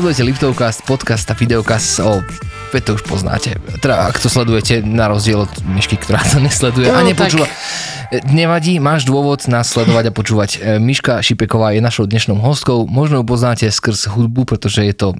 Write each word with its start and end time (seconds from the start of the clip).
Sledujete 0.00 0.32
Liftovcast, 0.32 0.88
podcast 0.88 1.28
a 1.28 1.36
videokast 1.36 2.00
o 2.00 2.24
Veď 2.72 2.82
to 2.88 2.90
už 2.96 3.04
poznáte. 3.04 3.60
Teda, 3.84 4.08
ak 4.08 4.16
to 4.16 4.32
sledujete, 4.32 4.80
na 4.80 5.12
rozdiel 5.12 5.44
od 5.44 5.52
Myšky, 5.68 6.00
ktorá 6.00 6.24
to 6.24 6.40
nesleduje 6.40 6.88
no, 6.88 6.96
a 6.96 7.04
nepočúva. 7.04 7.44
Tak. 7.44 8.24
Nevadí, 8.32 8.80
máš 8.80 9.04
dôvod 9.04 9.44
nás 9.52 9.68
sledovať 9.68 10.08
a 10.08 10.16
počúvať. 10.16 10.50
E, 10.56 10.80
Miška 10.80 11.20
Šipeková 11.20 11.76
je 11.76 11.84
našou 11.84 12.08
dnešnou 12.08 12.40
hostkou. 12.40 12.88
Možno 12.88 13.20
ju 13.20 13.28
poznáte 13.28 13.68
skrz 13.68 14.08
hudbu, 14.08 14.48
pretože 14.48 14.88
je 14.88 14.96
to 14.96 15.12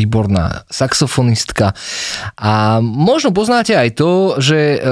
výborná 0.00 0.64
saxofonistka. 0.72 1.76
A 2.40 2.80
možno 2.80 3.36
poznáte 3.36 3.76
aj 3.76 4.00
to, 4.00 4.40
že 4.40 4.56
e, 4.56 4.78
e, 4.80 4.88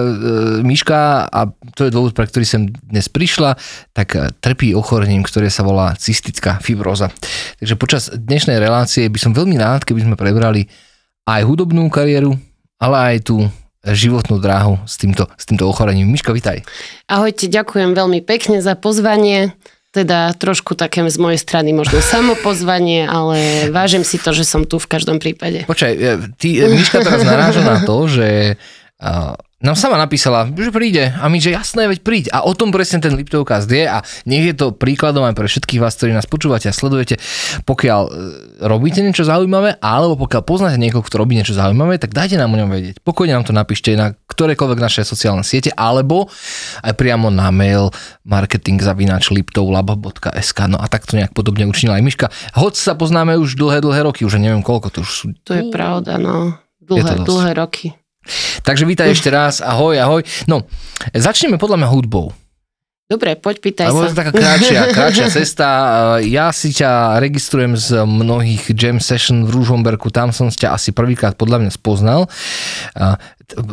Miška, 0.61 1.25
a 1.25 1.49
to 1.73 1.89
je 1.89 1.95
dôvod, 1.95 2.13
pre 2.13 2.29
ktorý 2.29 2.45
som 2.45 2.69
dnes 2.69 3.09
prišla, 3.09 3.57
tak 3.97 4.15
trpí 4.45 4.77
ochorením, 4.77 5.25
ktoré 5.25 5.49
sa 5.49 5.65
volá 5.65 5.97
cystická 5.97 6.61
fibroza. 6.61 7.09
Takže 7.59 7.75
počas 7.81 8.03
dnešnej 8.13 8.61
relácie 8.61 9.09
by 9.09 9.19
som 9.19 9.33
veľmi 9.33 9.57
rád, 9.57 9.89
keby 9.89 10.05
sme 10.05 10.21
prebrali 10.21 10.69
aj 11.25 11.45
hudobnú 11.49 11.89
kariéru, 11.89 12.37
ale 12.77 12.97
aj 13.17 13.33
tú 13.33 13.49
životnú 13.87 14.43
dráhu 14.43 14.77
s 14.85 14.99
týmto, 14.99 15.31
s 15.39 15.45
týmto 15.47 15.65
ochorením. 15.69 16.11
Miška, 16.11 16.35
vitaj. 16.35 16.67
Ahojte, 17.07 17.47
ďakujem 17.47 17.95
veľmi 17.95 18.21
pekne 18.27 18.59
za 18.59 18.75
pozvanie. 18.75 19.55
Teda 19.99 20.31
trošku 20.31 20.79
také 20.79 21.03
z 21.03 21.19
mojej 21.19 21.43
strany 21.43 21.75
možno 21.75 21.99
samopozvanie, 21.99 23.11
ale 23.11 23.67
vážim 23.75 24.07
si 24.07 24.15
to, 24.23 24.31
že 24.31 24.47
som 24.47 24.63
tu 24.63 24.79
v 24.79 24.87
každom 24.87 25.19
prípade. 25.19 25.67
Počkaj, 25.67 25.93
e, 25.99 26.15
ty, 26.39 26.63
Miška 26.63 27.03
teraz 27.03 27.27
naráža 27.27 27.67
na 27.67 27.83
to, 27.83 28.07
že 28.07 28.55
nám 29.59 29.75
sama 29.75 29.99
napísala, 29.99 30.47
že 30.55 30.71
príde 30.71 31.11
a 31.19 31.27
my, 31.27 31.43
že 31.43 31.51
jasné, 31.51 31.91
veď 31.91 32.07
príď. 32.07 32.25
A 32.31 32.47
o 32.47 32.55
tom 32.55 32.71
presne 32.71 33.03
ten 33.03 33.15
Liptovcast 33.15 33.67
je 33.67 33.91
a 33.91 34.07
nech 34.23 34.47
je 34.47 34.55
to 34.55 34.71
príkladom 34.71 35.27
aj 35.27 35.35
pre 35.35 35.51
všetkých 35.51 35.83
vás, 35.83 35.99
ktorí 35.99 36.15
nás 36.15 36.31
počúvate 36.31 36.71
a 36.71 36.75
sledujete. 36.75 37.19
Pokiaľ 37.67 38.03
e, 38.07 38.11
robíte 38.63 39.03
niečo 39.03 39.27
zaujímavé, 39.27 39.83
alebo 39.83 40.15
pokiaľ 40.27 40.43
poznáte 40.47 40.79
niekoho, 40.79 41.03
kto 41.03 41.19
robí 41.19 41.35
niečo 41.35 41.59
zaujímavé, 41.59 41.99
tak 41.99 42.15
dajte 42.15 42.39
nám 42.39 42.55
o 42.55 42.59
ňom 42.59 42.71
vedieť. 42.71 43.03
Pokojne 43.03 43.35
nám 43.35 43.51
to 43.51 43.55
napíšte 43.55 43.99
na 43.99 44.15
ktorékoľvek 44.39 44.79
naše 44.79 45.03
sociálne 45.03 45.43
siete, 45.43 45.75
alebo 45.75 46.31
aj 46.87 46.95
priamo 46.95 47.27
na 47.35 47.51
mail 47.51 47.91
marketingzavinačliptovlab.sk 48.23 50.59
No 50.71 50.79
a 50.79 50.87
takto 50.87 51.19
nejak 51.19 51.35
podobne 51.35 51.67
učinila 51.67 51.99
aj 51.99 52.07
Miška. 52.07 52.31
Hoď 52.55 52.79
sa 52.79 52.95
poznáme 52.95 53.35
už 53.35 53.59
dlhé, 53.59 53.83
dlhé 53.83 54.07
roky, 54.07 54.23
už 54.23 54.39
neviem 54.39 54.63
koľko 54.63 54.95
to 54.95 55.03
už 55.03 55.11
sú. 55.11 55.35
To 55.43 55.59
je 55.59 55.67
pravda, 55.75 56.23
no. 56.23 56.55
Dlhé, 56.79 57.27
dlhé 57.27 57.59
roky. 57.59 57.99
Takže 58.63 58.87
vítaj 58.87 59.11
ešte 59.11 59.33
raz, 59.33 59.59
ahoj, 59.59 59.99
ahoj. 59.99 60.23
No, 60.47 60.71
začneme 61.11 61.59
podľa 61.59 61.83
mňa 61.83 61.89
hudbou. 61.91 62.31
Dobre, 63.09 63.41
poď 63.41 63.57
pýtaj 63.65 63.89
Lebo 63.89 64.05
sa. 64.05 64.21
taká 64.21 64.37
kratšia, 64.37 64.81
kratšia 64.97 65.27
cesta. 65.33 65.69
Ja 66.21 66.53
si 66.53 66.77
ťa 66.77 67.17
registrujem 67.17 67.73
z 67.73 68.05
mnohých 68.05 68.69
jam 68.77 69.01
session 69.01 69.49
v 69.49 69.57
Rúžomberku, 69.57 70.13
tam 70.13 70.29
som 70.29 70.53
ťa 70.53 70.77
asi 70.77 70.93
prvýkrát 70.93 71.33
podľa 71.33 71.65
mňa 71.65 71.73
spoznal. 71.73 72.29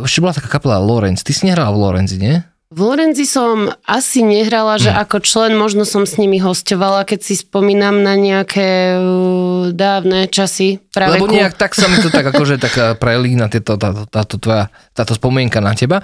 Ešte 0.08 0.24
bola 0.24 0.32
taká 0.32 0.48
kapela 0.48 0.80
Lorenz. 0.80 1.20
Ty 1.20 1.36
si 1.36 1.52
nehral 1.52 1.76
v 1.76 1.84
Lorenzi, 1.84 2.16
nie? 2.16 2.40
V 2.72 2.80
Lorenzi 2.80 3.28
som 3.28 3.68
asi 3.84 4.24
nehrala, 4.24 4.80
že 4.80 4.90
mm. 4.90 4.98
ako 5.04 5.18
člen 5.20 5.52
možno 5.60 5.84
som 5.84 6.08
s 6.08 6.16
nimi 6.16 6.40
hostovala, 6.40 7.04
keď 7.04 7.20
si 7.28 7.36
spomínam 7.36 8.08
na 8.08 8.16
nejaké 8.16 8.96
uh, 8.96 9.70
dávne 9.76 10.32
časy. 10.32 10.80
Práve 10.96 11.20
Lebo 11.20 11.28
nejak 11.28 11.60
tak 11.60 11.76
sa 11.76 11.92
mi 11.92 12.00
to 12.00 12.08
tak 12.08 12.24
akože 12.24 12.56
tak 12.56 12.98
prelína 13.04 13.52
tieto, 13.52 13.76
táto, 13.76 14.08
táto 14.08 14.40
tvoja, 14.40 14.72
táto 14.96 15.12
spomienka 15.12 15.60
na 15.60 15.76
teba. 15.76 16.00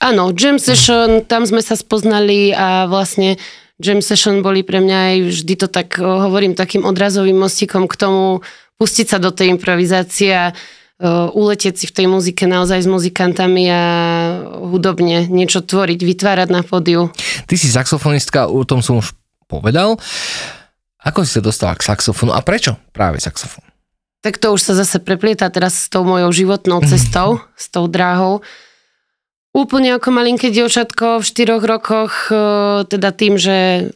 Áno, 0.00 0.32
Jam 0.32 0.56
Session, 0.56 1.28
tam 1.28 1.44
sme 1.44 1.60
sa 1.60 1.76
spoznali 1.76 2.56
a 2.56 2.88
vlastne 2.88 3.36
Jam 3.76 4.00
Session 4.00 4.40
boli 4.40 4.64
pre 4.64 4.80
mňa 4.80 4.96
aj 4.96 5.16
vždy 5.28 5.54
to 5.60 5.68
tak, 5.68 6.00
hovorím, 6.00 6.56
takým 6.56 6.88
odrazovým 6.88 7.36
mostikom 7.36 7.84
k 7.84 8.00
tomu 8.00 8.40
pustiť 8.80 9.06
sa 9.12 9.18
do 9.20 9.28
tej 9.28 9.52
improvizácie 9.52 10.32
a 10.32 10.46
uletieť 11.32 11.80
si 11.80 11.88
v 11.88 11.96
tej 11.96 12.06
muzike 12.12 12.44
naozaj 12.44 12.84
s 12.84 12.88
muzikantami 12.88 13.64
a 13.72 13.82
hudobne 14.68 15.24
niečo 15.28 15.64
tvoriť, 15.64 15.96
vytvárať 15.96 16.48
na 16.52 16.60
pódiu. 16.60 17.08
Ty 17.48 17.54
si 17.56 17.72
saxofonistka, 17.72 18.52
o 18.52 18.64
tom 18.68 18.84
som 18.84 19.00
už 19.00 19.16
povedal. 19.48 19.96
Ako 21.00 21.24
si 21.24 21.32
sa 21.36 21.40
dostala 21.40 21.72
k 21.76 21.88
saxofónu 21.88 22.36
a 22.36 22.44
prečo 22.44 22.76
práve 22.92 23.16
saxofón? 23.16 23.64
Tak 24.20 24.36
to 24.36 24.52
už 24.52 24.60
sa 24.60 24.76
zase 24.76 25.00
preplieta 25.00 25.48
teraz 25.48 25.88
s 25.88 25.88
tou 25.88 26.04
mojou 26.04 26.28
životnou 26.28 26.84
cestou, 26.84 27.40
s 27.56 27.72
tou 27.72 27.88
dráhou. 27.88 28.44
Úplne 29.50 29.98
ako 29.98 30.14
malinké 30.14 30.54
dievčatko 30.54 31.18
v 31.18 31.26
štyroch 31.26 31.66
rokoch, 31.66 32.30
teda 32.86 33.10
tým, 33.10 33.34
že 33.34 33.90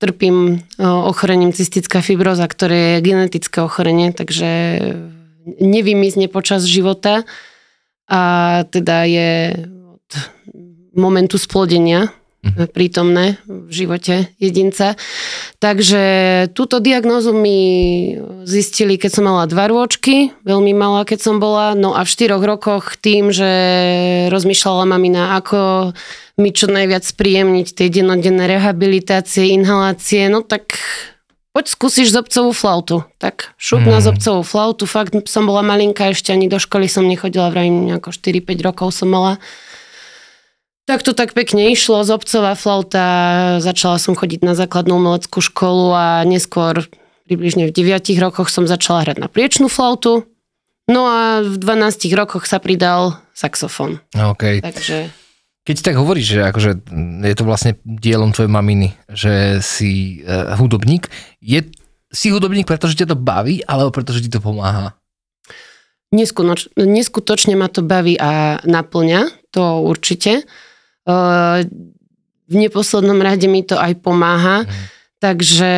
trpím 0.00 0.64
ochorením 0.80 1.52
cystická 1.52 2.00
fibroza, 2.00 2.48
ktoré 2.48 2.96
je 2.96 3.04
genetické 3.04 3.60
ochorenie, 3.60 4.16
takže 4.16 4.80
nevymizne 5.60 6.32
počas 6.32 6.64
života 6.64 7.28
a 8.08 8.20
teda 8.72 9.04
je 9.04 9.30
od 10.00 10.10
momentu 10.96 11.36
splodenia. 11.36 12.08
Prítomné 12.70 13.40
v 13.48 13.70
živote 13.72 14.28
jedinca. 14.36 14.94
Takže 15.58 16.04
túto 16.52 16.78
diagnózu 16.78 17.32
mi 17.32 17.58
zistili, 18.44 19.00
keď 19.00 19.10
som 19.10 19.24
mala 19.24 19.48
dva 19.48 19.68
rôčky, 19.68 20.36
veľmi 20.44 20.76
malá, 20.76 21.08
keď 21.08 21.18
som 21.24 21.36
bola. 21.40 21.72
No 21.72 21.96
a 21.96 22.04
v 22.04 22.12
štyroch 22.12 22.44
rokoch 22.44 23.00
tým, 23.00 23.32
že 23.32 23.50
rozmýšľala 24.28 24.84
mamina, 24.84 25.40
ako 25.40 25.92
mi 26.38 26.50
čo 26.50 26.66
najviac 26.66 27.06
spríjemniť 27.06 27.66
tie 27.78 27.88
dennodenné 27.88 28.50
rehabilitácie, 28.50 29.54
inhalácie, 29.54 30.26
no 30.26 30.42
tak 30.42 30.76
poď 31.54 31.70
skúsiš 31.70 32.10
zobcovú 32.10 32.50
flautu. 32.50 33.06
Tak 33.22 33.54
šup 33.54 33.86
na 33.86 34.02
zobcovú 34.02 34.42
flautu, 34.42 34.90
fakt 34.90 35.14
som 35.30 35.46
bola 35.46 35.62
malinká, 35.62 36.10
ešte 36.10 36.34
ani 36.34 36.50
do 36.50 36.58
školy 36.58 36.90
som 36.90 37.06
nechodila, 37.06 37.54
vrajím 37.54 37.86
nejako 37.86 38.10
4-5 38.10 38.66
rokov 38.66 38.90
som 38.90 39.08
mala. 39.14 39.38
Tak 40.84 41.00
to 41.00 41.16
tak 41.16 41.32
pekne 41.32 41.72
išlo, 41.72 42.04
zobcová 42.04 42.52
flauta, 42.52 43.06
začala 43.64 43.96
som 43.96 44.12
chodiť 44.12 44.44
na 44.44 44.52
základnú 44.52 45.00
umeleckú 45.00 45.40
školu 45.40 45.96
a 45.96 46.06
neskôr 46.28 46.84
približne 47.24 47.72
v 47.72 47.72
9 47.72 48.04
rokoch 48.20 48.52
som 48.52 48.68
začala 48.68 49.08
hrať 49.08 49.16
na 49.16 49.32
priečnú 49.32 49.72
flautu. 49.72 50.28
No 50.84 51.08
a 51.08 51.40
v 51.40 51.56
12 51.56 52.12
rokoch 52.12 52.44
sa 52.44 52.60
pridal 52.60 53.16
saxofón. 53.32 54.04
Okay. 54.12 54.60
Takže 54.60 55.08
keď 55.64 55.76
tak 55.80 55.96
hovoríš, 55.96 56.36
že 56.36 56.40
akože 56.44 56.70
je 57.24 57.34
to 57.34 57.44
vlastne 57.48 57.80
dielom 57.88 58.36
tvojej 58.36 58.52
maminy, 58.52 58.92
že 59.08 59.64
si 59.64 60.20
uh, 60.20 60.52
hudobník, 60.60 61.08
je, 61.40 61.64
si 62.12 62.28
hudobník, 62.28 62.68
pretože 62.68 63.00
ťa 63.00 63.08
to 63.08 63.16
baví, 63.16 63.64
alebo 63.64 63.88
pretože 63.88 64.20
ti 64.20 64.28
to 64.28 64.44
pomáha? 64.44 64.92
Neskutoč, 66.12 66.68
neskutočne 66.76 67.56
ma 67.56 67.72
to 67.72 67.80
baví 67.80 68.20
a 68.20 68.60
naplňa, 68.68 69.32
to 69.56 69.80
určite. 69.80 70.44
Uh, 71.04 71.64
v 72.48 72.54
neposlednom 72.68 73.20
rade 73.20 73.48
mi 73.48 73.64
to 73.64 73.76
aj 73.76 74.00
pomáha, 74.00 74.64
mm. 74.64 74.72
takže 75.20 75.72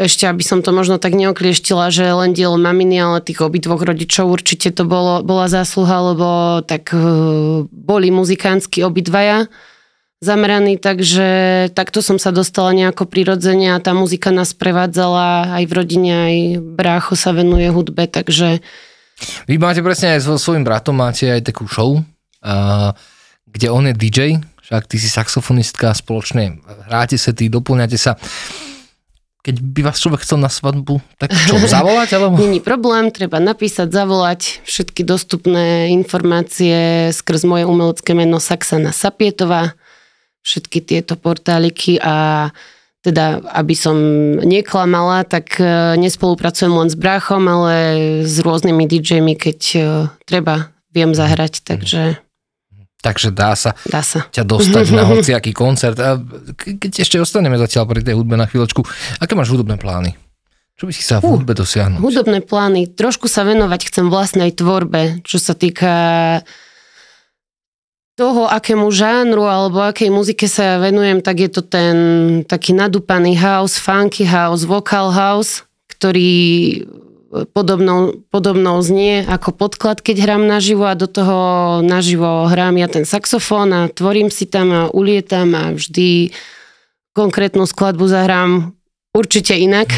ešte, 0.00 0.24
aby 0.24 0.40
som 0.40 0.64
to 0.64 0.72
možno 0.72 0.96
tak 0.96 1.12
neoklieštila, 1.12 1.92
že 1.92 2.08
len 2.08 2.32
dielo 2.32 2.56
maminy, 2.56 2.96
ale 2.96 3.20
tých 3.20 3.44
obidvoch 3.44 3.84
rodičov 3.84 4.32
určite 4.32 4.72
to 4.72 4.88
bolo, 4.88 5.20
bola 5.20 5.44
zásluha, 5.44 6.14
lebo 6.14 6.28
tak 6.64 6.90
uh, 6.96 7.68
boli 7.68 8.08
muzikánsky 8.08 8.80
obidvaja 8.80 9.52
zameraní, 10.20 10.76
takže 10.76 11.28
takto 11.72 12.04
som 12.04 12.20
sa 12.20 12.28
dostala 12.28 12.76
nejako 12.76 13.08
prirodzene 13.08 13.72
a 13.72 13.80
tá 13.80 13.96
muzika 13.96 14.28
nás 14.28 14.52
prevádzala 14.52 15.56
aj 15.60 15.64
v 15.64 15.72
rodine, 15.72 16.12
aj 16.12 16.36
brácho 16.60 17.16
sa 17.16 17.32
venuje 17.32 17.68
hudbe, 17.72 18.04
takže... 18.04 18.60
Vy 19.48 19.56
máte 19.56 19.80
presne 19.84 20.16
aj 20.16 20.28
so 20.28 20.36
svojím 20.36 20.64
bratom, 20.64 20.96
máte 20.96 21.28
aj 21.28 21.44
takú 21.44 21.64
show, 21.68 22.00
uh, 22.44 22.92
kde 23.52 23.68
on 23.70 23.86
je 23.90 23.94
DJ, 23.94 24.20
však 24.64 24.86
ty 24.86 24.96
si 25.02 25.10
saxofonistka, 25.10 25.90
spoločne 25.96 26.62
hráte 26.86 27.18
sa, 27.18 27.34
ty 27.34 27.50
doplňate 27.50 27.98
sa 27.98 28.14
keď 29.40 29.56
by 29.56 29.80
vás 29.88 29.96
človek 29.96 30.20
chcel 30.20 30.36
na 30.36 30.52
svadbu, 30.52 31.00
tak 31.16 31.32
čo, 31.32 31.56
zavolať? 31.64 32.12
Alebo... 32.16 32.36
Není 32.36 32.60
problém, 32.60 33.08
treba 33.08 33.40
napísať, 33.40 33.88
zavolať 33.88 34.60
všetky 34.68 35.00
dostupné 35.00 35.88
informácie 35.96 37.08
skrz 37.10 37.48
moje 37.48 37.64
umelecké 37.64 38.12
meno 38.12 38.36
Saxana 38.36 38.92
Sapietová, 38.92 39.72
všetky 40.44 40.84
tieto 40.84 41.16
portáliky 41.16 41.96
a 42.00 42.48
teda, 43.00 43.40
aby 43.56 43.72
som 43.72 43.96
neklamala, 44.44 45.24
tak 45.24 45.56
e, 45.56 45.96
nespolupracujem 45.96 46.68
len 46.84 46.92
s 46.92 46.96
bráchom, 47.00 47.48
ale 47.48 47.72
s 48.28 48.36
rôznymi 48.44 48.84
DJmi, 48.84 49.34
keď 49.40 49.60
e, 49.72 49.80
treba, 50.28 50.68
viem 50.92 51.16
zahrať, 51.16 51.64
takže... 51.64 52.20
Takže 53.00 53.32
dá 53.32 53.56
sa, 53.56 53.72
dá 53.88 54.04
sa 54.04 54.28
ťa 54.28 54.44
dostať 54.44 54.86
na 54.92 55.04
hociaký 55.10 55.56
koncert. 55.56 55.96
A 56.00 56.20
keď 56.56 57.00
ešte 57.00 57.16
ostaneme 57.16 57.56
zatiaľ 57.56 57.88
pri 57.88 58.04
tej 58.04 58.14
hudbe 58.20 58.36
na 58.36 58.44
chvíľočku, 58.44 58.84
aké 59.20 59.32
máš 59.32 59.52
hudobné 59.52 59.80
plány? 59.80 60.16
Čo 60.76 60.88
by 60.88 60.92
si 60.96 61.04
sa 61.04 61.20
v 61.20 61.36
hudbe 61.36 61.52
dosiahnuť? 61.52 62.00
Hudobné 62.00 62.40
plány. 62.40 62.88
Trošku 62.88 63.28
sa 63.28 63.44
venovať 63.44 63.92
chcem 63.92 64.08
vlastnej 64.08 64.48
tvorbe, 64.52 65.20
čo 65.28 65.36
sa 65.36 65.52
týka 65.52 65.92
toho, 68.20 68.44
akému 68.52 68.84
žánru 68.92 69.48
alebo 69.48 69.80
akej 69.80 70.12
muzike 70.12 70.44
sa 70.44 70.76
venujem, 70.76 71.24
tak 71.24 71.40
je 71.40 71.50
to 71.52 71.64
ten 71.64 71.96
taký 72.44 72.76
nadúpaný 72.76 73.32
house, 73.40 73.80
funky 73.80 74.28
house, 74.28 74.68
vocal 74.68 75.08
house, 75.08 75.64
ktorý 75.88 76.84
podobnou, 77.30 78.26
podobnou 78.34 78.82
znie 78.82 79.22
ako 79.22 79.54
podklad, 79.54 80.02
keď 80.02 80.26
hrám 80.26 80.44
naživo 80.50 80.86
a 80.86 80.98
do 80.98 81.06
toho 81.06 81.38
naživo 81.80 82.50
hrám 82.50 82.74
ja 82.76 82.90
ten 82.90 83.06
saxofón 83.06 83.70
a 83.70 83.80
tvorím 83.86 84.34
si 84.34 84.50
tam 84.50 84.74
a 84.74 84.82
ulietam 84.90 85.54
a 85.54 85.70
vždy 85.70 86.34
konkrétnu 87.14 87.66
skladbu 87.66 88.06
zahrám 88.10 88.74
určite 89.14 89.54
inak. 89.54 89.90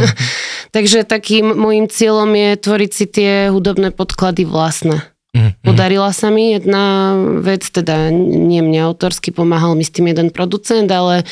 Takže 0.76 1.04
takým 1.04 1.52
môjim 1.52 1.88
cieľom 1.88 2.32
je 2.32 2.50
tvoriť 2.56 2.90
si 2.92 3.04
tie 3.04 3.32
hudobné 3.52 3.92
podklady 3.92 4.48
vlastné. 4.48 5.04
Mm-hmm. 5.32 5.64
Podarila 5.64 6.12
sa 6.12 6.28
mi 6.28 6.56
jedna 6.56 7.16
vec, 7.40 7.64
teda 7.64 8.12
nie 8.12 8.60
mne 8.60 8.84
autorsky, 8.92 9.32
pomáhal 9.32 9.72
mi 9.72 9.84
s 9.84 9.92
tým 9.92 10.12
jeden 10.12 10.28
producent, 10.28 10.88
ale 10.92 11.24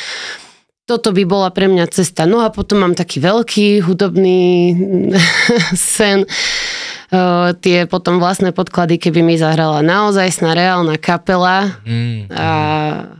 toto 0.91 1.15
by 1.15 1.23
bola 1.23 1.55
pre 1.55 1.71
mňa 1.71 1.87
cesta. 1.95 2.27
No 2.27 2.43
a 2.43 2.51
potom 2.51 2.83
mám 2.83 2.99
taký 2.99 3.23
veľký 3.23 3.87
hudobný 3.87 4.75
sen, 5.95 6.27
Uh, 7.11 7.59
tie 7.59 7.91
potom 7.91 8.23
vlastné 8.23 8.55
podklady, 8.55 8.95
keby 8.95 9.27
mi 9.27 9.35
zahrala 9.35 9.83
naozaj 9.83 10.31
sná 10.31 10.55
reálna 10.55 10.95
kapela. 10.95 11.75
Mm, 11.83 12.31
a 12.31 12.49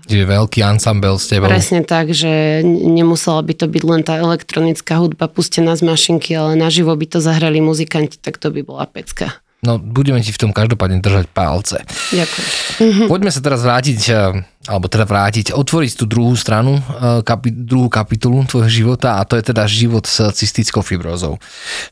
je 0.07 0.23
veľký 0.23 0.63
ansambel 0.63 1.19
s 1.19 1.27
tebou. 1.27 1.51
Presne 1.51 1.83
tak, 1.83 2.15
že 2.15 2.63
nemusela 2.63 3.43
by 3.43 3.51
to 3.51 3.67
byť 3.67 3.83
len 3.83 4.07
tá 4.07 4.15
elektronická 4.23 4.95
hudba 4.95 5.27
pustená 5.27 5.75
z 5.75 5.83
mašinky, 5.83 6.39
ale 6.39 6.55
naživo 6.55 6.95
by 6.95 7.07
to 7.11 7.19
zahrali 7.19 7.59
muzikanti, 7.59 8.15
tak 8.23 8.39
to 8.39 8.55
by 8.55 8.63
bola 8.63 8.87
pecka. 8.87 9.43
No, 9.61 9.77
budeme 9.77 10.25
ti 10.25 10.33
v 10.33 10.41
tom 10.41 10.53
každopádne 10.57 11.05
držať 11.05 11.29
palce. 11.37 11.85
Ďakujem. 12.17 12.49
Poďme 13.13 13.29
sa 13.29 13.45
teraz 13.45 13.61
vrátiť, 13.61 14.01
eh, 14.09 14.41
alebo 14.65 14.89
teda 14.89 15.05
vrátiť, 15.05 15.53
otvoriť 15.53 16.01
tú 16.01 16.09
druhú 16.09 16.33
stranu, 16.33 16.81
eh, 16.81 17.21
kapi, 17.21 17.53
druhú 17.53 17.93
kapitulu 17.93 18.49
tvojho 18.49 18.73
života 18.73 19.21
a 19.21 19.29
to 19.29 19.37
je 19.37 19.53
teda 19.53 19.69
život 19.69 20.09
s 20.09 20.33
cystickou 20.33 20.81
fibrózou. 20.81 21.37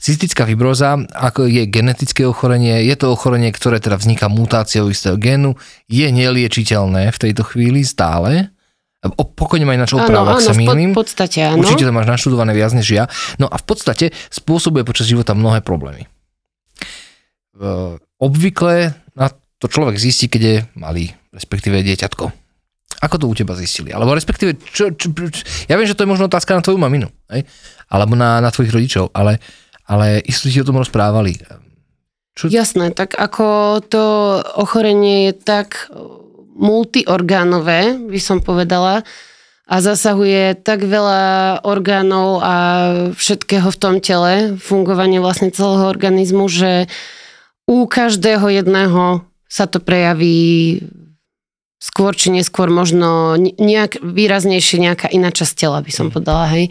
Cystická 0.01 0.49
fibróza 0.49 0.97
ako 1.13 1.45
je 1.45 1.69
genetické 1.69 2.25
ochorenie, 2.25 2.89
je 2.89 2.97
to 2.97 3.13
ochorenie, 3.13 3.53
ktoré 3.53 3.85
teda 3.85 4.01
vzniká 4.01 4.33
mutáciou 4.33 4.89
istého 4.89 5.21
génu, 5.21 5.53
je 5.93 6.09
neliečiteľné 6.09 7.13
v 7.13 7.19
tejto 7.21 7.45
chvíli 7.45 7.85
stále, 7.85 8.49
O, 8.99 9.23
pokojne 9.23 9.63
ma 9.63 9.79
ináč 9.79 9.95
oprav, 9.95 10.27
ak 10.27 10.43
sa 10.43 10.59
mýlim. 10.59 10.91
v 10.91 11.07
podstate 11.07 11.47
áno. 11.47 11.63
Určite 11.63 11.87
to 11.87 11.95
máš 11.95 12.11
naštudované 12.11 12.51
viac 12.51 12.75
než 12.75 12.91
ja. 12.91 13.07
No 13.39 13.47
a 13.47 13.55
v 13.55 13.63
podstate 13.63 14.11
spôsobuje 14.27 14.83
počas 14.83 15.07
života 15.07 15.39
mnohé 15.39 15.63
problémy 15.63 16.11
obvykle 18.19 18.95
na 19.15 19.27
to 19.59 19.67
človek 19.67 19.99
zistí, 19.99 20.31
keď 20.31 20.43
je 20.43 20.57
malý, 20.79 21.05
respektíve 21.35 21.83
dieťatko. 21.83 22.31
Ako 22.99 23.15
to 23.19 23.31
u 23.31 23.35
teba 23.35 23.55
zistili? 23.55 23.95
Alebo 23.95 24.15
respektíve, 24.15 24.59
čo, 24.59 24.91
čo, 24.95 25.15
čo, 25.15 25.43
ja 25.71 25.79
viem, 25.79 25.87
že 25.87 25.95
to 25.95 26.03
je 26.03 26.11
možno 26.11 26.27
otázka 26.27 26.59
na 26.59 26.65
tvoju 26.65 26.79
maminu, 26.83 27.07
hej? 27.31 27.47
alebo 27.87 28.19
na, 28.19 28.43
na 28.43 28.51
tvojich 28.51 28.75
rodičov, 28.75 29.15
ale, 29.15 29.39
ale 29.87 30.19
isto 30.27 30.51
ti 30.51 30.59
o 30.59 30.67
tom 30.67 30.83
rozprávali. 30.83 31.39
Čo? 32.35 32.51
Jasné, 32.51 32.95
tak 32.95 33.15
ako 33.15 33.79
to 33.87 34.05
ochorenie 34.59 35.31
je 35.31 35.35
tak 35.39 35.91
multiorgánové, 36.59 37.99
by 37.99 38.21
som 38.23 38.43
povedala, 38.43 39.07
a 39.69 39.85
zasahuje 39.85 40.57
tak 40.65 40.81
veľa 40.81 41.61
orgánov 41.61 42.41
a 42.41 42.55
všetkého 43.13 43.69
v 43.69 43.79
tom 43.79 43.95
tele, 44.01 44.57
fungovanie 44.57 45.21
vlastne 45.21 45.53
celého 45.53 45.85
organizmu, 45.87 46.49
že 46.49 46.89
u 47.69 47.85
každého 47.85 48.49
jedného 48.49 49.29
sa 49.45 49.69
to 49.69 49.79
prejaví 49.79 50.81
skôr 51.79 52.17
či 52.17 52.35
neskôr 52.35 52.73
možno 52.73 53.39
nejak 53.39 54.03
výraznejšie 54.03 54.83
nejaká 54.83 55.07
iná 55.13 55.31
časť 55.31 55.55
tela, 55.55 55.79
by 55.85 55.93
som 55.93 56.11
mhm. 56.11 56.13
povedala, 56.17 56.45
hej. 56.51 56.65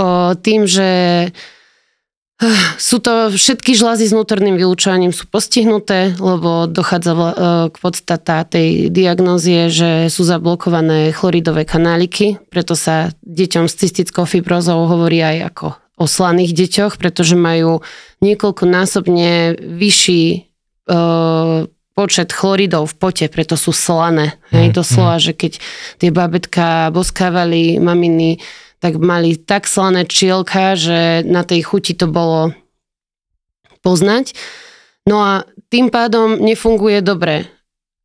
O, 0.00 0.32
tým, 0.34 0.64
že 0.64 0.88
sú 2.80 3.04
to 3.04 3.28
všetky 3.28 3.76
žlázy 3.76 4.08
s 4.08 4.16
vnútorným 4.16 4.56
vylúčovaním 4.56 5.12
sú 5.12 5.28
postihnuté, 5.28 6.16
lebo 6.16 6.64
dochádza 6.64 7.12
e, 7.12 7.20
k 7.68 7.76
podstata 7.76 8.48
tej 8.48 8.88
diagnózie, 8.88 9.68
že 9.68 10.08
sú 10.08 10.24
zablokované 10.24 11.12
chloridové 11.12 11.68
kanáliky, 11.68 12.40
preto 12.48 12.72
sa 12.72 13.12
deťom 13.28 13.68
s 13.68 13.74
cystickou 13.76 14.24
fibrozou 14.24 14.88
hovorí 14.88 15.20
aj 15.20 15.52
ako 15.52 15.66
o 16.00 16.08
slaných 16.08 16.56
deťoch, 16.56 16.96
pretože 16.96 17.36
majú 17.36 17.84
niekoľkonásobne 18.24 19.60
vyšší 19.60 20.24
e, 20.32 20.38
počet 21.92 22.32
chloridov 22.32 22.88
v 22.88 22.96
pote, 22.96 23.26
preto 23.28 23.60
sú 23.60 23.76
slané. 23.76 24.40
Hej, 24.48 24.72
to 24.72 24.80
slova, 24.80 25.20
že 25.20 25.36
keď 25.36 25.60
tie 26.00 26.08
babetka 26.08 26.88
boskávali 26.88 27.76
maminy, 27.76 28.40
tak 28.80 28.96
mali 28.96 29.36
tak 29.36 29.68
slané 29.68 30.08
čielka, 30.08 30.72
že 30.72 31.20
na 31.28 31.44
tej 31.44 31.68
chuti 31.68 31.92
to 31.92 32.08
bolo 32.08 32.56
poznať. 33.84 34.32
No 35.04 35.20
a 35.20 35.44
tým 35.68 35.92
pádom 35.92 36.40
nefunguje 36.40 37.04
dobre. 37.04 37.44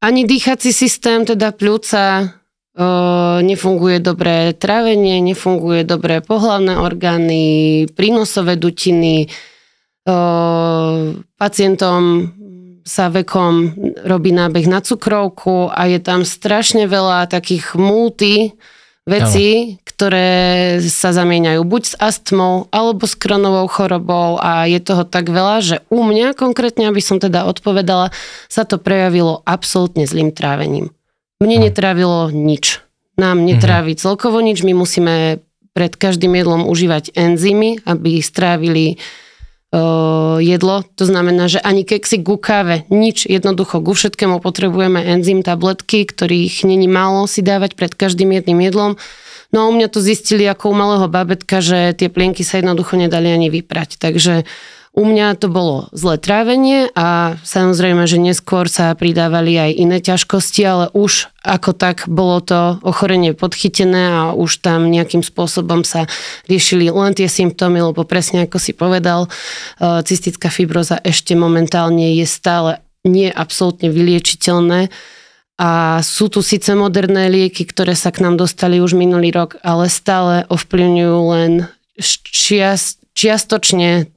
Ani 0.04 0.28
dýchací 0.28 0.76
systém, 0.76 1.24
teda 1.24 1.56
pľúca, 1.56 2.36
nefunguje 3.40 4.04
dobré 4.04 4.52
trávenie, 4.52 5.24
nefunguje 5.24 5.88
dobré 5.88 6.20
pohlavné 6.20 6.76
orgány, 6.76 7.44
prínosové 7.96 8.60
dutiny. 8.60 9.32
Pacientom 11.40 12.02
sa 12.86 13.10
vekom 13.10 13.74
robí 14.06 14.30
nábeh 14.30 14.70
na 14.70 14.84
cukrovku 14.84 15.74
a 15.74 15.90
je 15.90 15.98
tam 16.04 16.22
strašne 16.22 16.86
veľa 16.86 17.32
takých 17.32 17.74
multi 17.74 18.54
vecí, 19.10 19.82
ktoré 19.86 20.78
sa 20.82 21.10
zamieňajú 21.14 21.62
buď 21.66 21.84
s 21.86 21.96
astmou 21.98 22.70
alebo 22.70 23.06
s 23.06 23.18
kronovou 23.18 23.66
chorobou 23.70 24.38
a 24.38 24.66
je 24.70 24.82
toho 24.82 25.06
tak 25.06 25.30
veľa, 25.30 25.62
že 25.62 25.78
u 25.90 26.06
mňa 26.06 26.38
konkrétne, 26.38 26.90
aby 26.90 27.02
som 27.02 27.18
teda 27.18 27.46
odpovedala, 27.50 28.14
sa 28.50 28.68
to 28.68 28.78
prejavilo 28.78 29.42
absolútne 29.46 30.06
zlým 30.06 30.30
trávením. 30.30 30.94
Mne 31.46 31.70
netrávilo 31.70 32.34
nič. 32.34 32.82
Nám 33.16 33.40
mhm. 33.40 33.46
netrávi 33.56 33.94
mm-hmm. 33.94 34.04
celkovo 34.04 34.42
nič. 34.42 34.66
My 34.66 34.74
musíme 34.74 35.46
pred 35.76 35.94
každým 35.94 36.34
jedlom 36.40 36.66
užívať 36.66 37.14
enzymy, 37.20 37.84
aby 37.84 38.24
strávili 38.24 38.96
uh, 39.76 40.40
jedlo. 40.40 40.88
To 40.96 41.04
znamená, 41.04 41.52
že 41.52 41.60
ani 41.60 41.84
keksy 41.84 42.24
ku 42.24 42.40
káve, 42.40 42.88
nič. 42.88 43.28
Jednoducho 43.28 43.84
ku 43.84 43.92
všetkému 43.92 44.40
potrebujeme 44.40 45.04
enzym, 45.04 45.44
tabletky, 45.44 46.08
ktorých 46.08 46.64
není 46.64 46.88
málo 46.88 47.28
si 47.28 47.44
dávať 47.44 47.76
pred 47.76 47.92
každým 47.92 48.32
jedným 48.40 48.64
jedlom. 48.64 48.96
No 49.52 49.58
a 49.64 49.68
u 49.68 49.76
mňa 49.76 49.92
to 49.92 50.00
zistili 50.00 50.48
ako 50.48 50.72
u 50.72 50.76
malého 50.80 51.08
babetka, 51.12 51.60
že 51.60 51.92
tie 51.92 52.08
plienky 52.08 52.48
sa 52.48 52.64
jednoducho 52.64 52.96
nedali 52.96 53.36
ani 53.36 53.52
vyprať. 53.52 54.00
Takže 54.00 54.48
u 54.96 55.04
mňa 55.04 55.36
to 55.36 55.52
bolo 55.52 55.92
zlé 55.92 56.16
trávenie 56.16 56.88
a 56.96 57.36
samozrejme, 57.44 58.08
že 58.08 58.16
neskôr 58.16 58.72
sa 58.72 58.96
pridávali 58.96 59.60
aj 59.60 59.72
iné 59.76 59.98
ťažkosti, 60.00 60.62
ale 60.64 60.86
už 60.96 61.28
ako 61.44 61.76
tak 61.76 62.08
bolo 62.08 62.40
to 62.40 62.80
ochorenie 62.80 63.36
podchytené 63.36 64.08
a 64.08 64.22
už 64.32 64.64
tam 64.64 64.88
nejakým 64.88 65.20
spôsobom 65.20 65.84
sa 65.84 66.08
riešili 66.48 66.88
len 66.88 67.12
tie 67.12 67.28
symptómy, 67.28 67.84
lebo 67.84 68.08
presne 68.08 68.48
ako 68.48 68.56
si 68.56 68.72
povedal, 68.72 69.28
e, 69.28 69.30
cystická 70.08 70.48
fibroza 70.48 70.96
ešte 71.04 71.36
momentálne 71.36 72.16
je 72.16 72.24
stále 72.24 72.80
nie 73.04 73.28
absolútne 73.28 73.92
vyliečiteľné. 73.92 74.90
A 75.56 76.00
sú 76.04 76.28
tu 76.32 76.40
síce 76.40 76.72
moderné 76.72 77.28
lieky, 77.28 77.68
ktoré 77.68 77.96
sa 78.00 78.16
k 78.16 78.24
nám 78.24 78.40
dostali 78.40 78.80
už 78.80 78.96
minulý 78.96 79.32
rok, 79.32 79.60
ale 79.64 79.92
stále 79.92 80.48
ovplyvňujú 80.52 81.20
len 81.32 81.52
čiast, 82.00 83.00
čiastočne 83.16 84.15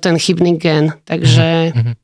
ten 0.00 0.14
chybný 0.20 0.60
gen. 0.60 0.92
Takže... 1.04 1.72
Mm-hmm. 1.72 1.94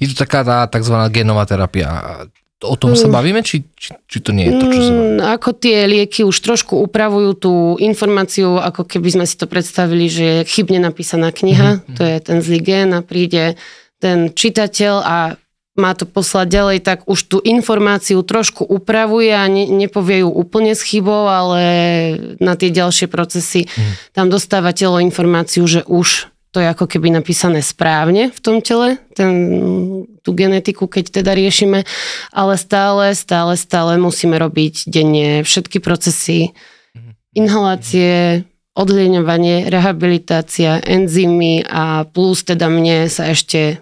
Je 0.00 0.06
to 0.12 0.16
taká 0.20 0.44
tá 0.44 0.68
tzv. 0.68 0.92
genová 1.08 1.48
terapia. 1.48 2.28
O 2.62 2.78
tom 2.78 2.94
sa 2.94 3.10
mm. 3.10 3.14
bavíme, 3.14 3.40
či, 3.42 3.66
či, 3.74 3.90
či 4.06 4.18
to 4.22 4.30
nie 4.30 4.46
je 4.46 4.54
to, 4.54 4.66
čo 4.70 4.80
sa 4.86 4.92
mm, 4.94 5.18
Ako 5.34 5.50
tie 5.58 5.82
lieky 5.90 6.22
už 6.22 6.36
trošku 6.38 6.78
upravujú 6.78 7.30
tú 7.34 7.52
informáciu, 7.82 8.62
ako 8.62 8.86
keby 8.86 9.18
sme 9.18 9.24
si 9.26 9.34
to 9.34 9.50
predstavili, 9.50 10.06
že 10.06 10.24
je 10.24 10.40
chybne 10.46 10.78
napísaná 10.78 11.34
kniha, 11.34 11.82
mm-hmm. 11.82 11.96
to 11.98 12.02
je 12.06 12.16
ten 12.22 12.38
zlý 12.38 12.60
gen 12.62 12.94
a 12.94 13.02
príde 13.02 13.58
ten 13.98 14.30
čitateľ 14.30 14.94
a 15.02 15.18
má 15.72 15.96
to 15.96 16.04
poslať 16.04 16.46
ďalej, 16.52 16.78
tak 16.84 16.98
už 17.08 17.18
tú 17.32 17.38
informáciu 17.40 18.20
trošku 18.20 18.60
upravuje 18.68 19.32
a 19.32 19.48
ne, 19.48 19.64
nepovie 19.64 20.20
ju 20.20 20.28
úplne 20.28 20.76
s 20.76 20.84
chybou, 20.84 21.26
ale 21.32 21.62
na 22.38 22.54
tie 22.60 22.68
ďalšie 22.68 23.08
procesy 23.08 23.64
mm. 23.66 24.12
tam 24.12 24.28
dostáva 24.28 24.76
telo 24.76 25.00
informáciu, 25.00 25.64
že 25.64 25.80
už 25.88 26.31
to 26.52 26.60
je 26.60 26.68
ako 26.68 26.84
keby 26.84 27.08
napísané 27.08 27.64
správne 27.64 28.28
v 28.28 28.40
tom 28.44 28.60
tele, 28.60 29.00
ten, 29.16 29.32
tú 30.20 30.30
genetiku, 30.36 30.84
keď 30.84 31.24
teda 31.24 31.32
riešime, 31.32 31.88
ale 32.28 32.54
stále, 32.60 33.16
stále, 33.16 33.56
stále 33.56 33.96
musíme 33.96 34.36
robiť 34.36 34.92
denne 34.92 35.40
všetky 35.48 35.80
procesy, 35.80 36.52
mhm. 36.92 37.10
inhalácie, 37.32 38.44
odlieňovanie, 38.72 39.68
rehabilitácia, 39.68 40.80
enzymy 40.80 41.64
a 41.64 42.04
plus 42.08 42.44
teda 42.44 42.68
mne 42.68 43.08
sa 43.08 43.28
ešte 43.28 43.80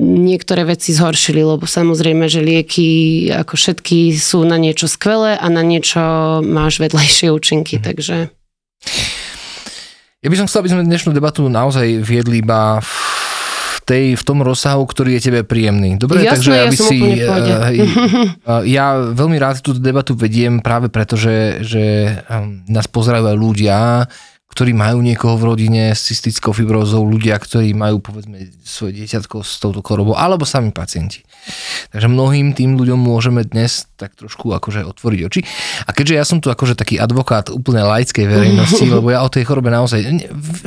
niektoré 0.00 0.66
veci 0.66 0.90
zhoršili, 0.90 1.40
lebo 1.44 1.64
samozrejme, 1.68 2.26
že 2.26 2.42
lieky 2.42 2.88
ako 3.30 3.54
všetky 3.54 4.18
sú 4.18 4.42
na 4.42 4.58
niečo 4.58 4.90
skvelé 4.90 5.38
a 5.38 5.46
na 5.46 5.62
niečo 5.62 6.00
máš 6.42 6.82
vedlejšie 6.82 7.30
účinky, 7.30 7.78
mm. 7.78 7.82
takže... 7.84 8.16
Ja 10.24 10.32
by 10.32 10.40
som 10.40 10.48
chcel, 10.48 10.64
aby 10.64 10.72
sme 10.72 10.88
dnešnú 10.88 11.12
debatu 11.12 11.44
naozaj 11.52 12.00
viedli 12.00 12.40
iba 12.40 12.80
v 12.80 13.78
tej, 13.84 14.16
v 14.16 14.22
tom 14.24 14.40
rozsahu, 14.40 14.80
ktorý 14.88 15.20
je 15.20 15.28
tebe 15.28 15.44
príjemný. 15.44 16.00
Dobre, 16.00 16.24
Jasné, 16.24 16.32
takže 16.32 16.50
ja 16.56 16.64
aby 16.64 16.76
si... 16.80 16.98
pohode. 17.20 17.54
Uh, 18.48 18.62
ja 18.64 18.86
veľmi 19.12 19.36
rád 19.36 19.60
túto 19.60 19.84
debatu 19.84 20.16
vediem 20.16 20.64
práve 20.64 20.88
preto, 20.88 21.20
že, 21.20 21.60
že 21.60 21.84
um, 22.32 22.64
nás 22.72 22.88
pozerajú 22.88 23.28
aj 23.28 23.36
ľudia, 23.36 24.08
ktorí 24.54 24.70
majú 24.70 25.02
niekoho 25.02 25.34
v 25.34 25.50
rodine 25.50 25.90
s 25.90 26.06
cystickou 26.06 26.54
fibrózou, 26.54 27.02
ľudia, 27.02 27.34
ktorí 27.34 27.74
majú 27.74 27.98
povedzme 27.98 28.54
svoje 28.62 29.02
dieťatko 29.02 29.42
s 29.42 29.58
touto 29.58 29.82
chorobou, 29.82 30.14
alebo 30.14 30.46
sami 30.46 30.70
pacienti. 30.70 31.26
Takže 31.90 32.06
mnohým 32.06 32.54
tým 32.54 32.78
ľuďom 32.78 32.96
môžeme 32.96 33.42
dnes 33.42 33.90
tak 33.98 34.14
trošku 34.14 34.54
akože 34.54 34.86
otvoriť 34.86 35.20
oči. 35.26 35.40
A 35.84 35.90
keďže 35.90 36.14
ja 36.14 36.24
som 36.24 36.38
tu 36.38 36.54
akože 36.54 36.78
taký 36.78 37.02
advokát 37.02 37.50
úplne 37.50 37.82
laickej 37.82 38.24
verejnosti, 38.30 38.84
lebo 38.94 39.10
ja 39.10 39.26
o 39.26 39.28
tej 39.28 39.42
chorobe 39.42 39.74
naozaj, 39.74 40.06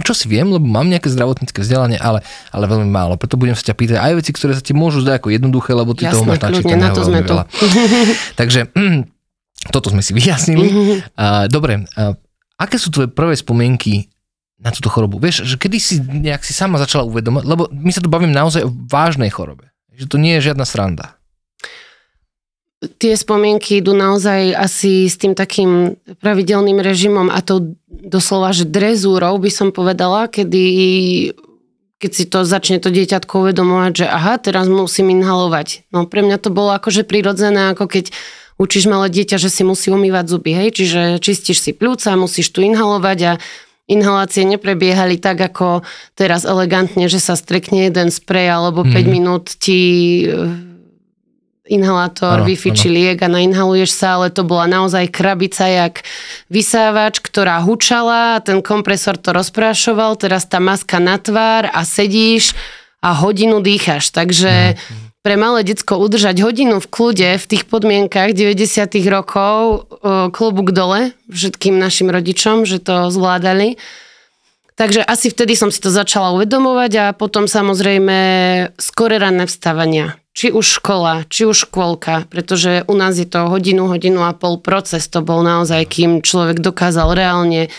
čo 0.03 0.11
si 0.11 0.27
viem, 0.27 0.51
lebo 0.51 0.67
mám 0.67 0.91
nejaké 0.91 1.07
zdravotnícke 1.07 1.63
vzdelanie, 1.63 1.95
ale, 1.95 2.21
ale 2.51 2.67
veľmi 2.67 2.91
málo. 2.91 3.15
Preto 3.15 3.39
budem 3.39 3.55
sa 3.55 3.63
ťa 3.71 3.75
pýtať 3.79 3.97
aj 4.03 4.13
veci, 4.19 4.35
ktoré 4.35 4.51
sa 4.51 4.61
ti 4.61 4.75
môžu 4.75 4.99
zdať 4.99 5.23
ako 5.23 5.27
jednoduché, 5.31 5.71
lebo 5.71 5.95
ty 5.95 6.05
Jasné, 6.05 6.13
toho 6.19 6.27
máš 6.27 6.43
načítaného 6.43 6.83
na 6.83 6.89
to 6.91 7.01
veľmi 7.07 7.23
veľa. 7.23 7.43
Takže 8.43 8.59
toto 9.75 9.87
sme 9.95 10.03
si 10.03 10.11
vyjasnili. 10.11 10.67
Dobre, 11.55 11.87
aké 12.57 12.75
sú 12.81 12.89
tvoje 12.89 13.09
prvé 13.09 13.37
spomienky 13.37 14.09
na 14.57 14.73
túto 14.73 14.89
chorobu? 14.89 15.21
Vieš, 15.21 15.45
že 15.45 15.55
kedy 15.55 15.77
si 15.77 16.01
nejak 16.01 16.41
si 16.41 16.51
sama 16.51 16.81
začala 16.81 17.05
uvedomať, 17.05 17.43
lebo 17.45 17.63
my 17.69 17.91
sa 17.93 18.01
tu 18.01 18.09
bavím 18.09 18.33
naozaj 18.33 18.65
o 18.65 18.73
vážnej 18.89 19.29
chorobe. 19.29 19.69
Že 19.93 20.05
to 20.09 20.17
nie 20.17 20.37
je 20.37 20.51
žiadna 20.51 20.65
sranda. 20.65 21.17
Tie 23.01 23.17
spomienky 23.17 23.81
idú 23.81 23.97
naozaj 23.97 24.53
asi 24.53 25.09
s 25.09 25.17
tým 25.17 25.33
takým 25.33 25.97
pravidelným 26.21 26.77
režimom 26.77 27.33
a 27.33 27.41
to 27.41 27.73
doslova, 27.89 28.53
že 28.53 28.69
drezúrou 28.69 29.41
by 29.41 29.49
som 29.49 29.73
povedala, 29.73 30.29
kedy 30.29 30.65
keď 31.97 32.11
si 32.13 32.25
to 32.29 32.45
začne 32.45 32.77
to 32.77 32.93
dieťatko 32.93 33.41
uvedomovať, 33.41 34.05
že 34.05 34.05
aha, 34.05 34.37
teraz 34.37 34.69
musím 34.69 35.17
inhalovať. 35.17 35.89
No 35.89 36.05
pre 36.05 36.21
mňa 36.21 36.37
to 36.37 36.53
bolo 36.53 36.69
akože 36.77 37.01
prirodzené, 37.09 37.73
ako 37.73 37.89
keď 37.89 38.13
učíš 38.57 38.89
malé 38.89 39.07
dieťa, 39.09 39.37
že 39.37 39.49
si 39.53 39.61
musí 39.61 39.93
umývať 39.93 40.25
zuby, 40.29 40.51
hej, 40.53 40.69
čiže 40.73 41.01
čistíš 41.21 41.61
si 41.61 41.71
pľúca, 41.73 42.17
musíš 42.17 42.49
tu 42.53 42.65
inhalovať 42.65 43.19
a 43.25 43.33
inhalácie 43.87 44.43
neprebiehali 44.43 45.15
tak, 45.15 45.39
ako 45.39 45.87
teraz 46.13 46.43
elegantne, 46.43 47.07
že 47.07 47.23
sa 47.23 47.39
strekne 47.39 47.87
jeden 47.87 48.11
sprej 48.11 48.51
alebo 48.51 48.83
5 48.83 48.91
mm. 48.91 49.07
minút 49.07 49.45
ti 49.55 49.81
inhalátor, 51.67 52.47
ano, 52.47 52.87
liek 52.87 53.19
a 53.19 53.27
nainhaluješ 53.27 53.91
sa, 53.91 54.19
ale 54.19 54.31
to 54.31 54.47
bola 54.47 54.65
naozaj 54.71 55.11
krabica 55.11 55.67
jak 55.67 56.03
vysávač, 56.47 57.19
ktorá 57.19 57.59
hučala, 57.59 58.39
ten 58.39 58.63
kompresor 58.63 59.19
to 59.19 59.35
rozprášoval, 59.35 60.15
teraz 60.15 60.47
tá 60.47 60.63
maska 60.63 60.97
na 61.03 61.19
tvár 61.19 61.67
a 61.67 61.83
sedíš 61.83 62.55
a 63.03 63.13
hodinu 63.13 63.59
dýchaš. 63.59 64.15
Takže 64.15 64.79
mm. 64.79 65.06
Pre 65.27 65.35
malé 65.35 65.67
decko 65.67 65.99
udržať 65.99 66.39
hodinu 66.39 66.79
v 66.79 66.87
kľude 66.87 67.35
v 67.35 67.45
tých 67.51 67.67
podmienkach 67.67 68.31
90 68.31 68.87
rokov 69.11 69.91
klobúk 70.31 70.71
dole 70.71 71.11
všetkým 71.27 71.75
našim 71.75 72.07
rodičom, 72.07 72.63
že 72.63 72.79
to 72.79 73.11
zvládali. 73.11 73.75
Takže 74.79 75.03
asi 75.03 75.27
vtedy 75.27 75.59
som 75.59 75.67
si 75.67 75.83
to 75.83 75.91
začala 75.91 76.31
uvedomovať 76.31 76.91
a 76.95 77.05
potom 77.11 77.43
samozrejme 77.43 78.17
skore 78.79 79.19
ranné 79.19 79.43
vstávania 79.51 80.15
či 80.31 80.53
už 80.53 80.79
škola, 80.79 81.27
či 81.27 81.43
už 81.43 81.67
škôlka, 81.67 82.29
pretože 82.31 82.87
u 82.87 82.95
nás 82.95 83.19
je 83.19 83.27
to 83.27 83.51
hodinu, 83.51 83.91
hodinu 83.91 84.23
a 84.23 84.31
pol 84.31 84.61
proces, 84.63 85.11
to 85.11 85.25
bol 85.25 85.43
naozaj, 85.43 85.81
kým 85.91 86.23
človek 86.23 86.61
dokázal 86.63 87.17
reálne 87.17 87.73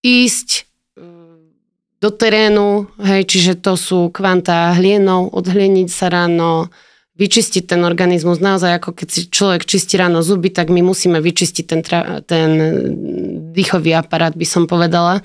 ísť 0.00 0.71
do 2.02 2.10
terénu, 2.10 2.90
hej, 2.98 3.22
čiže 3.30 3.62
to 3.62 3.78
sú 3.78 4.10
kvantá 4.10 4.74
hlienov, 4.74 5.30
odhlieniť 5.30 5.86
sa 5.86 6.10
ráno, 6.10 6.74
vyčistiť 7.14 7.70
ten 7.70 7.86
organizmus. 7.86 8.42
Naozaj, 8.42 8.82
ako 8.82 8.90
keď 8.90 9.08
si 9.08 9.20
človek 9.30 9.62
čistí 9.62 9.94
ráno 9.94 10.18
zuby, 10.26 10.50
tak 10.50 10.66
my 10.66 10.82
musíme 10.82 11.22
vyčistiť 11.22 11.64
ten, 11.64 11.80
ten 12.26 12.50
dýchový 13.54 13.94
aparát, 13.94 14.34
by 14.34 14.42
som 14.42 14.66
povedala. 14.66 15.22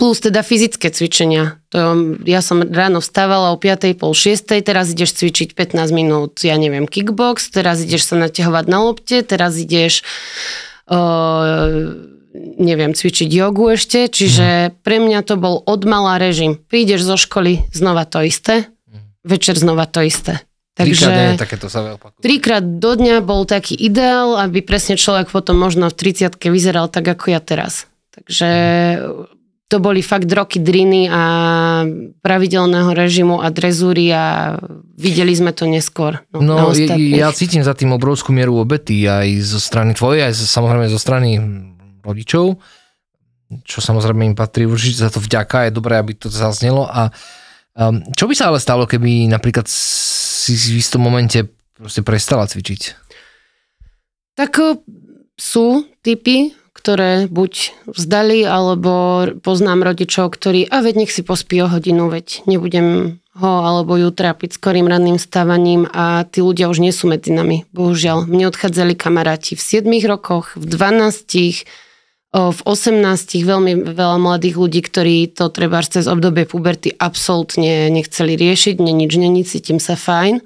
Plus 0.00 0.22
teda 0.22 0.40
fyzické 0.40 0.88
cvičenia. 0.88 1.60
To, 1.76 2.16
ja 2.24 2.40
som 2.40 2.64
ráno 2.64 3.04
vstávala 3.04 3.52
o 3.52 3.60
5. 3.60 4.00
pol 4.00 4.16
6. 4.16 4.64
Teraz 4.64 4.94
ideš 4.96 5.18
cvičiť 5.18 5.52
15 5.52 5.92
minút, 5.92 6.40
ja 6.40 6.56
neviem, 6.56 6.88
kickbox, 6.88 7.52
teraz 7.52 7.84
ideš 7.84 8.08
sa 8.08 8.16
naťahovať 8.16 8.64
na 8.70 8.78
lopte, 8.80 9.20
teraz 9.26 9.58
ideš 9.60 10.06
uh, 10.88 12.19
neviem, 12.34 12.94
cvičiť 12.94 13.28
jogu 13.30 13.74
ešte, 13.74 14.06
čiže 14.06 14.70
mm. 14.70 14.72
pre 14.86 15.02
mňa 15.02 15.20
to 15.26 15.34
bol 15.34 15.62
odmalá 15.66 16.18
režim. 16.22 16.58
Prídeš 16.58 17.02
zo 17.06 17.16
školy, 17.18 17.66
znova 17.74 18.06
to 18.06 18.22
isté, 18.22 18.70
mm. 18.86 19.26
večer 19.26 19.58
znova 19.58 19.90
to 19.90 20.02
isté. 20.04 20.42
Takže 20.78 21.06
trikrát, 21.10 21.36
takéto 21.36 21.66
sa 21.66 21.78
opakuje. 21.98 22.22
Trikrát 22.22 22.64
do 22.64 22.92
dňa 22.96 23.20
bol 23.20 23.44
taký 23.44 23.74
ideál, 23.74 24.38
aby 24.38 24.62
presne 24.62 24.94
človek 24.94 25.28
potom 25.28 25.58
možno 25.58 25.90
v 25.90 25.98
30 25.98 26.38
vyzeral 26.48 26.86
tak, 26.88 27.10
ako 27.10 27.34
ja 27.34 27.40
teraz. 27.42 27.90
Takže 28.14 28.48
to 29.70 29.78
boli 29.78 30.02
fakt 30.02 30.26
roky 30.26 30.58
driny 30.58 31.06
a 31.06 31.22
pravidelného 32.26 32.90
režimu 32.90 33.38
a 33.38 33.54
drezúry 33.54 34.10
a 34.10 34.58
videli 34.98 35.30
sme 35.30 35.54
to 35.54 35.70
neskôr. 35.70 36.18
No, 36.34 36.42
no 36.42 36.74
ja 36.74 37.30
cítim 37.30 37.62
za 37.62 37.78
tým 37.78 37.94
obrovskú 37.94 38.34
mieru 38.34 38.58
obety 38.58 39.06
aj 39.06 39.30
zo 39.46 39.62
strany 39.62 39.94
tvojej, 39.94 40.26
aj 40.26 40.34
samozrejme 40.42 40.90
zo 40.90 40.98
strany 40.98 41.38
rodičov, 42.02 42.58
čo 43.66 43.78
samozrejme 43.82 44.32
im 44.32 44.36
patrí 44.38 44.66
určite 44.66 45.02
za 45.02 45.10
to 45.10 45.18
vďaka, 45.18 45.68
je 45.68 45.76
dobré, 45.76 45.98
aby 45.98 46.14
to 46.14 46.30
zaznelo. 46.30 46.86
A 46.86 47.10
um, 47.74 48.02
čo 48.14 48.30
by 48.30 48.34
sa 48.34 48.48
ale 48.50 48.62
stalo, 48.62 48.86
keby 48.86 49.26
napríklad 49.26 49.66
si 49.66 50.54
v 50.54 50.78
istom 50.78 51.02
momente 51.02 51.50
proste 51.74 52.00
prestala 52.06 52.46
cvičiť? 52.46 52.82
Tak 54.38 54.56
sú 55.36 55.84
typy 56.00 56.60
ktoré 56.80 57.28
buď 57.28 57.76
vzdali, 57.92 58.40
alebo 58.48 59.26
poznám 59.44 59.84
rodičov, 59.84 60.32
ktorí, 60.32 60.64
a 60.64 60.80
veď 60.80 61.04
nech 61.04 61.12
si 61.12 61.20
pospí 61.20 61.60
o 61.60 61.68
hodinu, 61.68 62.08
veď 62.08 62.48
nebudem 62.48 63.20
ho 63.36 63.52
alebo 63.62 63.94
ju 63.94 64.10
trápiť 64.10 64.58
skorým 64.58 64.88
ranným 64.90 65.20
stávaním 65.20 65.86
a 65.92 66.24
tí 66.26 66.42
ľudia 66.42 66.66
už 66.66 66.82
nie 66.82 66.90
sú 66.90 67.06
medzi 67.06 67.30
nami. 67.30 67.68
Bohužiaľ, 67.70 68.26
mne 68.26 68.50
odchádzali 68.50 68.96
kamaráti 68.96 69.54
v 69.54 69.62
7 69.62 69.86
rokoch, 70.08 70.56
v 70.56 70.64
12, 70.66 71.68
v 72.30 72.60
18 72.62 73.02
veľmi 73.42 73.90
veľa 73.90 74.18
mladých 74.22 74.54
ľudí, 74.54 74.80
ktorí 74.86 75.34
to 75.34 75.50
treba 75.50 75.82
cez 75.82 76.06
obdobie 76.06 76.46
puberty 76.46 76.94
absolútne 76.94 77.90
nechceli 77.90 78.38
riešiť, 78.38 78.78
ne 78.78 78.94
nič 78.94 79.12
není, 79.18 79.42
cítim 79.42 79.82
sa 79.82 79.98
fajn. 79.98 80.38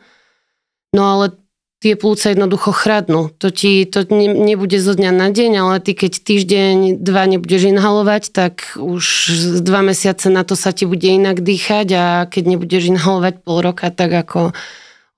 No 0.97 1.03
ale 1.05 1.37
tie 1.85 2.01
plúca 2.01 2.33
jednoducho 2.33 2.73
chradnú. 2.73 3.29
To 3.37 3.53
ti 3.53 3.85
to 3.85 4.09
ne, 4.09 4.33
nebude 4.33 4.81
zo 4.81 4.97
dňa 4.97 5.13
na 5.13 5.29
deň, 5.29 5.53
ale 5.61 5.77
ty 5.85 5.93
keď 5.93 6.13
týždeň, 6.25 6.77
dva 7.05 7.29
nebudeš 7.29 7.69
inhalovať, 7.69 8.33
tak 8.33 8.81
už 8.81 9.05
z 9.29 9.61
dva 9.61 9.85
mesiace 9.85 10.33
na 10.33 10.41
to 10.49 10.57
sa 10.57 10.73
ti 10.73 10.89
bude 10.89 11.05
inak 11.05 11.45
dýchať 11.45 11.89
a 11.93 12.05
keď 12.25 12.57
nebudeš 12.57 12.89
inhalovať 12.97 13.45
pol 13.45 13.61
roka, 13.61 13.93
tak 13.93 14.17
ako 14.17 14.57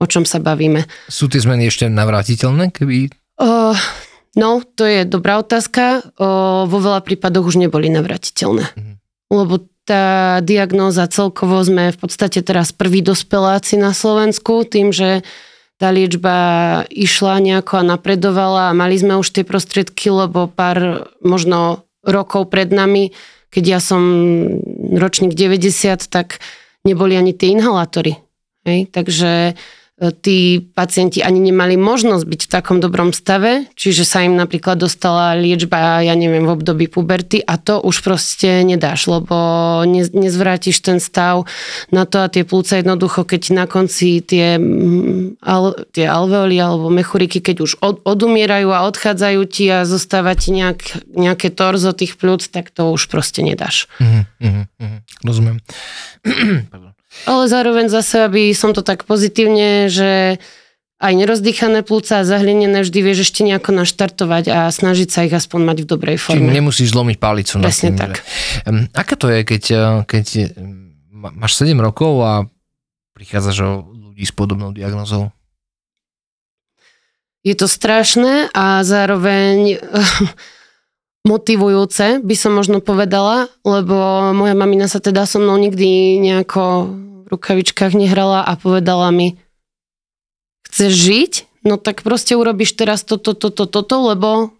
o 0.02 0.06
čom 0.10 0.26
sa 0.26 0.42
bavíme. 0.42 0.82
Sú 1.06 1.30
tie 1.30 1.38
zmeny 1.38 1.70
ešte 1.70 1.86
navrátiteľné? 1.86 2.74
Keby... 2.74 3.14
Uh, 3.38 3.78
no, 4.36 4.60
to 4.62 4.84
je 4.84 5.08
dobrá 5.08 5.40
otázka. 5.40 6.04
Uh, 6.14 6.68
vo 6.68 6.78
veľa 6.78 7.00
prípadoch 7.02 7.48
už 7.48 7.56
neboli 7.58 7.88
navrátiteľné. 7.90 8.64
Mhm. 8.76 8.92
Lebo 9.32 9.66
tá 9.86 10.38
diagnóza 10.42 11.06
celkovo 11.06 11.62
sme 11.62 11.94
v 11.94 11.98
podstate 11.98 12.42
teraz 12.42 12.74
prví 12.74 13.00
dospeláci 13.06 13.78
na 13.78 13.94
Slovensku 13.94 14.66
tým, 14.66 14.90
že 14.90 15.22
tá 15.78 15.94
liečba 15.94 16.36
išla 16.90 17.38
nejako 17.38 17.84
a 17.84 17.88
napredovala 17.94 18.62
a 18.72 18.76
mali 18.76 18.98
sme 18.98 19.20
už 19.20 19.30
tie 19.30 19.44
prostriedky, 19.46 20.08
lebo 20.10 20.50
pár 20.50 21.06
možno 21.22 21.86
rokov 22.02 22.48
pred 22.48 22.72
nami, 22.72 23.12
keď 23.52 23.64
ja 23.78 23.80
som 23.80 24.02
ročník 24.96 25.36
90, 25.36 26.08
tak 26.08 26.40
neboli 26.82 27.14
ani 27.14 27.36
tie 27.36 27.52
inhalátory. 27.54 28.18
Hej? 28.66 28.90
Takže 28.90 29.54
tí 29.96 30.60
pacienti 30.60 31.24
ani 31.24 31.40
nemali 31.40 31.80
možnosť 31.80 32.24
byť 32.28 32.40
v 32.44 32.52
takom 32.52 32.84
dobrom 32.84 33.16
stave, 33.16 33.64
čiže 33.80 34.04
sa 34.04 34.20
im 34.28 34.36
napríklad 34.36 34.76
dostala 34.76 35.32
liečba, 35.32 36.04
ja 36.04 36.12
neviem, 36.12 36.44
v 36.44 36.52
období 36.52 36.84
puberty 36.84 37.40
a 37.40 37.56
to 37.56 37.80
už 37.80 38.04
proste 38.04 38.60
nedáš, 38.60 39.08
lebo 39.08 39.32
nezvrátiš 39.88 40.84
ten 40.84 41.00
stav 41.00 41.48
na 41.88 42.04
to 42.04 42.20
a 42.20 42.28
tie 42.28 42.44
plúca 42.44 42.76
jednoducho, 42.76 43.24
keď 43.24 43.56
na 43.56 43.64
konci 43.64 44.20
tie, 44.20 44.60
mm, 44.60 45.40
al, 45.40 45.72
tie 45.96 46.04
alveoly 46.04 46.60
alebo 46.60 46.92
mechuriky, 46.92 47.40
keď 47.40 47.56
už 47.64 47.80
od, 47.80 48.04
odumierajú 48.04 48.76
a 48.76 48.84
odchádzajú 48.84 49.40
ti 49.48 49.64
a 49.72 49.88
zostáva 49.88 50.36
ti 50.36 50.52
nejak, 50.52 51.08
nejaké 51.08 51.48
torzo 51.48 51.96
tých 51.96 52.20
plúc, 52.20 52.52
tak 52.52 52.68
to 52.68 52.92
už 52.92 53.08
proste 53.08 53.40
nedáš. 53.40 53.88
Mm-hmm, 53.96 54.22
mm-hmm, 54.76 55.00
rozumiem. 55.24 55.56
Ale 57.24 57.48
zároveň 57.48 57.88
zase, 57.88 58.28
aby 58.28 58.52
som 58.52 58.76
to 58.76 58.84
tak 58.84 59.08
pozitívne, 59.08 59.88
že 59.88 60.36
aj 60.96 61.12
nerozdýchané 61.12 61.84
plúca 61.84 62.24
a 62.24 62.28
zahlinené 62.28 62.80
vždy 62.80 62.98
vieš 63.04 63.28
ešte 63.28 63.44
nejako 63.44 63.84
naštartovať 63.84 64.44
a 64.48 64.58
snažiť 64.72 65.08
sa 65.12 65.28
ich 65.28 65.34
aspoň 65.34 65.60
mať 65.68 65.78
v 65.84 65.86
dobrej 65.92 66.16
forme. 66.16 66.48
Čiže 66.48 66.56
nemusíš 66.56 66.88
zlomiť 66.96 67.16
palicu. 67.20 67.60
Presne 67.60 67.92
tým, 67.92 68.00
tak. 68.00 68.24
Že... 68.24 68.88
Aké 68.96 69.14
to 69.20 69.26
je, 69.28 69.38
keď, 69.44 69.62
eh, 69.72 69.84
keď 70.08 70.26
máš 71.12 71.52
7 71.60 71.76
rokov 71.76 72.24
a 72.24 72.32
prichádzaš 73.12 73.56
o 73.60 73.70
ľudí 73.92 74.24
s 74.24 74.32
podobnou 74.32 74.72
diagnozou? 74.72 75.28
Je 77.44 77.54
to 77.54 77.68
strašné 77.68 78.48
a 78.56 78.80
zároveň 78.80 79.76
motivujúce, 81.26 82.22
by 82.22 82.34
som 82.38 82.54
možno 82.54 82.78
povedala, 82.78 83.50
lebo 83.66 84.30
moja 84.32 84.54
mamina 84.54 84.86
sa 84.86 85.02
teda 85.02 85.26
so 85.26 85.42
mnou 85.42 85.58
nikdy 85.58 86.22
nejako 86.22 86.94
v 87.26 87.34
rukavičkách 87.34 87.98
nehrala 87.98 88.46
a 88.46 88.54
povedala 88.54 89.10
mi, 89.10 89.34
chceš 90.70 90.92
žiť, 90.94 91.32
no 91.66 91.74
tak 91.76 92.06
proste 92.06 92.38
urobíš 92.38 92.78
teraz 92.78 93.02
toto, 93.02 93.34
toto, 93.34 93.66
toto, 93.66 93.96
lebo 94.06 94.54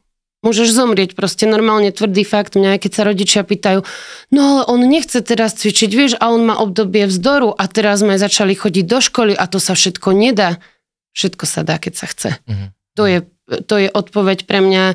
môžeš 0.46 0.74
zomrieť. 0.74 1.18
Proste 1.18 1.50
normálne 1.50 1.90
tvrdý 1.90 2.22
fakt. 2.22 2.54
Mňa, 2.54 2.78
keď 2.78 2.90
sa 2.94 3.02
rodičia 3.02 3.42
pýtajú, 3.42 3.82
no 4.30 4.40
ale 4.42 4.62
on 4.70 4.80
nechce 4.86 5.18
teraz 5.26 5.58
cvičiť, 5.58 5.90
vieš, 5.90 6.12
a 6.22 6.30
on 6.30 6.46
má 6.46 6.54
obdobie 6.62 7.10
vzdoru 7.10 7.50
a 7.50 7.66
teraz 7.66 8.06
sme 8.06 8.14
začali 8.14 8.54
chodiť 8.54 8.84
do 8.86 8.98
školy 9.02 9.32
a 9.34 9.44
to 9.50 9.58
sa 9.58 9.74
všetko 9.74 10.14
nedá. 10.14 10.62
Všetko 11.18 11.44
sa 11.48 11.66
dá, 11.66 11.80
keď 11.82 11.92
sa 11.98 12.06
chce. 12.06 12.30
Mm-hmm. 12.46 12.68
To, 13.00 13.04
je, 13.08 13.18
to 13.66 13.74
je 13.80 13.88
odpoveď 13.90 14.44
pre 14.44 14.60
mňa. 14.62 14.94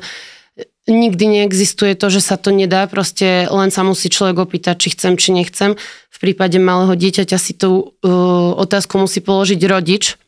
Nikdy 0.90 1.24
neexistuje 1.38 1.94
to, 1.94 2.10
že 2.10 2.18
sa 2.18 2.34
to 2.34 2.50
nedá, 2.50 2.90
proste 2.90 3.46
len 3.46 3.70
sa 3.70 3.86
musí 3.86 4.10
človek 4.10 4.42
opýtať, 4.42 4.82
či 4.82 4.88
chcem, 4.98 5.14
či 5.14 5.30
nechcem. 5.30 5.78
V 6.10 6.18
prípade 6.18 6.58
malého 6.58 6.98
dieťaťa 6.98 7.38
si 7.38 7.54
tú 7.54 7.94
uh, 8.02 8.50
otázku 8.58 8.98
musí 8.98 9.22
položiť 9.22 9.62
rodič, 9.70 10.18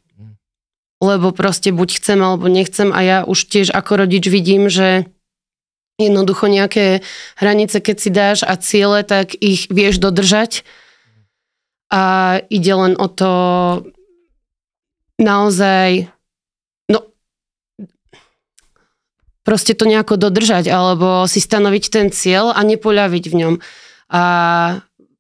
lebo 1.03 1.35
proste 1.35 1.75
buď 1.75 1.99
chcem 1.99 2.19
alebo 2.23 2.47
nechcem 2.47 2.95
a 2.95 3.01
ja 3.03 3.19
už 3.27 3.51
tiež 3.51 3.75
ako 3.75 4.07
rodič 4.07 4.31
vidím, 4.31 4.71
že 4.71 5.11
jednoducho 5.99 6.47
nejaké 6.47 7.03
hranice, 7.39 7.79
keď 7.79 7.97
si 7.99 8.11
dáš 8.11 8.39
a 8.43 8.55
ciele, 8.59 9.03
tak 9.03 9.35
ich 9.35 9.71
vieš 9.71 10.03
dodržať 10.03 10.67
a 11.91 12.39
ide 12.51 12.75
len 12.75 12.95
o 12.99 13.07
to 13.07 13.33
naozaj 15.23 16.11
no 16.91 17.07
proste 19.45 19.77
to 19.77 19.85
nejako 19.85 20.17
dodržať 20.17 20.67
alebo 20.73 21.29
si 21.29 21.39
stanoviť 21.39 21.85
ten 21.93 22.07
cieľ 22.09 22.51
a 22.51 22.61
nepoľaviť 22.65 23.25
v 23.31 23.35
ňom. 23.39 23.55
A 24.11 24.23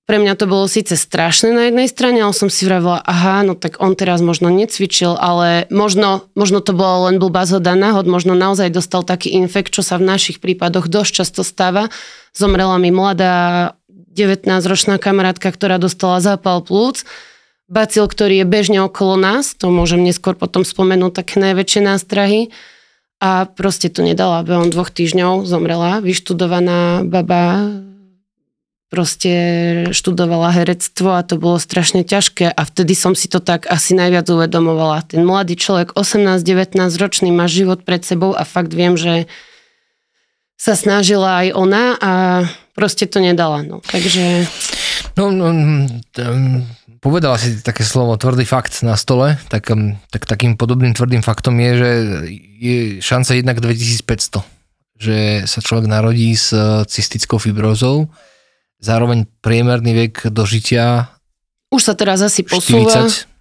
pre 0.04 0.21
mňa 0.21 0.37
to 0.37 0.45
bolo 0.45 0.69
síce 0.69 1.00
strašné 1.00 1.49
na 1.57 1.73
jednej 1.73 1.88
strane, 1.88 2.21
ale 2.21 2.37
som 2.37 2.52
si 2.52 2.69
vravila, 2.69 3.00
aha, 3.00 3.40
no 3.40 3.57
tak 3.57 3.81
on 3.81 3.97
teraz 3.97 4.21
možno 4.21 4.52
necvičil, 4.52 5.16
ale 5.16 5.64
možno, 5.73 6.28
možno 6.37 6.61
to 6.61 6.76
bolo 6.76 7.09
len 7.09 7.16
blbá 7.16 7.49
zhoda 7.49 7.73
náhod, 7.73 8.04
možno 8.04 8.37
naozaj 8.37 8.69
dostal 8.69 9.00
taký 9.00 9.33
infekt, 9.33 9.73
čo 9.73 9.81
sa 9.81 9.97
v 9.97 10.04
našich 10.04 10.45
prípadoch 10.45 10.93
dosť 10.93 11.25
často 11.25 11.40
stáva. 11.40 11.88
Zomrela 12.37 12.76
mi 12.76 12.93
mladá 12.93 13.76
19-ročná 13.88 15.00
kamarátka, 15.00 15.49
ktorá 15.49 15.81
dostala 15.81 16.21
zápal 16.21 16.61
plúc, 16.61 17.09
bacil, 17.73 18.04
ktorý 18.04 18.45
je 18.45 18.47
bežne 18.47 18.85
okolo 18.85 19.16
nás, 19.16 19.57
to 19.57 19.73
môžem 19.73 20.04
neskôr 20.04 20.37
potom 20.37 20.69
spomenúť 20.69 21.16
také 21.16 21.40
najväčšie 21.40 21.81
nástrahy 21.81 22.52
a 23.25 23.49
proste 23.49 23.88
to 23.88 24.04
nedala, 24.04 24.45
behom 24.45 24.69
dvoch 24.69 24.93
týždňov 24.93 25.49
zomrela, 25.49 26.04
vyštudovaná 26.04 27.09
baba, 27.09 27.73
proste 28.93 29.33
študovala 29.96 30.53
herectvo 30.53 31.16
a 31.16 31.25
to 31.25 31.40
bolo 31.40 31.57
strašne 31.57 32.05
ťažké 32.05 32.53
a 32.53 32.62
vtedy 32.68 32.92
som 32.92 33.16
si 33.16 33.33
to 33.33 33.40
tak 33.40 33.64
asi 33.72 33.96
najviac 33.96 34.29
uvedomovala. 34.29 35.09
Ten 35.09 35.25
mladý 35.25 35.57
človek, 35.57 35.96
18-19 35.96 36.77
ročný, 37.01 37.33
má 37.33 37.48
život 37.48 37.81
pred 37.81 38.05
sebou 38.05 38.37
a 38.37 38.44
fakt 38.44 38.77
viem, 38.77 38.94
že 39.01 39.25
sa 40.61 40.77
snažila 40.77 41.42
aj 41.42 41.48
ona 41.57 41.85
a 41.98 42.12
proste 42.77 43.09
to 43.09 43.25
nedala. 43.25 43.64
No. 43.64 43.81
Takže... 43.81 44.46
No, 45.16 45.33
no, 45.33 45.51
um, 45.51 45.88
povedala 47.05 47.37
si 47.37 47.61
také 47.61 47.85
slovo 47.85 48.17
tvrdý 48.17 48.49
fakt 48.49 48.81
na 48.81 48.97
stole, 48.97 49.37
tak, 49.53 49.69
um, 49.69 50.01
tak 50.09 50.25
takým 50.25 50.57
podobným 50.57 50.97
tvrdým 50.97 51.21
faktom 51.21 51.61
je, 51.61 51.71
že 51.77 51.90
je 52.59 52.77
šanca 53.05 53.31
jednak 53.37 53.61
2500, 53.61 54.40
že 54.97 55.45
sa 55.45 55.61
človek 55.61 55.85
narodí 55.85 56.33
s 56.33 56.57
uh, 56.57 56.88
cystickou 56.88 57.37
fibrózou 57.37 58.09
zároveň 58.81 59.29
priemerný 59.45 60.09
vek 60.09 60.33
dožitia 60.33 61.14
už 61.75 61.83
sa 61.83 61.95
teraz 61.99 62.23
asi 62.23 62.47
posúva. 62.47 63.11
40. 63.11 63.34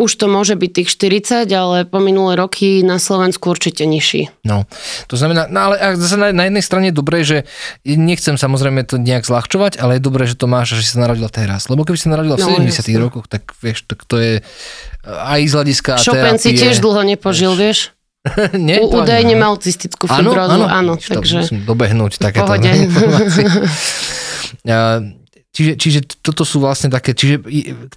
Už 0.00 0.16
to 0.16 0.24
môže 0.24 0.56
byť 0.56 0.70
tých 0.72 0.88
40, 0.88 1.52
ale 1.52 1.84
po 1.84 2.00
minulé 2.00 2.32
roky 2.34 2.80
na 2.80 2.96
Slovensku 2.96 3.52
určite 3.52 3.84
nižší. 3.84 4.32
No, 4.40 4.64
to 5.04 5.20
znamená, 5.20 5.52
no 5.52 5.68
ale 5.68 6.00
zase 6.00 6.16
na, 6.16 6.32
na 6.32 6.48
jednej 6.48 6.64
strane 6.64 6.86
je 6.88 6.96
dobré, 6.96 7.20
že 7.28 7.44
nechcem 7.84 8.40
samozrejme 8.40 8.88
to 8.88 8.96
nejak 8.96 9.28
zľahčovať, 9.28 9.76
ale 9.76 10.00
je 10.00 10.02
dobré, 10.02 10.24
že 10.24 10.40
to 10.40 10.48
máš, 10.48 10.80
že 10.80 10.88
si 10.88 10.90
sa 10.96 11.04
narodila 11.04 11.28
teraz. 11.28 11.68
Lebo 11.68 11.84
keby 11.84 12.00
si 12.00 12.08
sa 12.08 12.16
narodila 12.16 12.40
v 12.40 12.44
no, 12.48 12.64
70 12.64 12.72
jasne. 12.72 12.96
rokoch, 12.96 13.28
tak 13.28 13.52
vieš, 13.60 13.84
tak 13.84 14.08
to 14.08 14.16
je 14.16 14.40
aj 15.04 15.40
z 15.44 15.52
hľadiska 15.52 15.90
Chopin 16.00 16.40
si 16.40 16.56
tiež 16.56 16.80
dlho 16.80 17.02
nepožil, 17.04 17.52
vieš? 17.52 17.92
Nie, 18.54 18.78
U, 18.80 18.86
údajne 18.86 19.34
mal 19.34 19.58
cystickú 19.58 20.06
fibrózu, 20.06 20.62
áno, 20.62 20.70
áno, 20.70 20.94
áno 20.94 20.94
takže... 20.94 21.42
Musím 21.42 21.66
dobehnúť 21.66 22.22
takéto 22.22 22.46
Čiže, 25.52 25.72
čiže 25.76 26.00
toto 26.24 26.48
sú 26.48 26.64
vlastne 26.64 26.88
také, 26.88 27.12
čiže 27.12 27.44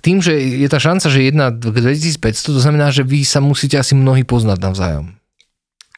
tým, 0.04 0.20
že 0.20 0.36
je 0.36 0.68
tá 0.68 0.76
šanca, 0.76 1.08
že 1.08 1.24
jedna 1.24 1.56
k 1.56 1.72
2500, 1.72 2.52
to 2.52 2.60
znamená, 2.60 2.91
že 2.91 3.08
vy 3.08 3.24
sa 3.24 3.39
musíte 3.39 3.80
asi 3.80 3.96
mnohí 3.96 4.28
poznať 4.28 4.60
navzájom. 4.60 5.15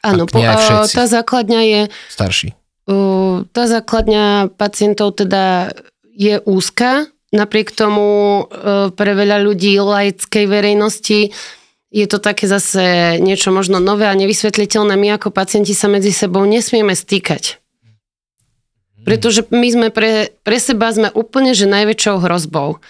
Áno, 0.06 0.24
po, 0.30 0.38
tá 0.38 1.04
základňa 1.10 1.60
je... 1.66 1.80
Starší. 2.14 2.54
Tá 3.50 3.64
základňa 3.66 4.54
pacientov 4.54 5.18
teda 5.18 5.74
je 6.14 6.38
úzka, 6.46 7.10
napriek 7.34 7.74
tomu 7.74 8.46
pre 8.94 9.12
veľa 9.18 9.42
ľudí 9.42 9.82
laickej 9.82 10.46
verejnosti 10.46 11.34
je 11.88 12.04
to 12.04 12.20
také 12.20 12.44
zase 12.44 13.16
niečo 13.16 13.48
možno 13.48 13.80
nové 13.80 14.04
a 14.04 14.12
nevysvetliteľné. 14.12 14.92
My 15.00 15.16
ako 15.16 15.32
pacienti 15.32 15.72
sa 15.72 15.88
medzi 15.88 16.12
sebou 16.12 16.44
nesmieme 16.44 16.92
stýkať. 16.92 17.64
Pretože 19.06 19.46
my 19.50 19.68
sme 19.70 19.88
pre, 19.94 20.34
pre 20.42 20.58
seba 20.58 20.90
sme 20.90 21.08
úplne 21.14 21.54
že 21.54 21.70
najväčšou 21.70 22.16
hrozbou. 22.22 22.82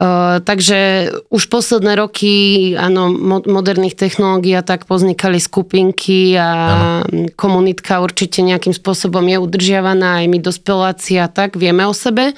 Uh, 0.00 0.40
takže 0.40 1.12
už 1.28 1.52
posledné 1.52 1.92
roky, 1.92 2.32
áno, 2.72 3.12
mo- 3.12 3.44
moderných 3.44 4.00
technológií 4.00 4.56
a 4.56 4.64
tak 4.64 4.88
poznikali 4.88 5.36
skupinky 5.36 6.40
a 6.40 6.48
ano. 7.04 7.28
komunitka 7.36 8.00
určite 8.00 8.40
nejakým 8.40 8.72
spôsobom 8.72 9.20
je 9.28 9.36
udržiavaná, 9.36 10.24
aj 10.24 10.26
my 10.32 10.38
dospeláci 10.40 11.20
a 11.20 11.28
tak 11.28 11.60
vieme 11.60 11.84
o 11.84 11.92
sebe. 11.92 12.32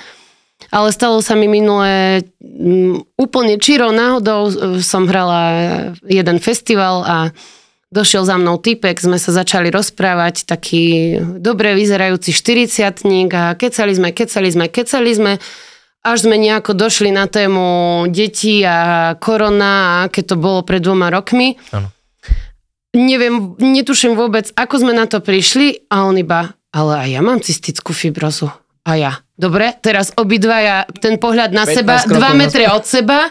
Ale 0.75 0.91
stalo 0.91 1.23
sa 1.23 1.39
mi 1.39 1.47
minulé 1.47 2.27
um, 2.43 2.99
úplne 3.15 3.55
čiro 3.63 3.95
náhodou, 3.95 4.51
som 4.83 5.07
hrala 5.07 5.95
jeden 6.03 6.43
festival 6.43 7.07
a 7.07 7.17
Došiel 7.93 8.25
za 8.25 8.41
mnou 8.41 8.57
typek, 8.57 8.97
sme 8.97 9.21
sa 9.21 9.37
začali 9.37 9.69
rozprávať, 9.69 10.49
taký 10.49 11.17
dobre 11.37 11.77
vyzerajúci 11.77 12.33
40 12.33 13.29
a 13.37 13.53
kecali 13.53 13.93
sme, 13.93 14.17
kecali 14.17 14.49
sme, 14.49 14.65
kecali 14.73 15.13
sme, 15.13 15.33
až 16.01 16.19
sme 16.25 16.41
nejako 16.41 16.73
došli 16.73 17.13
na 17.13 17.29
tému 17.29 18.09
detí 18.09 18.65
a 18.65 19.13
korona 19.21 19.73
a 19.77 19.93
aké 20.09 20.25
to 20.25 20.41
bolo 20.41 20.65
pred 20.65 20.81
dvoma 20.81 21.13
rokmi. 21.13 21.61
Ano. 21.77 21.93
Neviem, 22.97 23.61
netuším 23.61 24.17
vôbec, 24.17 24.49
ako 24.57 24.89
sme 24.89 24.97
na 24.97 25.05
to 25.05 25.21
prišli 25.21 25.85
a 25.93 26.09
on 26.09 26.17
iba, 26.17 26.57
ale 26.73 26.93
aj 26.97 27.09
ja 27.13 27.21
mám 27.21 27.45
cystickú 27.45 27.93
fibrozu. 27.93 28.49
A 28.89 28.97
ja. 28.97 29.13
Dobre, 29.37 29.77
teraz 29.85 30.17
obidvaja 30.17 30.89
ten 30.97 31.21
pohľad 31.21 31.53
na 31.53 31.69
seba, 31.69 32.01
2 32.01 32.41
metre 32.41 32.73
od 32.73 32.89
seba 32.89 33.29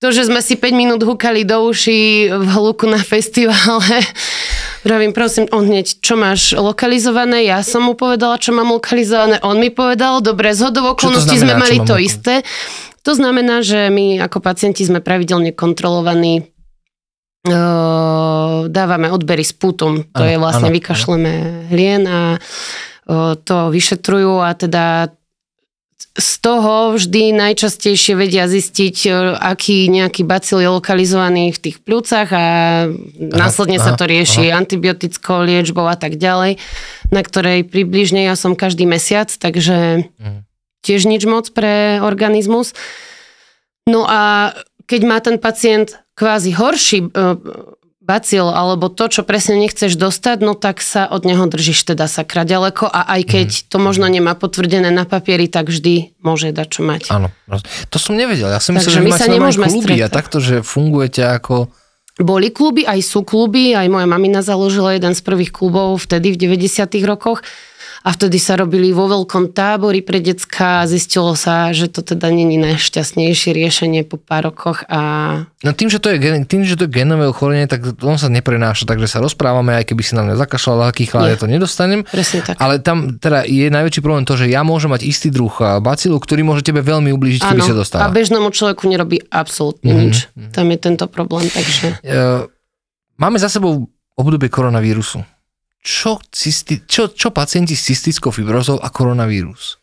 to, 0.00 0.08
že 0.10 0.32
sme 0.32 0.40
si 0.40 0.56
5 0.56 0.72
minút 0.72 1.00
húkali 1.04 1.44
do 1.44 1.68
uší 1.68 2.32
v 2.32 2.48
hluku 2.48 2.88
na 2.88 3.00
festivale, 3.12 4.02
Pravím, 4.80 5.12
prosím, 5.12 5.44
on 5.52 5.68
hneď, 5.68 6.00
čo 6.00 6.16
máš 6.16 6.56
lokalizované? 6.56 7.44
Ja 7.44 7.60
som 7.60 7.84
mu 7.84 7.92
povedala, 7.92 8.40
čo 8.40 8.56
mám 8.56 8.72
lokalizované. 8.72 9.36
On 9.44 9.52
mi 9.60 9.68
povedal, 9.68 10.24
dobre, 10.24 10.56
z 10.56 10.72
hodov 10.72 10.96
okolností 10.96 11.36
sme 11.36 11.52
mali 11.52 11.84
to 11.84 12.00
isté. 12.00 12.40
To 13.04 13.12
znamená, 13.12 13.60
že 13.60 13.92
my 13.92 14.24
ako 14.24 14.40
pacienti 14.40 14.80
sme 14.80 15.04
pravidelne 15.04 15.52
kontrolovaní 15.52 16.48
dávame 18.68 19.08
odbery 19.08 19.44
s 19.44 19.56
putom. 19.56 20.04
To 20.16 20.24
ano, 20.24 20.28
je 20.28 20.36
vlastne, 20.36 20.68
ano, 20.68 20.76
vykašleme 20.76 21.32
ano. 21.32 21.68
hlien 21.72 22.02
a 22.04 22.20
to 23.40 23.56
vyšetrujú 23.72 24.44
a 24.44 24.52
teda 24.52 25.12
z 26.10 26.32
toho 26.42 26.98
vždy 26.98 27.30
najčastejšie 27.32 28.18
vedia 28.18 28.50
zistiť, 28.50 28.96
e, 29.06 29.10
aký 29.38 29.86
nejaký 29.86 30.26
bacil 30.26 30.58
je 30.58 30.68
lokalizovaný 30.68 31.54
v 31.54 31.62
tých 31.70 31.76
pľúcach 31.80 32.28
a 32.34 32.46
následne 33.16 33.78
aha, 33.78 33.86
sa 33.86 33.92
to 33.94 34.10
rieši 34.10 34.50
aha. 34.50 34.58
antibiotickou 34.58 35.46
liečbou 35.46 35.86
a 35.86 35.94
tak 35.94 36.18
ďalej, 36.18 36.58
na 37.14 37.22
ktorej 37.22 37.62
približne 37.64 38.26
ja 38.26 38.34
som 38.34 38.58
každý 38.58 38.84
mesiac, 38.90 39.30
takže 39.30 40.10
mhm. 40.18 40.42
tiež 40.82 41.06
nič 41.06 41.22
moc 41.24 41.48
pre 41.54 42.02
organizmus. 42.02 42.74
No 43.86 44.04
a 44.04 44.52
keď 44.90 45.00
má 45.06 45.18
ten 45.22 45.38
pacient 45.38 45.94
kvázi 46.18 46.52
horší 46.52 47.06
uh, 47.06 47.38
bacil 48.10 48.50
alebo 48.50 48.90
to, 48.90 49.06
čo 49.06 49.22
presne 49.22 49.54
nechceš 49.62 49.94
dostať, 49.94 50.42
no 50.42 50.58
tak 50.58 50.82
sa 50.82 51.06
od 51.06 51.22
neho 51.22 51.46
držíš 51.46 51.94
teda 51.94 52.10
sakra 52.10 52.42
ďaleko 52.42 52.90
a 52.90 53.06
aj 53.06 53.22
keď 53.30 53.48
mm. 53.54 53.62
to 53.70 53.76
možno 53.78 54.10
nemá 54.10 54.34
potvrdené 54.34 54.90
na 54.90 55.06
papieri, 55.06 55.46
tak 55.46 55.70
vždy 55.70 56.18
môže 56.18 56.50
dať 56.50 56.66
čo 56.66 56.82
mať. 56.82 57.14
Áno, 57.14 57.30
to 57.86 58.02
som 58.02 58.18
nevedel. 58.18 58.50
Ja 58.50 58.58
som 58.58 58.74
myslel, 58.74 58.98
že 58.98 59.06
my 59.06 59.12
sa 59.14 59.30
nemôžeme 59.30 59.70
kluby 59.70 60.02
a 60.02 60.10
takto, 60.10 60.42
že 60.42 60.66
fungujete 60.66 61.22
ako... 61.22 61.70
Boli 62.20 62.50
kluby, 62.50 62.84
aj 62.84 63.00
sú 63.00 63.22
kluby, 63.22 63.72
aj 63.72 63.86
moja 63.88 64.04
mamina 64.04 64.42
založila 64.44 64.92
jeden 64.92 65.14
z 65.14 65.22
prvých 65.24 65.54
klubov 65.54 66.02
vtedy 66.04 66.34
v 66.34 66.52
90 66.52 66.84
rokoch 67.06 67.40
a 68.00 68.16
vtedy 68.16 68.40
sa 68.40 68.56
robili 68.56 68.96
vo 68.96 69.04
veľkom 69.12 69.52
tábori 69.52 70.00
pre 70.00 70.24
decka 70.24 70.80
a 70.80 70.88
zistilo 70.88 71.36
sa, 71.36 71.68
že 71.76 71.92
to 71.92 72.00
teda 72.00 72.32
není 72.32 72.56
najšťastnejšie 72.56 73.52
riešenie 73.52 74.08
po 74.08 74.16
pár 74.16 74.48
rokoch 74.48 74.88
a... 74.88 75.00
No 75.60 75.76
tým, 75.76 75.92
že 75.92 76.00
to 76.00 76.08
je, 76.08 76.16
tým, 76.48 76.64
že 76.64 76.80
to 76.80 76.88
je 76.88 76.96
genové 76.96 77.28
ochorenie, 77.28 77.68
tak 77.68 77.84
on 78.00 78.16
sa 78.16 78.32
neprenáša, 78.32 78.88
takže 78.88 79.04
sa 79.04 79.20
rozprávame, 79.20 79.76
aj 79.76 79.92
keby 79.92 80.00
si 80.00 80.16
na 80.16 80.24
mňa 80.24 80.40
zakašľal, 80.40 80.88
aký 80.88 81.04
chlad, 81.12 81.36
ja 81.36 81.36
to 81.36 81.44
nedostanem. 81.44 82.00
Presne 82.08 82.40
tak. 82.40 82.56
Ale 82.56 82.80
tam 82.80 83.20
teda 83.20 83.44
je 83.44 83.68
najväčší 83.68 84.00
problém 84.00 84.24
to, 84.24 84.40
že 84.40 84.48
ja 84.48 84.64
môžem 84.64 84.88
mať 84.88 85.04
istý 85.04 85.28
druh 85.28 85.52
bacilu, 85.84 86.16
ktorý 86.16 86.40
môže 86.40 86.64
tebe 86.64 86.80
veľmi 86.80 87.12
ublížiť, 87.12 87.52
keby 87.52 87.60
sa 87.60 87.76
dostal. 87.76 88.00
a 88.00 88.08
bežnému 88.08 88.48
človeku 88.48 88.88
nerobí 88.88 89.20
absolútne 89.28 89.92
mm-hmm. 89.92 90.08
nič. 90.08 90.16
Tam 90.56 90.64
je 90.72 90.78
tento 90.80 91.04
problém, 91.04 91.52
takže... 91.52 92.00
Uh, 92.00 92.48
máme 93.20 93.36
za 93.36 93.52
sebou 93.52 93.92
obdobie 94.16 94.48
koronavírusu 94.48 95.20
čo, 95.80 96.20
cysti, 96.28 96.84
čo, 96.84 97.08
čo 97.08 97.32
pacienti 97.32 97.72
s 97.72 97.88
cystickou 97.88 98.28
fibrozou 98.28 98.76
a 98.76 98.88
koronavírus? 98.92 99.80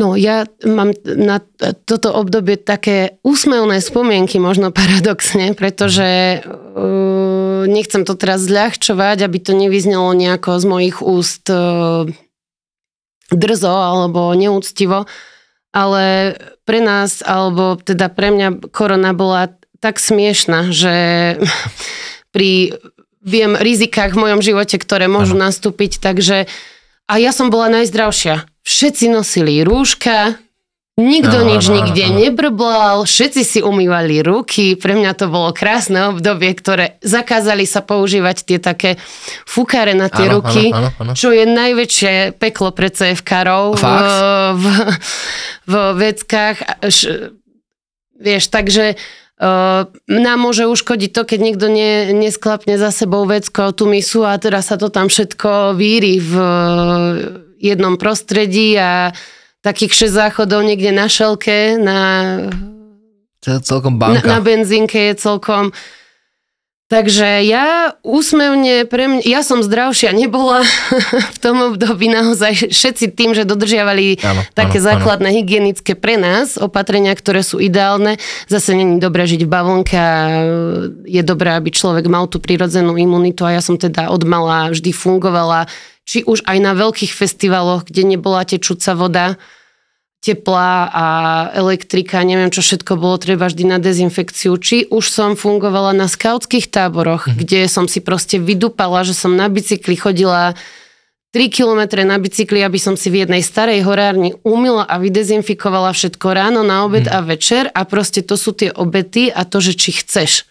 No 0.00 0.16
ja 0.16 0.48
mám 0.64 0.96
na 1.04 1.44
toto 1.84 2.16
obdobie 2.16 2.56
také 2.56 3.20
úsmevné 3.20 3.84
spomienky, 3.84 4.40
možno 4.40 4.72
paradoxne, 4.72 5.52
pretože 5.52 6.40
uh, 6.40 7.68
nechcem 7.68 8.08
to 8.08 8.16
teraz 8.16 8.48
zľahčovať, 8.48 9.20
aby 9.20 9.38
to 9.44 9.52
nevyznelo 9.52 10.08
nejako 10.16 10.56
z 10.56 10.64
mojich 10.64 10.98
úst 11.04 11.44
uh, 11.52 12.08
drzo 13.28 13.76
alebo 13.76 14.32
neúctivo, 14.32 15.04
ale 15.70 16.34
pre 16.64 16.80
nás, 16.80 17.20
alebo 17.20 17.76
teda 17.76 18.08
pre 18.08 18.32
mňa 18.32 18.72
korona 18.72 19.12
bola 19.12 19.52
tak 19.84 20.00
smiešná, 20.00 20.72
že 20.72 20.96
pri 22.34 22.72
viem 23.20 23.56
rizikách 23.56 24.16
v 24.16 24.22
mojom 24.28 24.40
živote, 24.40 24.76
ktoré 24.80 25.06
môžu 25.06 25.36
ano. 25.36 25.48
nastúpiť, 25.48 26.00
takže 26.00 26.48
a 27.10 27.14
ja 27.18 27.34
som 27.34 27.50
bola 27.50 27.68
najzdravšia. 27.82 28.46
Všetci 28.62 29.10
nosili 29.10 29.60
rúška, 29.66 30.38
nikto 31.00 31.42
no, 31.42 31.48
nič 31.48 31.64
no, 31.66 31.80
nikde 31.80 32.04
no. 32.06 32.16
nebrblal, 32.22 32.96
všetci 33.08 33.42
si 33.42 33.60
umývali 33.64 34.20
ruky, 34.20 34.76
pre 34.76 34.94
mňa 34.94 35.12
to 35.16 35.26
bolo 35.32 35.50
krásne 35.50 36.12
obdobie, 36.12 36.52
ktoré 36.54 37.00
zakázali 37.00 37.64
sa 37.64 37.80
používať 37.80 38.36
tie 38.44 38.58
také 38.60 38.90
fukáre 39.48 39.96
na 39.96 40.12
tie 40.12 40.28
ano, 40.28 40.40
ruky, 40.40 40.70
ano, 40.70 40.92
ano, 40.92 41.10
ano. 41.10 41.12
čo 41.16 41.32
je 41.32 41.44
najväčšie 41.48 42.36
peklo 42.36 42.70
pre 42.70 42.92
CFK-rov 42.92 43.80
v, 43.80 43.84
v, 44.54 44.64
v 45.66 45.74
veckách. 45.98 46.58
Vieš, 48.20 48.52
takže 48.52 49.00
nám 49.40 50.38
môže 50.38 50.68
uškodiť 50.68 51.10
to, 51.16 51.22
keď 51.24 51.38
niekto 51.40 51.66
ne, 51.72 52.12
nesklapne 52.12 52.76
za 52.76 52.92
sebou 52.92 53.24
vecko 53.24 53.72
tú 53.72 53.88
misu 53.88 54.28
a 54.28 54.36
teraz 54.36 54.68
sa 54.68 54.76
to 54.76 54.92
tam 54.92 55.08
všetko 55.08 55.80
víri 55.80 56.20
v 56.20 56.34
jednom 57.56 57.96
prostredí 57.96 58.76
a 58.76 59.16
takých 59.64 60.08
6 60.08 60.12
záchodov 60.12 60.60
niekde 60.64 60.92
na 60.92 61.08
šelke, 61.08 61.80
na, 61.80 62.00
celkom 63.40 63.96
banka. 63.96 64.28
na, 64.28 64.36
na 64.36 64.40
benzínke 64.44 65.12
je 65.12 65.14
celkom 65.16 65.72
Takže 66.90 67.46
ja 67.46 67.94
úsmevne, 68.02 68.82
pre 68.82 69.06
mňa, 69.06 69.22
ja 69.22 69.46
som 69.46 69.62
zdravšia 69.62 70.10
nebola 70.10 70.66
v 71.34 71.38
tom 71.38 71.70
období 71.70 72.10
naozaj 72.10 72.66
všetci 72.66 73.14
tým, 73.14 73.30
že 73.30 73.46
dodržiavali 73.46 74.18
áno, 74.18 74.42
také 74.58 74.82
áno, 74.82 74.90
základné 74.90 75.30
áno. 75.30 75.36
hygienické 75.38 75.94
pre 75.94 76.18
nás 76.18 76.58
opatrenia, 76.58 77.14
ktoré 77.14 77.46
sú 77.46 77.62
ideálne. 77.62 78.18
Zase 78.50 78.74
není 78.74 78.98
dobré 78.98 79.22
žiť 79.30 79.46
v 79.46 79.52
bavlnke 79.54 79.94
a 79.94 80.18
je 81.06 81.22
dobré, 81.22 81.54
aby 81.54 81.70
človek 81.70 82.10
mal 82.10 82.26
tú 82.26 82.42
prirodzenú 82.42 82.98
imunitu 82.98 83.46
a 83.46 83.54
ja 83.54 83.62
som 83.62 83.78
teda 83.78 84.10
od 84.10 84.26
mala 84.26 84.74
vždy 84.74 84.90
fungovala, 84.90 85.70
či 86.02 86.26
už 86.26 86.42
aj 86.42 86.58
na 86.58 86.74
veľkých 86.74 87.14
festivaloch, 87.14 87.86
kde 87.86 88.18
nebola 88.18 88.42
tečúca 88.42 88.98
voda, 88.98 89.38
tepla 90.20 90.92
a 90.92 91.06
elektrika, 91.56 92.20
neviem 92.20 92.52
čo 92.52 92.60
všetko 92.60 93.00
bolo 93.00 93.16
treba 93.16 93.48
vždy 93.48 93.64
na 93.64 93.78
dezinfekciu. 93.80 94.52
Či 94.60 94.92
už 94.92 95.08
som 95.08 95.32
fungovala 95.32 95.96
na 95.96 96.12
skautských 96.12 96.68
táboroch, 96.68 97.24
mm-hmm. 97.24 97.40
kde 97.40 97.60
som 97.72 97.88
si 97.88 98.04
proste 98.04 98.36
vydupala, 98.36 99.00
že 99.00 99.16
som 99.16 99.32
na 99.32 99.48
bicykli 99.48 99.96
chodila 99.96 100.52
3 101.32 101.48
kilometre 101.48 102.04
na 102.04 102.20
bicykli, 102.20 102.60
aby 102.60 102.76
som 102.76 103.00
si 103.00 103.08
v 103.08 103.24
jednej 103.24 103.40
starej 103.40 103.80
horárni 103.86 104.36
umila 104.44 104.84
a 104.84 105.00
vydezinfikovala 105.00 105.96
všetko 105.96 106.26
ráno, 106.36 106.60
na 106.60 106.84
obed 106.84 107.08
mm. 107.08 107.12
a 107.16 107.18
večer 107.24 107.64
a 107.72 107.88
proste 107.88 108.20
to 108.20 108.36
sú 108.36 108.52
tie 108.52 108.68
obety 108.68 109.32
a 109.32 109.48
to, 109.48 109.62
že 109.64 109.72
či 109.72 110.04
chceš. 110.04 110.44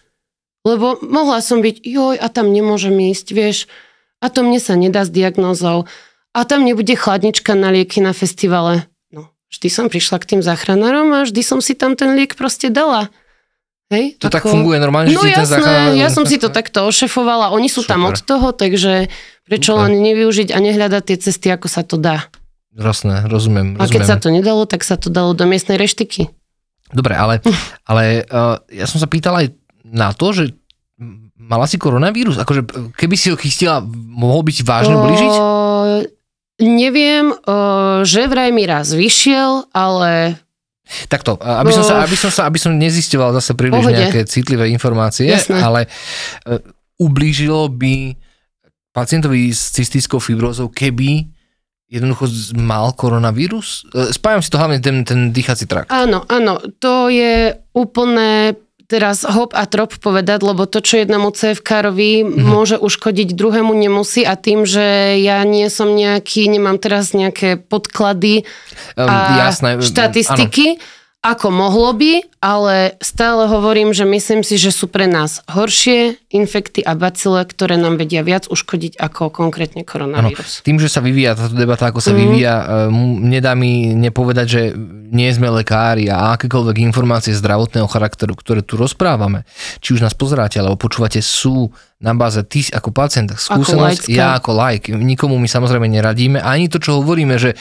Lebo 0.66 0.98
mohla 1.04 1.38
som 1.44 1.62
byť, 1.62 1.76
joj, 1.86 2.16
a 2.18 2.26
tam 2.26 2.50
nemôžem 2.50 2.96
ísť, 3.14 3.26
vieš, 3.32 3.70
a 4.18 4.32
to 4.32 4.42
mne 4.42 4.60
sa 4.60 4.76
nedá 4.76 5.06
s 5.06 5.12
diagnózou, 5.12 5.86
a 6.30 6.40
tam 6.46 6.62
nebude 6.62 6.94
chladnička 6.94 7.54
na 7.58 7.74
lieky 7.74 7.98
na 8.02 8.14
festivale 8.14 8.89
Vždy 9.50 9.68
som 9.68 9.86
prišla 9.90 10.22
k 10.22 10.28
tým 10.34 10.40
záchranárom 10.46 11.10
a 11.10 11.26
vždy 11.26 11.42
som 11.42 11.58
si 11.58 11.74
tam 11.74 11.98
ten 11.98 12.14
liek 12.14 12.38
proste 12.38 12.70
dala. 12.70 13.10
Hej, 13.90 14.22
to 14.22 14.30
ako... 14.30 14.34
tak 14.38 14.42
funguje 14.46 14.78
normálne, 14.78 15.10
že 15.10 15.18
no, 15.18 15.26
jasné, 15.26 15.34
ten 15.34 15.46
záchranár... 15.50 15.98
ja 15.98 16.08
som 16.14 16.22
si 16.22 16.38
to 16.38 16.46
takto 16.46 16.86
ošefovala, 16.86 17.50
oni 17.50 17.66
sú 17.66 17.82
Super. 17.82 17.90
tam 17.90 18.00
od 18.06 18.18
toho, 18.22 18.54
takže 18.54 19.10
prečo 19.50 19.74
Super. 19.74 19.90
len 19.90 19.92
nevyužiť 20.06 20.54
a 20.54 20.58
nehľadať 20.62 21.02
tie 21.10 21.16
cesty, 21.18 21.50
ako 21.50 21.66
sa 21.66 21.82
to 21.82 21.98
dá. 21.98 22.30
Jasné, 22.70 23.26
rozumiem, 23.26 23.74
rozumiem. 23.74 23.82
A 23.82 23.90
keď 23.90 24.02
sa 24.06 24.14
to 24.22 24.30
nedalo, 24.30 24.62
tak 24.62 24.86
sa 24.86 24.94
to 24.94 25.10
dalo 25.10 25.34
do 25.34 25.42
miestnej 25.42 25.74
reštiky. 25.74 26.30
Dobre, 26.94 27.18
ale, 27.18 27.42
ale 27.90 28.22
uh, 28.30 28.62
ja 28.70 28.86
som 28.86 29.02
sa 29.02 29.10
pýtal 29.10 29.34
aj 29.42 29.46
na 29.82 30.14
to, 30.14 30.30
že 30.30 30.54
mala 31.34 31.66
si 31.66 31.74
koronavírus? 31.74 32.38
Akože 32.38 32.94
keby 32.94 33.16
si 33.18 33.34
ho 33.34 33.36
chystila, 33.38 33.82
mohol 33.90 34.46
byť 34.46 34.56
vážne 34.62 34.94
ublížiť? 34.94 35.34
Neviem, 36.60 37.32
že 38.04 38.28
vraj 38.28 38.52
mi 38.52 38.68
raz 38.68 38.92
vyšiel, 38.92 39.72
ale 39.72 40.36
Takto, 41.06 41.38
aby 41.38 41.70
som, 41.70 41.86
sa, 41.86 42.02
aby, 42.02 42.16
som 42.18 42.30
sa, 42.34 42.50
aby 42.50 42.58
som 42.58 42.74
nezistoval 42.74 43.30
zase 43.30 43.54
príliš 43.54 43.86
Pohode. 43.86 43.94
nejaké 43.94 44.26
citlivé 44.26 44.74
informácie, 44.74 45.30
Jasné. 45.30 45.62
ale 45.62 45.86
uh, 45.86 46.58
ublížilo 46.98 47.70
by 47.70 48.18
pacientovi 48.90 49.54
s 49.54 49.70
cystickou 49.70 50.18
fibrózou, 50.18 50.66
keby 50.66 51.30
jednoducho 51.86 52.26
mal 52.58 52.90
koronavírus? 52.98 53.86
Uh, 53.94 54.10
spájam 54.10 54.42
si 54.42 54.50
to 54.50 54.58
hlavne 54.58 54.82
ten, 54.82 55.06
ten 55.06 55.30
dýchací 55.30 55.70
trakt. 55.70 55.94
Áno, 55.94 56.26
áno, 56.26 56.58
to 56.82 57.06
je 57.06 57.54
úplné 57.70 58.58
teraz 58.90 59.22
hop 59.22 59.54
a 59.54 59.70
trop 59.70 59.94
povedať, 59.94 60.42
lebo 60.42 60.66
to, 60.66 60.82
čo 60.82 60.98
jednému 60.98 61.30
CFK-rovi 61.30 62.26
mm-hmm. 62.26 62.42
môže 62.42 62.76
uškodiť, 62.82 63.38
druhému 63.38 63.70
nemusí 63.70 64.26
a 64.26 64.34
tým, 64.34 64.66
že 64.66 65.14
ja 65.22 65.38
nie 65.46 65.70
som 65.70 65.94
nejaký, 65.94 66.50
nemám 66.50 66.82
teraz 66.82 67.14
nejaké 67.14 67.62
podklady 67.62 68.42
um, 68.98 69.06
a 69.06 69.46
jasné, 69.46 69.78
štatistiky, 69.78 70.82
áno 70.82 70.98
ako 71.20 71.52
mohlo 71.52 71.92
by, 71.92 72.24
ale 72.40 72.96
stále 73.04 73.44
hovorím, 73.44 73.92
že 73.92 74.08
myslím 74.08 74.40
si, 74.40 74.56
že 74.56 74.72
sú 74.72 74.88
pre 74.88 75.04
nás 75.04 75.44
horšie 75.52 76.16
infekty 76.32 76.80
a 76.80 76.96
bacile, 76.96 77.44
ktoré 77.44 77.76
nám 77.76 78.00
vedia 78.00 78.24
viac 78.24 78.48
uškodiť 78.48 78.96
ako 78.96 79.28
konkrétne 79.28 79.84
koronavírus. 79.84 80.64
Ano, 80.64 80.64
tým, 80.64 80.80
že 80.80 80.88
sa 80.88 81.04
vyvíja 81.04 81.36
táto 81.36 81.52
debata, 81.52 81.92
ako 81.92 82.00
sa 82.00 82.16
mm. 82.16 82.18
vyvíja, 82.24 82.54
nedá 83.20 83.52
mi 83.52 83.92
nepovedať, 83.92 84.46
že 84.48 84.72
nie 85.12 85.28
sme 85.28 85.52
lekári 85.52 86.08
a 86.08 86.40
akékoľvek 86.40 86.88
informácie 86.88 87.36
zdravotného 87.36 87.84
charakteru, 87.84 88.32
ktoré 88.32 88.64
tu 88.64 88.80
rozprávame, 88.80 89.44
či 89.84 89.92
už 89.92 90.00
nás 90.00 90.16
pozeráte 90.16 90.56
alebo 90.56 90.80
počúvate, 90.80 91.20
sú 91.20 91.68
na 92.00 92.16
báze 92.16 92.40
ty 92.48 92.64
ako 92.72 92.96
pacient, 92.96 93.28
skúsenosť, 93.36 94.08
ako 94.08 94.16
ja 94.16 94.40
ako 94.40 94.56
like. 94.56 94.88
Nikomu 94.88 95.36
my 95.36 95.44
samozrejme 95.44 95.84
neradíme, 95.84 96.40
ani 96.40 96.72
to, 96.72 96.80
čo 96.80 96.96
hovoríme, 97.04 97.36
že 97.36 97.52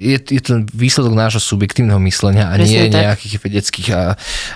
je, 0.00 0.16
je 0.16 0.40
to 0.40 0.64
výsledok 0.72 1.12
nášho 1.12 1.44
subjektívneho 1.44 2.00
myslenia 2.08 2.48
a 2.48 2.56
Presne 2.56 2.72
nie 2.72 2.82
tak. 2.88 3.02
nejakých 3.04 3.34
vedeckých 3.36 3.88
a, 3.92 4.02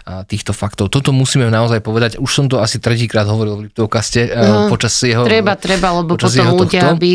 a 0.08 0.12
týchto 0.24 0.56
faktov. 0.56 0.88
Toto 0.88 1.12
musíme 1.12 1.44
naozaj 1.52 1.84
povedať. 1.84 2.10
Už 2.16 2.30
som 2.32 2.48
to 2.48 2.64
asi 2.64 2.80
tretíkrát 2.80 3.28
hovoril 3.28 3.60
v 3.60 3.62
Liptovkaste 3.68 4.32
no, 4.32 4.72
počas 4.72 4.96
jeho... 5.04 5.28
Treba, 5.28 5.60
treba, 5.60 6.00
lebo 6.00 6.16
potom 6.16 6.32
ľudia, 6.32 6.96
aby... 6.96 7.12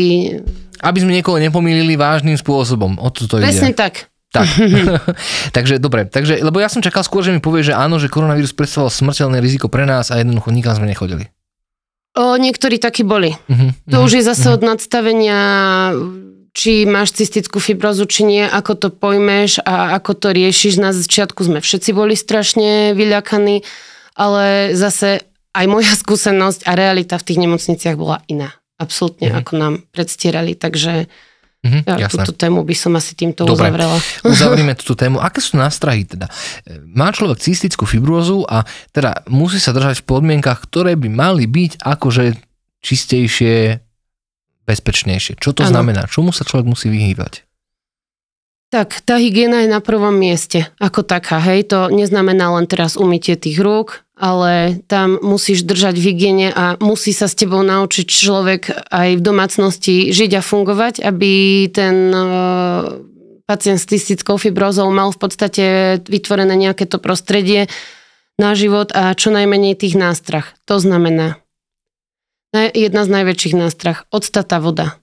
Aby 0.80 0.98
sme 1.02 1.12
niekoho 1.12 1.42
nepomýlili 1.42 1.98
vážnym 1.98 2.38
spôsobom. 2.38 2.96
O 3.02 3.10
to 3.10 3.26
Presne 3.26 3.74
ide. 3.74 3.76
tak. 3.76 4.08
Tak. 4.30 4.46
takže 5.56 5.82
dobre, 5.82 6.06
takže, 6.06 6.38
lebo 6.38 6.62
ja 6.62 6.70
som 6.70 6.78
čakal 6.78 7.02
skôr, 7.02 7.26
že 7.26 7.34
mi 7.34 7.42
povie, 7.42 7.66
že 7.66 7.74
áno, 7.74 7.98
že 7.98 8.06
koronavírus 8.06 8.54
predstavoval 8.54 8.94
smrteľné 8.94 9.42
riziko 9.42 9.66
pre 9.66 9.82
nás 9.84 10.14
a 10.14 10.22
jednoducho 10.22 10.54
nikam 10.54 10.78
sme 10.78 10.86
nechodili. 10.86 11.34
O, 12.14 12.38
niektorí 12.38 12.78
takí 12.78 13.02
boli. 13.02 13.34
Uh-huh, 13.34 13.70
to 13.86 13.98
uh-huh, 13.98 14.06
už 14.06 14.18
je 14.18 14.22
zase 14.22 14.46
uh-huh. 14.50 14.58
od 14.58 14.62
nadstavenia 14.66 15.38
či 16.50 16.84
máš 16.86 17.14
cystickú 17.14 17.62
fibrozu, 17.62 18.06
či 18.10 18.26
nie, 18.26 18.42
ako 18.42 18.72
to 18.74 18.88
pojmeš 18.90 19.62
a 19.62 19.94
ako 19.98 20.18
to 20.18 20.28
riešiš. 20.34 20.82
Na 20.82 20.90
začiatku 20.90 21.46
sme 21.46 21.62
všetci 21.62 21.90
boli 21.94 22.18
strašne 22.18 22.92
vyľakaní, 22.98 23.62
ale 24.18 24.74
zase 24.74 25.24
aj 25.54 25.66
moja 25.70 25.92
skúsenosť 26.02 26.66
a 26.66 26.72
realita 26.74 27.18
v 27.18 27.26
tých 27.26 27.38
nemocniciach 27.42 27.96
bola 27.98 28.22
iná. 28.26 28.54
Absolútne, 28.80 29.28
mm. 29.30 29.36
ako 29.44 29.52
nám 29.60 29.74
predstierali. 29.92 30.56
Takže 30.56 31.10
Mm-hmm, 31.60 31.82
ja 31.84 32.08
jasné. 32.08 32.24
túto 32.24 32.32
tému 32.40 32.64
by 32.64 32.72
som 32.72 32.96
asi 32.96 33.12
týmto 33.12 33.44
Dobre, 33.44 33.68
uzavrela. 33.68 34.00
Uzavrieme 34.32 34.72
túto 34.80 34.96
tému. 34.96 35.20
Aké 35.20 35.44
sú 35.44 35.60
nástrahy 35.60 36.08
teda? 36.08 36.24
Má 36.88 37.12
človek 37.12 37.36
cystickú 37.36 37.84
fibrózu 37.84 38.48
a 38.48 38.64
teda 38.96 39.28
musí 39.28 39.60
sa 39.60 39.76
držať 39.76 40.00
v 40.00 40.08
podmienkach, 40.08 40.64
ktoré 40.64 40.96
by 40.96 41.12
mali 41.12 41.44
byť 41.44 41.84
akože 41.84 42.40
čistejšie, 42.80 43.76
bezpečnejšie. 44.70 45.42
Čo 45.42 45.50
to 45.50 45.66
ano. 45.66 45.74
znamená? 45.74 46.06
Čomu 46.06 46.30
sa 46.30 46.46
človek 46.46 46.70
musí 46.70 46.86
vyhýbať? 46.86 47.42
Tak, 48.70 49.02
tá 49.02 49.18
hygiena 49.18 49.66
je 49.66 49.74
na 49.74 49.82
prvom 49.82 50.14
mieste, 50.14 50.70
ako 50.78 51.02
taká, 51.02 51.42
hej, 51.42 51.74
to 51.74 51.90
neznamená 51.90 52.54
len 52.54 52.70
teraz 52.70 52.94
umytie 52.94 53.34
tých 53.34 53.58
rúk, 53.58 54.06
ale 54.14 54.78
tam 54.86 55.18
musíš 55.18 55.66
držať 55.66 55.98
v 55.98 56.06
hygiene 56.06 56.48
a 56.54 56.78
musí 56.78 57.10
sa 57.10 57.26
s 57.26 57.34
tebou 57.34 57.66
naučiť 57.66 58.06
človek 58.06 58.94
aj 58.94 59.18
v 59.18 59.22
domácnosti 59.26 60.14
žiť 60.14 60.38
a 60.38 60.42
fungovať, 60.46 61.02
aby 61.02 61.66
ten 61.74 62.14
uh, 62.14 63.02
pacient 63.50 63.82
s 63.82 63.90
cystickou 63.90 64.38
fibrózou 64.38 64.86
mal 64.94 65.10
v 65.10 65.18
podstate 65.18 65.64
vytvorené 66.06 66.54
nejaké 66.54 66.86
to 66.86 67.02
prostredie 67.02 67.66
na 68.38 68.54
život 68.54 68.94
a 68.94 69.18
čo 69.18 69.34
najmenej 69.34 69.82
tých 69.82 69.98
nástrach. 69.98 70.54
To 70.70 70.78
znamená, 70.78 71.39
jedna 72.52 73.06
z 73.06 73.08
najväčších 73.08 73.54
nástrach, 73.54 74.06
odstatá 74.10 74.58
voda. 74.58 74.98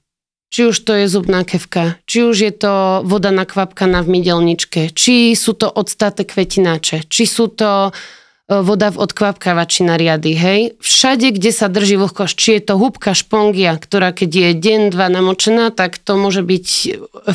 Či 0.47 0.71
už 0.71 0.77
to 0.87 0.95
je 0.95 1.11
zubná 1.11 1.43
kevka, 1.43 1.99
či 2.07 2.23
už 2.23 2.35
je 2.39 2.53
to 2.55 3.03
voda 3.03 3.35
nakvapkaná 3.35 3.99
v 3.99 4.19
mydelničke, 4.19 4.95
či 4.95 5.35
sú 5.35 5.51
to 5.51 5.67
odstaté 5.67 6.23
kvetináče, 6.23 7.03
či 7.11 7.27
sú 7.27 7.51
to 7.51 7.91
e, 7.91 7.91
voda 8.63 8.87
v 8.87 9.03
odkvapkávači 9.03 9.83
na 9.83 9.99
riady, 9.99 10.39
hej. 10.39 10.59
Všade, 10.79 11.35
kde 11.35 11.51
sa 11.51 11.67
drží 11.67 11.99
vlhkosť, 11.99 12.35
či 12.39 12.49
je 12.55 12.61
to 12.63 12.79
húbka 12.79 13.11
špongia, 13.11 13.75
ktorá 13.75 14.15
keď 14.15 14.31
je 14.31 14.49
deň, 14.55 14.81
dva 14.95 15.11
namočená, 15.11 15.75
tak 15.75 15.99
to 15.99 16.15
môže 16.15 16.47
byť 16.47 16.67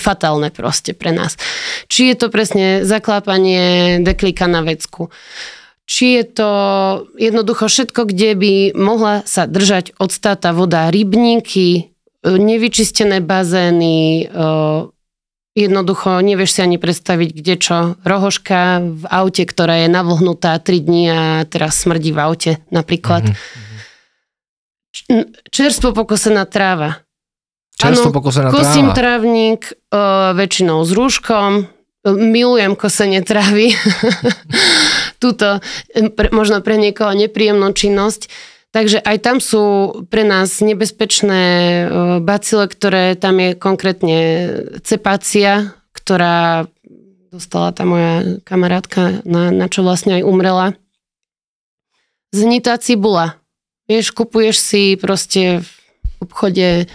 fatálne 0.00 0.48
proste 0.48 0.96
pre 0.96 1.12
nás. 1.12 1.36
Či 1.92 2.12
je 2.12 2.16
to 2.16 2.32
presne 2.32 2.88
zaklápanie 2.88 4.00
deklika 4.00 4.48
na 4.48 4.64
vecku 4.64 5.12
či 5.92 6.16
je 6.16 6.24
to 6.24 6.50
jednoducho 7.20 7.68
všetko, 7.68 8.08
kde 8.08 8.32
by 8.32 8.72
mohla 8.72 9.20
sa 9.28 9.44
držať 9.44 9.92
odstáta 10.00 10.56
voda, 10.56 10.88
rybníky, 10.88 11.92
nevyčistené 12.24 13.20
bazény, 13.20 14.24
jednoducho 15.52 16.24
nevieš 16.24 16.56
si 16.56 16.60
ani 16.64 16.80
predstaviť, 16.80 17.28
kde 17.36 17.54
čo. 17.60 18.00
Rohoška 18.08 18.80
v 18.80 19.04
aute, 19.04 19.44
ktorá 19.44 19.84
je 19.84 19.92
navlhnutá 19.92 20.56
3 20.64 20.80
dní 20.80 21.12
a 21.12 21.44
teraz 21.44 21.84
smrdí 21.84 22.16
v 22.16 22.18
aute 22.24 22.52
napríklad. 22.72 23.28
Mm-hmm. 23.28 23.84
Čerstvo 25.52 25.92
pokosená 25.92 26.48
tráva. 26.48 27.04
Čerstvo 27.76 28.08
ano, 28.08 28.16
pokosená 28.16 28.48
tráva. 28.48 28.64
Kosím 28.64 28.96
trávnik 28.96 29.76
väčšinou 30.40 30.80
s 30.88 30.90
rúškom, 30.96 31.68
milujem 32.08 32.72
kosenie 32.80 33.20
trávy. 33.20 33.76
Tuto 35.22 35.62
možno 36.34 36.58
pre 36.66 36.74
niekoho 36.74 37.14
nepríjemnú 37.14 37.70
činnosť 37.70 38.26
Takže 38.72 39.04
aj 39.04 39.18
tam 39.20 39.36
sú 39.36 39.92
pre 40.08 40.24
nás 40.24 40.64
nebezpečné 40.64 41.42
e, 41.44 41.84
bacile, 42.24 42.64
ktoré 42.64 43.20
tam 43.20 43.36
je 43.36 43.52
konkrétne 43.52 44.18
cepácia, 44.80 45.76
ktorá 45.92 46.64
dostala 47.28 47.76
tá 47.76 47.84
moja 47.84 48.40
kamarátka, 48.48 49.20
na, 49.28 49.52
na 49.52 49.68
čo 49.68 49.84
vlastne 49.84 50.16
aj 50.16 50.24
umrela. 50.24 50.66
Znitá 52.32 52.80
cibula. 52.80 53.36
Vieš, 53.92 54.16
kupuješ 54.16 54.56
si 54.56 54.96
proste 54.96 55.60
v 55.60 55.68
obchode 56.24 56.88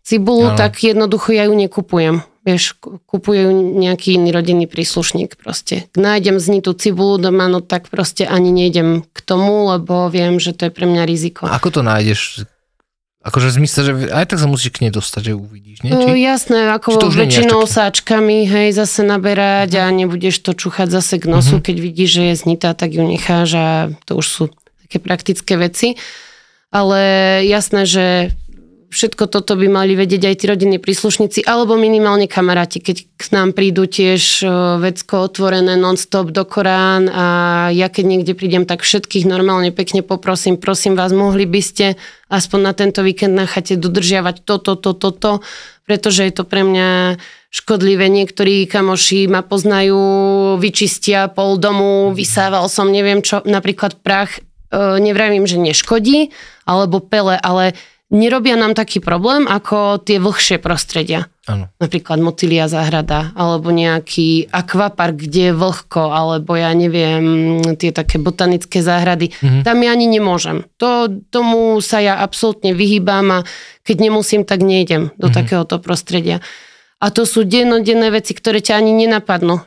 cibulu, 0.00 0.56
ano. 0.56 0.56
tak 0.56 0.80
jednoducho 0.80 1.36
ja 1.36 1.44
ju 1.44 1.52
nekupujem 1.52 2.24
vieš, 2.40 2.76
kupujú 2.80 3.76
nejaký 3.76 4.16
iný 4.16 4.32
rodinný 4.32 4.64
príslušník 4.64 5.36
proste. 5.36 5.92
Nájdem 5.92 6.40
znitú 6.40 6.72
cibulu 6.72 7.20
doma, 7.20 7.52
no 7.52 7.60
tak 7.60 7.92
proste 7.92 8.24
ani 8.24 8.48
nejdem 8.48 9.04
k 9.04 9.18
tomu, 9.20 9.68
lebo 9.68 10.08
viem, 10.08 10.40
že 10.40 10.56
to 10.56 10.68
je 10.68 10.72
pre 10.72 10.88
mňa 10.88 11.04
riziko. 11.04 11.44
A 11.44 11.60
ako 11.60 11.80
to 11.80 11.80
nájdeš? 11.84 12.48
Akože 13.20 13.52
v 13.52 13.56
zmysle, 13.60 13.80
že 13.84 13.92
aj 14.16 14.32
tak 14.32 14.40
sa 14.40 14.48
musíš 14.48 14.72
k 14.72 14.88
nej 14.88 14.92
dostať, 14.96 15.22
že 15.28 15.32
uvidíš, 15.36 15.84
nie? 15.84 15.92
Či, 15.92 16.24
jasné, 16.24 16.72
ako 16.72 17.12
väčšinou 17.12 17.68
sáčkami, 17.68 18.48
hej, 18.48 18.72
zase 18.72 19.04
naberať 19.04 19.76
uh-huh. 19.76 19.92
a 19.92 19.92
nebudeš 19.92 20.40
to 20.40 20.56
čúchať 20.56 20.88
zase 20.88 21.20
k 21.20 21.28
nosu, 21.28 21.60
uh-huh. 21.60 21.66
keď 21.68 21.76
vidíš, 21.84 22.10
že 22.16 22.22
je 22.32 22.34
znitá, 22.40 22.72
tak 22.72 22.96
ju 22.96 23.04
necháš 23.04 23.50
a 23.60 23.68
to 24.08 24.16
už 24.16 24.26
sú 24.26 24.44
také 24.88 25.04
praktické 25.04 25.60
veci. 25.60 26.00
Ale 26.72 27.00
jasné, 27.44 27.84
že 27.84 28.32
všetko 28.90 29.30
toto 29.30 29.54
by 29.54 29.70
mali 29.70 29.94
vedieť 29.94 30.22
aj 30.26 30.36
tí 30.36 30.44
rodinní 30.50 30.78
príslušníci, 30.82 31.46
alebo 31.46 31.78
minimálne 31.78 32.26
kamaráti, 32.26 32.82
keď 32.82 33.06
k 33.14 33.24
nám 33.30 33.54
prídu 33.54 33.86
tiež 33.86 34.42
vecko 34.82 35.30
otvorené 35.30 35.78
non-stop 35.78 36.34
do 36.34 36.42
Korán 36.42 37.06
a 37.06 37.26
ja 37.70 37.86
keď 37.86 38.04
niekde 38.04 38.32
prídem, 38.34 38.66
tak 38.66 38.82
všetkých 38.82 39.30
normálne 39.30 39.70
pekne 39.70 40.02
poprosím, 40.02 40.58
prosím 40.58 40.98
vás, 40.98 41.14
mohli 41.14 41.46
by 41.46 41.62
ste 41.62 41.86
aspoň 42.26 42.60
na 42.60 42.72
tento 42.74 43.00
víkend 43.06 43.32
na 43.32 43.46
chate 43.46 43.78
dodržiavať 43.78 44.42
toto, 44.42 44.74
toto, 44.74 45.10
toto, 45.10 45.46
pretože 45.86 46.26
je 46.26 46.32
to 46.34 46.42
pre 46.42 46.66
mňa 46.66 47.18
škodlivé. 47.50 48.06
Niektorí 48.10 48.66
kamoši 48.66 49.26
ma 49.26 49.42
poznajú, 49.42 49.98
vyčistia 50.58 51.26
pol 51.30 51.58
domu, 51.58 52.14
vysával 52.14 52.66
som 52.70 52.90
neviem 52.90 53.22
čo, 53.22 53.42
napríklad 53.46 53.98
prach, 54.02 54.38
nevravím, 54.74 55.50
že 55.50 55.58
neškodí, 55.58 56.30
alebo 56.62 57.02
pele, 57.02 57.34
ale 57.34 57.74
nerobia 58.10 58.58
nám 58.58 58.74
taký 58.74 58.98
problém 58.98 59.46
ako 59.46 60.02
tie 60.02 60.18
vlhšie 60.18 60.58
prostredia. 60.58 61.30
Ano. 61.46 61.70
Napríklad 61.82 62.22
motilia 62.22 62.70
záhrada, 62.70 63.34
alebo 63.34 63.74
nejaký 63.74 64.50
akvapark, 64.50 65.26
kde 65.26 65.50
je 65.50 65.56
vlhko, 65.56 66.10
alebo 66.10 66.54
ja 66.54 66.70
neviem, 66.74 67.58
tie 67.74 67.90
také 67.90 68.22
botanické 68.22 68.82
záhrady. 68.84 69.34
Mm-hmm. 69.34 69.62
Tam 69.66 69.78
ja 69.82 69.90
ani 69.90 70.06
nemôžem. 70.06 70.66
To, 70.78 71.10
tomu 71.30 71.78
sa 71.82 71.98
ja 71.98 72.18
absolútne 72.22 72.70
vyhýbam 72.76 73.42
a 73.42 73.46
keď 73.82 73.96
nemusím, 74.10 74.42
tak 74.46 74.62
nejdem 74.62 75.10
do 75.16 75.26
mm-hmm. 75.26 75.34
takéhoto 75.34 75.82
prostredia. 75.82 76.38
A 77.00 77.08
to 77.08 77.24
sú 77.24 77.48
dennodenné 77.48 78.12
veci, 78.12 78.36
ktoré 78.36 78.60
ťa 78.60 78.76
ani 78.76 78.92
nenapadnú. 78.92 79.64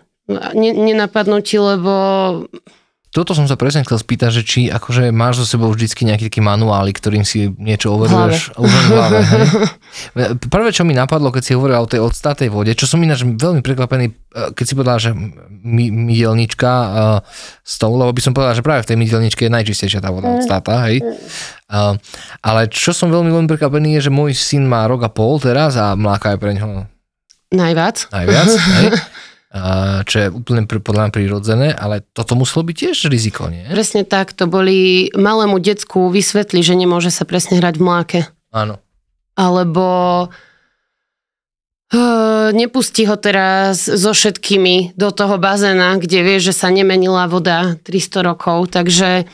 Nenapadnú 0.55 1.43
ti, 1.43 1.57
lebo 1.59 1.91
toto 3.13 3.37
som 3.37 3.45
sa 3.45 3.53
presne 3.53 3.85
chcel 3.85 4.01
spýtať, 4.01 4.29
že 4.33 4.41
či 4.41 4.59
akože 4.73 5.13
máš 5.13 5.45
so 5.45 5.55
sebou 5.55 5.69
vždycky 5.69 6.01
nejaký 6.01 6.33
taký 6.33 6.41
manuály, 6.41 6.89
ktorým 6.97 7.21
si 7.21 7.53
niečo 7.61 7.93
overuješ. 7.93 8.57
Už 8.57 8.73
hlave, 8.89 9.21
hej? 9.21 9.45
Prvé, 10.53 10.73
čo 10.73 10.81
mi 10.81 10.97
napadlo, 10.97 11.29
keď 11.29 11.43
si 11.45 11.53
hovoril 11.53 11.77
o 11.77 11.85
tej 11.85 12.01
odstatej 12.01 12.49
vode, 12.49 12.73
čo 12.73 12.89
som 12.89 12.97
ináč 13.05 13.21
veľmi 13.21 13.61
prekvapený, 13.61 14.05
e, 14.09 14.13
keď 14.57 14.65
si 14.65 14.73
povedal, 14.73 14.97
že 14.97 15.13
mydelnička 15.63 16.71
uh, 16.73 17.17
s 17.61 17.77
tou, 17.77 17.93
lebo 17.93 18.09
by 18.09 18.21
som 18.25 18.33
povedal, 18.33 18.57
že 18.57 18.65
práve 18.65 18.81
v 18.81 18.89
tej 18.89 18.97
mydelničke 18.97 19.45
je 19.45 19.55
najčistejšia 19.61 20.01
tá 20.01 20.09
voda 20.09 20.33
odstata, 20.33 20.89
hej. 20.89 21.05
Uh, 21.69 21.95
ale 22.41 22.65
čo 22.67 22.97
som 22.97 23.13
veľmi, 23.13 23.29
veľmi 23.29 23.47
prekvapený 23.47 24.01
je, 24.01 24.09
že 24.09 24.11
môj 24.11 24.33
syn 24.33 24.65
má 24.65 24.89
rok 24.89 25.05
a 25.05 25.13
pol 25.13 25.37
teraz 25.37 25.77
a 25.77 25.93
mláka 25.93 26.33
je 26.33 26.41
pre 26.41 26.57
ňoho 26.57 26.89
Najviac. 27.53 28.09
Najviac, 28.09 28.49
hej. 28.49 28.87
čo 30.09 30.15
je 30.17 30.27
úplne 30.33 30.65
podľa 30.65 31.07
mňa 31.07 31.13
prirodzené, 31.13 31.67
ale 31.77 32.01
toto 32.01 32.33
muselo 32.33 32.65
byť 32.65 32.75
tiež 32.75 33.05
riziko, 33.05 33.53
nie? 33.53 33.61
Presne 33.69 34.01
tak, 34.01 34.33
to 34.33 34.49
boli 34.49 35.13
malému 35.13 35.61
decku 35.61 36.09
vysvetli, 36.09 36.65
že 36.65 36.73
nemôže 36.73 37.13
sa 37.13 37.21
presne 37.21 37.61
hrať 37.61 37.77
v 37.77 37.85
mláke. 37.85 38.19
Áno. 38.49 38.81
Alebo 39.37 39.85
uh, 41.93 42.49
nepustí 42.49 43.05
ho 43.05 43.13
teraz 43.13 43.85
so 43.85 44.09
všetkými 44.09 44.97
do 44.97 45.13
toho 45.13 45.37
bazéna, 45.37 46.01
kde 46.01 46.25
vie, 46.25 46.37
že 46.41 46.53
sa 46.53 46.73
nemenila 46.73 47.29
voda 47.29 47.77
300 47.85 48.25
rokov, 48.25 48.73
takže 48.73 49.29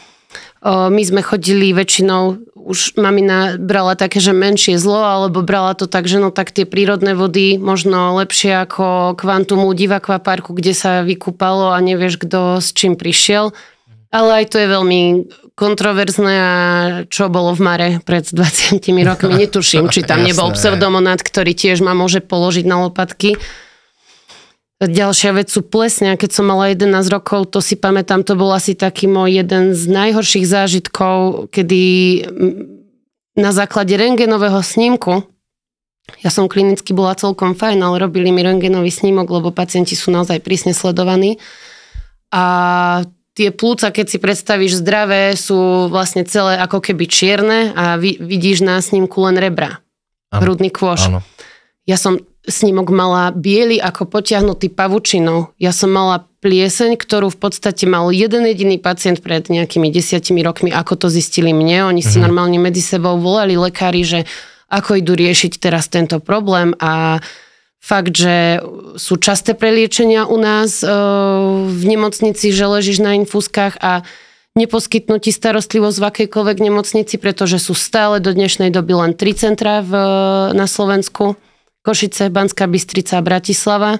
my 0.65 1.01
sme 1.07 1.23
chodili 1.23 1.71
väčšinou, 1.71 2.49
už 2.59 2.99
mamina 2.99 3.55
brala 3.55 3.95
také, 3.95 4.19
že 4.19 4.35
menšie 4.35 4.75
zlo, 4.75 4.99
alebo 4.99 5.39
brala 5.41 5.73
to 5.73 5.87
tak, 5.87 6.05
že 6.05 6.19
no 6.19 6.29
tak 6.29 6.51
tie 6.51 6.67
prírodné 6.67 7.15
vody 7.15 7.55
možno 7.55 8.19
lepšie 8.19 8.67
ako 8.67 9.15
kvantum 9.15 9.63
u 9.63 9.71
divakva 9.71 10.19
parku, 10.19 10.51
kde 10.51 10.75
sa 10.75 11.01
vykúpalo 11.01 11.71
a 11.71 11.79
nevieš, 11.79 12.19
kto 12.19 12.59
s 12.59 12.75
čím 12.75 12.99
prišiel. 12.99 13.55
Ale 14.09 14.43
aj 14.43 14.45
to 14.51 14.57
je 14.57 14.67
veľmi 14.67 15.01
kontroverzné 15.53 16.33
a 16.33 16.53
čo 17.07 17.29
bolo 17.29 17.53
v 17.55 17.61
Mare 17.61 17.89
pred 18.03 18.25
20 18.25 18.79
rokmi, 19.05 19.33
netuším, 19.45 19.87
či 19.87 20.03
tam 20.03 20.23
nebol 20.23 20.51
pseudomonát, 20.51 21.21
ktorý 21.21 21.55
tiež 21.55 21.83
ma 21.85 21.95
môže 21.95 22.19
položiť 22.19 22.65
na 22.67 22.89
lopatky. 22.89 23.39
Ďalšia 24.79 25.35
vec 25.35 25.51
sú 25.51 25.59
plesňa. 25.59 26.15
Keď 26.15 26.31
som 26.31 26.47
mala 26.47 26.71
11 26.71 27.11
rokov, 27.11 27.51
to 27.51 27.59
si 27.59 27.75
pamätám, 27.75 28.23
to 28.23 28.39
bol 28.39 28.47
asi 28.55 28.79
taký 28.79 29.11
môj 29.11 29.43
jeden 29.43 29.75
z 29.75 29.83
najhorších 29.91 30.47
zážitkov, 30.47 31.51
kedy 31.51 31.83
na 33.35 33.51
základe 33.51 33.91
rengenového 33.99 34.63
snímku 34.63 35.27
Ja 36.25 36.33
som 36.33 36.49
klinicky 36.49 36.91
bola 36.91 37.13
celkom 37.13 37.53
fajn, 37.53 37.79
ale 37.85 38.01
robili 38.01 38.33
mi 38.33 38.41
rengenový 38.41 38.89
snímok, 38.89 39.29
lebo 39.29 39.53
pacienti 39.53 39.93
sú 39.93 40.09
naozaj 40.09 40.41
prísne 40.41 40.73
sledovaní. 40.73 41.37
A 42.33 42.43
tie 43.37 43.53
plúca, 43.53 43.93
keď 43.93 44.05
si 44.09 44.17
predstavíš 44.17 44.81
zdravé, 44.81 45.37
sú 45.37 45.87
vlastne 45.87 46.25
celé 46.25 46.57
ako 46.57 46.81
keby 46.81 47.05
čierne 47.05 47.59
a 47.77 47.95
vidíš 48.01 48.65
na 48.65 48.81
snímku 48.81 49.21
len 49.23 49.37
rebra. 49.37 49.79
Ano. 50.33 50.41
Hrudný 50.45 50.69
kôž. 50.73 51.09
Ano. 51.09 51.21
Ja 51.85 51.97
som 51.97 52.21
snímok 52.47 52.87
mala 52.93 53.35
biely 53.35 53.81
ako 53.81 54.07
potiahnutý 54.07 54.71
pavučinou. 54.71 55.51
Ja 55.59 55.75
som 55.75 55.91
mala 55.91 56.29
plieseň, 56.39 56.95
ktorú 56.95 57.35
v 57.35 57.39
podstate 57.39 57.83
mal 57.83 58.07
jeden 58.15 58.47
jediný 58.47 58.79
pacient 58.79 59.19
pred 59.19 59.51
nejakými 59.51 59.91
desiatimi 59.91 60.39
rokmi, 60.39 60.71
ako 60.71 60.95
to 60.95 61.07
zistili 61.11 61.51
mne. 61.51 61.91
Oni 61.91 62.01
si 62.03 62.15
mm. 62.15 62.23
normálne 62.23 62.59
medzi 62.61 62.79
sebou 62.79 63.19
volali 63.19 63.59
lekári, 63.59 64.07
že 64.07 64.19
ako 64.71 65.03
idú 65.03 65.17
riešiť 65.19 65.59
teraz 65.59 65.91
tento 65.91 66.23
problém 66.23 66.71
a 66.79 67.19
fakt, 67.81 68.15
že 68.15 68.61
sú 68.95 69.17
časté 69.17 69.57
preliečenia 69.57 70.29
u 70.29 70.37
nás 70.37 70.79
e, 70.79 70.87
v 71.67 71.83
nemocnici, 71.83 72.53
že 72.53 72.69
ležíš 72.69 73.01
na 73.01 73.17
infúzkach 73.17 73.81
a 73.81 74.05
neposkytnú 74.53 75.17
ti 75.19 75.31
starostlivosť 75.31 75.97
v 75.97 76.07
akejkoľvek 76.07 76.57
nemocnici, 76.59 77.15
pretože 77.17 77.57
sú 77.59 77.73
stále 77.73 78.19
do 78.19 78.31
dnešnej 78.35 78.69
doby 78.69 78.93
len 78.93 79.11
tri 79.15 79.31
centra 79.31 79.81
v, 79.81 79.91
na 80.53 80.67
Slovensku. 80.69 81.39
Košice, 81.89 82.29
Banská 82.29 82.69
Bystrica 82.69 83.17
Bratislava, 83.25 83.97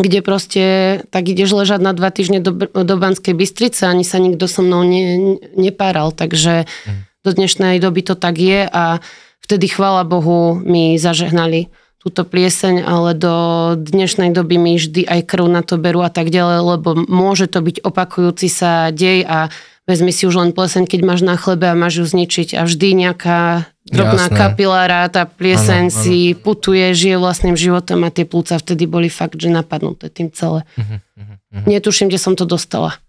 kde 0.00 0.24
proste 0.24 0.64
tak 1.12 1.28
ideš 1.28 1.52
ležať 1.52 1.84
na 1.84 1.92
dva 1.92 2.08
týždne 2.08 2.40
do, 2.40 2.56
do 2.64 2.94
Banskej 2.96 3.36
Bystrice, 3.36 3.84
ani 3.84 4.08
sa 4.08 4.16
nikto 4.16 4.48
so 4.48 4.64
mnou 4.64 4.88
ne, 4.88 5.36
nepáral, 5.52 6.16
takže 6.16 6.64
mm. 6.64 7.00
do 7.28 7.30
dnešnej 7.36 7.76
doby 7.76 8.00
to 8.08 8.16
tak 8.16 8.40
je 8.40 8.64
a 8.64 9.04
vtedy, 9.44 9.68
chvála 9.68 10.08
Bohu, 10.08 10.56
mi 10.64 10.96
zažehnali 10.96 11.68
túto 12.00 12.24
plieseň, 12.24 12.80
ale 12.88 13.12
do 13.12 13.36
dnešnej 13.76 14.32
doby 14.32 14.56
mi 14.56 14.80
vždy 14.80 15.04
aj 15.04 15.28
krv 15.28 15.44
na 15.44 15.60
to 15.60 15.76
berú 15.76 16.00
a 16.00 16.08
tak 16.08 16.32
ďalej, 16.32 16.58
lebo 16.72 16.96
môže 17.04 17.52
to 17.52 17.60
byť 17.60 17.84
opakujúci 17.84 18.48
sa 18.48 18.88
dej 18.96 19.28
a 19.28 19.52
vezmi 19.88 20.12
si 20.12 20.28
už 20.28 20.36
len 20.36 20.50
pleseň, 20.52 20.84
keď 20.84 21.00
máš 21.00 21.24
na 21.24 21.40
chlebe 21.40 21.64
a 21.64 21.74
máš 21.74 22.04
ju 22.04 22.06
zničiť 22.06 22.60
a 22.60 22.68
vždy 22.68 23.08
nejaká 23.08 23.64
drobná 23.88 24.28
Jasné. 24.28 24.36
kapilára, 24.36 25.08
tá 25.08 25.24
plieseň 25.24 25.88
ano, 25.88 25.94
ano. 25.96 26.00
si 26.04 26.36
putuje, 26.36 26.92
žije 26.92 27.16
vlastným 27.16 27.56
životom 27.56 28.04
a 28.04 28.12
tie 28.12 28.28
plúca 28.28 28.60
vtedy 28.60 28.84
boli 28.84 29.08
fakt, 29.08 29.40
že 29.40 29.48
napadnuté 29.48 30.12
tým 30.12 30.28
celé. 30.28 30.68
Uh-huh, 30.76 31.00
uh-huh. 31.00 31.64
Netuším, 31.64 32.12
kde 32.12 32.20
som 32.20 32.36
to 32.36 32.44
dostala. 32.44 33.00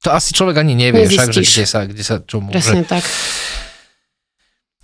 To 0.00 0.16
asi 0.16 0.32
človek 0.32 0.64
ani 0.64 0.72
nevie, 0.72 1.04
však, 1.04 1.28
že 1.28 1.44
kde 1.44 1.66
sa, 1.68 1.84
kde 1.84 2.00
sa 2.00 2.24
čo 2.24 2.40
môže. 2.40 2.56
Presne 2.56 2.88
tak. 2.88 3.04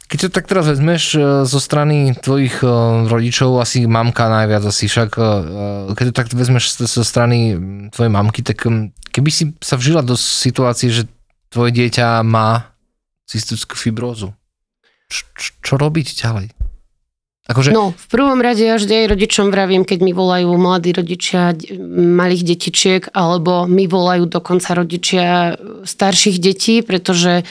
Keď 0.07 0.19
to 0.23 0.29
tak 0.31 0.47
teraz 0.47 0.71
vezmeš 0.71 1.19
e, 1.19 1.21
zo 1.42 1.59
strany 1.59 2.14
tvojich 2.14 2.62
e, 2.62 2.66
rodičov, 3.11 3.59
asi 3.59 3.90
mamka 3.90 4.31
najviac, 4.31 4.62
asi 4.62 4.87
však, 4.87 5.11
e, 5.19 5.31
keď 5.99 6.05
to 6.11 6.14
tak 6.14 6.27
vezmeš 6.31 6.79
zo 6.79 7.03
strany 7.03 7.59
tvojej 7.90 8.12
mamky, 8.14 8.47
tak 8.47 8.62
keby 9.11 9.31
si 9.35 9.51
sa 9.59 9.75
vžila 9.75 10.07
do 10.07 10.14
situácie, 10.14 10.95
že 10.95 11.11
tvoje 11.51 11.75
dieťa 11.75 12.23
má 12.23 12.71
cystickú 13.27 13.75
fibrózu, 13.75 14.31
čo, 15.11 15.27
čo 15.59 15.75
robiť 15.75 16.23
ďalej? 16.23 16.47
Akože... 17.47 17.71
No, 17.71 17.95
v 17.95 18.07
prvom 18.11 18.42
rade 18.42 18.66
ja 18.66 18.75
vždy 18.75 19.07
aj 19.07 19.11
rodičom 19.14 19.55
vravím, 19.55 19.87
keď 19.87 19.99
mi 20.03 20.11
volajú 20.11 20.51
mladí 20.59 20.90
rodičia 20.90 21.55
malých 21.95 22.42
detičiek, 22.42 23.03
alebo 23.14 23.71
mi 23.71 23.87
volajú 23.87 24.27
dokonca 24.27 24.75
rodičia 24.75 25.55
starších 25.87 26.42
detí, 26.42 26.83
pretože 26.83 27.47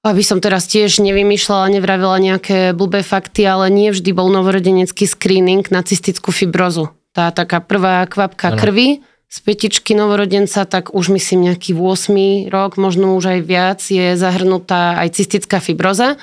aby 0.00 0.22
som 0.24 0.40
teraz 0.40 0.64
tiež 0.64 1.04
nevymýšľala, 1.04 1.76
nevravila 1.76 2.16
nejaké 2.16 2.72
blbé 2.72 3.04
fakty, 3.04 3.44
ale 3.44 3.68
nie 3.68 3.92
vždy 3.92 4.16
bol 4.16 4.32
novorodenecký 4.32 5.04
screening 5.04 5.68
na 5.68 5.84
cystickú 5.84 6.32
fibrozu. 6.32 6.88
Tá 7.12 7.28
taká 7.34 7.60
prvá 7.60 8.06
kvapka 8.08 8.54
ano. 8.54 8.58
krvi 8.58 8.88
z 9.30 9.36
petičky 9.44 9.92
novorodenca, 9.92 10.64
tak 10.64 10.90
už 10.96 11.12
myslím 11.14 11.52
nejaký 11.52 11.76
8 11.76 12.50
rok, 12.50 12.80
možno 12.80 13.14
už 13.14 13.38
aj 13.38 13.40
viac, 13.44 13.80
je 13.84 14.16
zahrnutá 14.16 14.98
aj 14.98 15.20
cystická 15.20 15.60
fibroza. 15.60 16.16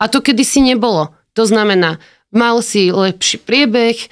A 0.00 0.04
to 0.08 0.24
kedysi 0.24 0.64
nebolo. 0.64 1.12
To 1.36 1.44
znamená, 1.44 2.00
mal 2.34 2.64
si 2.64 2.90
lepší 2.90 3.38
priebeh, 3.38 4.10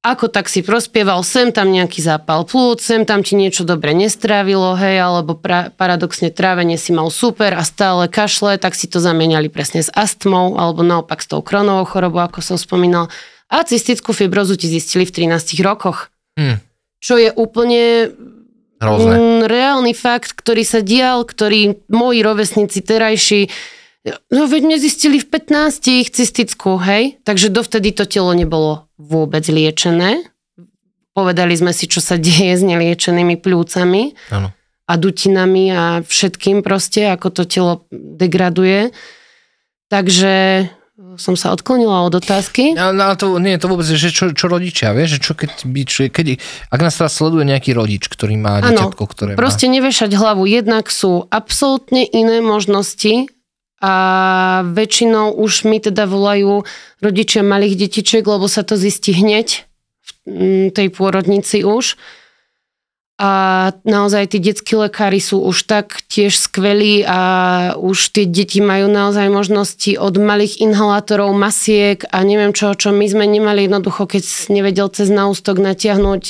ako 0.00 0.32
tak 0.32 0.48
si 0.48 0.64
prospieval, 0.64 1.20
sem 1.20 1.52
tam 1.52 1.68
nejaký 1.68 2.00
zápal 2.00 2.48
plúc, 2.48 2.80
sem 2.80 3.04
tam 3.04 3.20
ti 3.20 3.36
niečo 3.36 3.68
dobre 3.68 3.92
nestrávilo, 3.92 4.72
hej, 4.72 4.96
alebo 4.96 5.36
pra, 5.36 5.68
paradoxne 5.76 6.32
trávenie 6.32 6.80
si 6.80 6.96
mal 6.96 7.12
super 7.12 7.52
a 7.52 7.60
stále 7.60 8.08
kašle, 8.08 8.56
tak 8.56 8.72
si 8.72 8.88
to 8.88 8.96
zamieniali 8.96 9.52
presne 9.52 9.84
s 9.84 9.92
astmou, 9.92 10.56
alebo 10.56 10.80
naopak 10.80 11.20
s 11.20 11.28
tou 11.28 11.44
kronovou 11.44 11.84
chorobou, 11.84 12.24
ako 12.24 12.40
som 12.40 12.56
spomínal. 12.56 13.12
A 13.52 13.60
cystickú 13.60 14.16
fibrozu 14.16 14.56
ti 14.56 14.72
zistili 14.72 15.04
v 15.04 15.36
13 15.36 15.60
rokoch. 15.60 16.08
Hmm. 16.32 16.64
Čo 17.04 17.20
je 17.20 17.28
úplne 17.36 18.08
Hrozné. 18.80 19.44
reálny 19.44 19.92
fakt, 19.92 20.32
ktorý 20.32 20.64
sa 20.64 20.80
dial, 20.80 21.28
ktorý 21.28 21.76
moji 21.92 22.24
rovesníci 22.24 22.80
terajší 22.80 23.52
No 24.06 24.48
veď 24.48 24.62
mne 24.64 24.78
zistili 24.80 25.20
v 25.20 25.28
15 25.28 26.08
cystickú, 26.08 26.80
hej? 26.80 27.20
Takže 27.20 27.52
dovtedy 27.52 27.92
to 27.92 28.08
telo 28.08 28.32
nebolo 28.32 28.88
vôbec 28.96 29.44
liečené. 29.44 30.24
Povedali 31.12 31.52
sme 31.52 31.76
si, 31.76 31.84
čo 31.84 32.00
sa 32.00 32.16
deje 32.16 32.56
s 32.56 32.64
neliečenými 32.64 33.36
pľúcami 33.36 34.16
ano. 34.32 34.56
a 34.88 34.92
dutinami 34.96 35.64
a 35.68 35.82
všetkým 36.00 36.64
proste, 36.64 37.12
ako 37.12 37.28
to 37.28 37.42
telo 37.44 37.74
degraduje. 37.92 38.88
Takže 39.92 40.64
som 41.20 41.36
sa 41.36 41.52
odklonila 41.52 42.06
od 42.06 42.16
otázky. 42.16 42.72
No, 42.72 42.96
no 42.96 43.12
to 43.20 43.36
nie 43.36 43.60
to 43.60 43.68
vôbec, 43.68 43.84
že 43.84 44.08
čo, 44.08 44.32
čo 44.32 44.46
rodičia, 44.48 44.96
vieš, 44.96 45.18
že 45.18 45.20
čo 45.20 45.32
keď, 45.36 45.50
by, 45.68 45.80
čo, 45.84 46.00
keď, 46.08 46.26
ak 46.72 46.80
nás 46.80 46.96
teraz 46.96 47.20
sleduje 47.20 47.44
nejaký 47.44 47.76
rodič, 47.76 48.08
ktorý 48.08 48.40
má 48.40 48.64
dieťatko, 48.64 49.02
ktoré 49.04 49.30
proste 49.36 49.68
má... 49.68 49.76
nevešať 49.80 50.10
hlavu. 50.16 50.48
Jednak 50.48 50.88
sú 50.88 51.28
absolútne 51.28 52.06
iné 52.06 52.40
možnosti, 52.40 53.28
a 53.80 53.94
väčšinou 54.68 55.40
už 55.40 55.64
mi 55.64 55.80
teda 55.80 56.04
volajú 56.04 56.68
rodičia 57.00 57.40
malých 57.40 57.88
detičiek, 57.88 58.20
lebo 58.20 58.44
sa 58.44 58.60
to 58.60 58.76
zistí 58.76 59.16
hneď 59.16 59.64
v 60.28 60.68
tej 60.70 60.88
pôrodnici 60.92 61.64
už. 61.64 61.96
A 63.20 63.32
naozaj 63.84 64.32
tí 64.32 64.40
detskí 64.40 64.80
lekári 64.80 65.20
sú 65.20 65.44
už 65.44 65.68
tak 65.68 66.00
tiež 66.08 66.40
skvelí 66.40 67.04
a 67.04 67.20
už 67.76 68.16
tie 68.16 68.24
deti 68.24 68.64
majú 68.64 68.88
naozaj 68.88 69.28
možnosti 69.28 69.92
od 70.00 70.16
malých 70.16 70.64
inhalátorov, 70.64 71.36
masiek 71.36 72.00
a 72.08 72.24
neviem 72.24 72.56
čo, 72.56 72.72
čo 72.72 72.96
my 72.96 73.04
sme 73.04 73.28
nemali 73.28 73.68
jednoducho, 73.68 74.08
keď 74.08 74.24
nevedel 74.48 74.88
cez 74.88 75.12
náustok 75.12 75.60
natiahnuť 75.60 76.24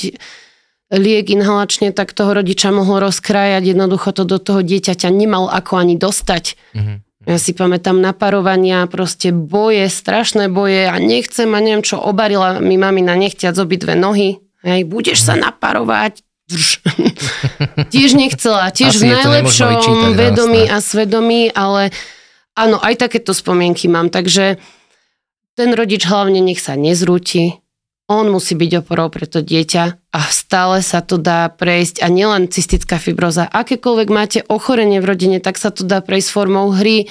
liek 0.91 1.31
inhalačne, 1.31 1.95
tak 1.95 2.11
toho 2.11 2.35
rodiča 2.35 2.75
mohol 2.75 3.07
rozkrájať, 3.07 3.63
jednoducho 3.71 4.11
to 4.11 4.27
do 4.27 4.35
toho 4.43 4.59
dieťaťa 4.59 5.07
nemal 5.15 5.47
ako 5.47 5.79
ani 5.79 5.95
dostať. 5.95 6.59
Mm-hmm. 6.75 6.97
Ja 7.29 7.37
si 7.37 7.53
pamätám 7.53 8.01
naparovania, 8.01 8.89
proste 8.89 9.29
boje, 9.29 9.85
strašné 9.93 10.49
boje 10.49 10.89
a 10.89 10.97
nechcem 10.97 11.45
a 11.53 11.59
neviem 11.61 11.85
čo, 11.85 12.01
obarila 12.01 12.57
mi 12.57 12.81
mamina 12.81 13.13
nechťať 13.13 13.53
zobiť 13.53 13.79
dve 13.85 13.95
nohy. 13.95 14.29
Hej, 14.65 14.89
budeš 14.89 15.25
sa 15.29 15.37
naparovať. 15.37 16.25
tiež 17.93 18.17
nechcela, 18.17 18.73
tiež 18.73 18.97
Asi 18.97 19.07
v 19.07 19.13
najlepšom 19.13 20.17
vedomí 20.17 20.67
a 20.67 20.83
svedomí, 20.83 21.53
ale 21.53 21.93
áno, 22.57 22.81
aj 22.81 23.07
takéto 23.07 23.31
spomienky 23.31 23.87
mám, 23.87 24.11
takže 24.11 24.59
ten 25.55 25.69
rodič 25.77 26.03
hlavne 26.09 26.41
nech 26.41 26.59
sa 26.59 26.75
nezrúti, 26.75 27.60
on 28.11 28.27
musí 28.27 28.59
byť 28.59 28.83
oporou 28.83 29.07
pre 29.07 29.23
to 29.23 29.39
dieťa 29.39 30.11
a 30.11 30.21
stále 30.27 30.83
sa 30.83 30.99
to 30.99 31.15
dá 31.15 31.47
prejsť 31.47 32.03
a 32.03 32.11
nielen 32.11 32.51
cystická 32.51 32.99
fibroza. 32.99 33.47
Akékoľvek 33.47 34.09
máte 34.11 34.39
ochorenie 34.51 34.99
v 34.99 35.07
rodine, 35.07 35.37
tak 35.39 35.55
sa 35.55 35.71
to 35.71 35.87
dá 35.87 36.03
prejsť 36.03 36.29
formou 36.29 36.75
hry 36.75 37.07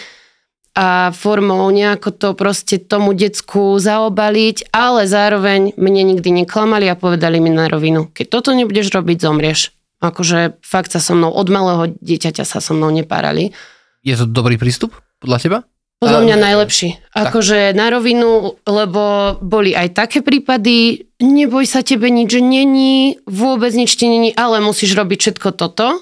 a 0.76 1.10
formou 1.10 1.66
nejako 1.72 2.10
to 2.14 2.28
proste 2.38 2.86
tomu 2.86 3.16
decku 3.16 3.80
zaobaliť, 3.80 4.70
ale 4.70 5.10
zároveň 5.10 5.74
mne 5.74 6.14
nikdy 6.14 6.44
neklamali 6.44 6.86
a 6.86 6.94
povedali 6.94 7.42
mi 7.42 7.50
na 7.50 7.66
rovinu, 7.66 8.06
keď 8.12 8.26
toto 8.30 8.50
nebudeš 8.54 8.94
robiť, 8.94 9.18
zomrieš. 9.18 9.74
Akože 10.00 10.62
fakt 10.64 10.94
sa 10.94 11.00
so 11.02 11.12
mnou, 11.12 11.28
od 11.28 11.48
malého 11.52 11.92
dieťaťa 12.00 12.44
sa 12.48 12.62
so 12.62 12.72
mnou 12.72 12.88
nepárali. 12.88 13.52
Je 14.00 14.16
to 14.16 14.24
dobrý 14.24 14.56
prístup 14.56 14.96
podľa 15.20 15.38
teba? 15.42 15.58
Podľa 16.00 16.20
mňa 16.24 16.36
najlepší. 16.40 16.88
Akože 17.12 17.76
na 17.76 17.92
rovinu, 17.92 18.56
lebo 18.64 19.36
boli 19.44 19.76
aj 19.76 19.92
také 19.92 20.24
prípady, 20.24 21.04
neboj 21.20 21.68
sa, 21.68 21.84
tebe 21.84 22.08
nič 22.08 22.40
není, 22.40 23.20
vôbec 23.28 23.76
nič 23.76 24.00
ti 24.00 24.08
není, 24.08 24.32
ale 24.32 24.64
musíš 24.64 24.96
robiť 24.96 25.18
všetko 25.20 25.52
toto. 25.52 26.00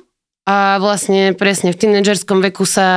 A 0.48 0.78
vlastne 0.80 1.34
presne 1.34 1.74
v 1.74 1.80
tínedžerskom 1.82 2.40
veku 2.40 2.62
sa 2.62 2.88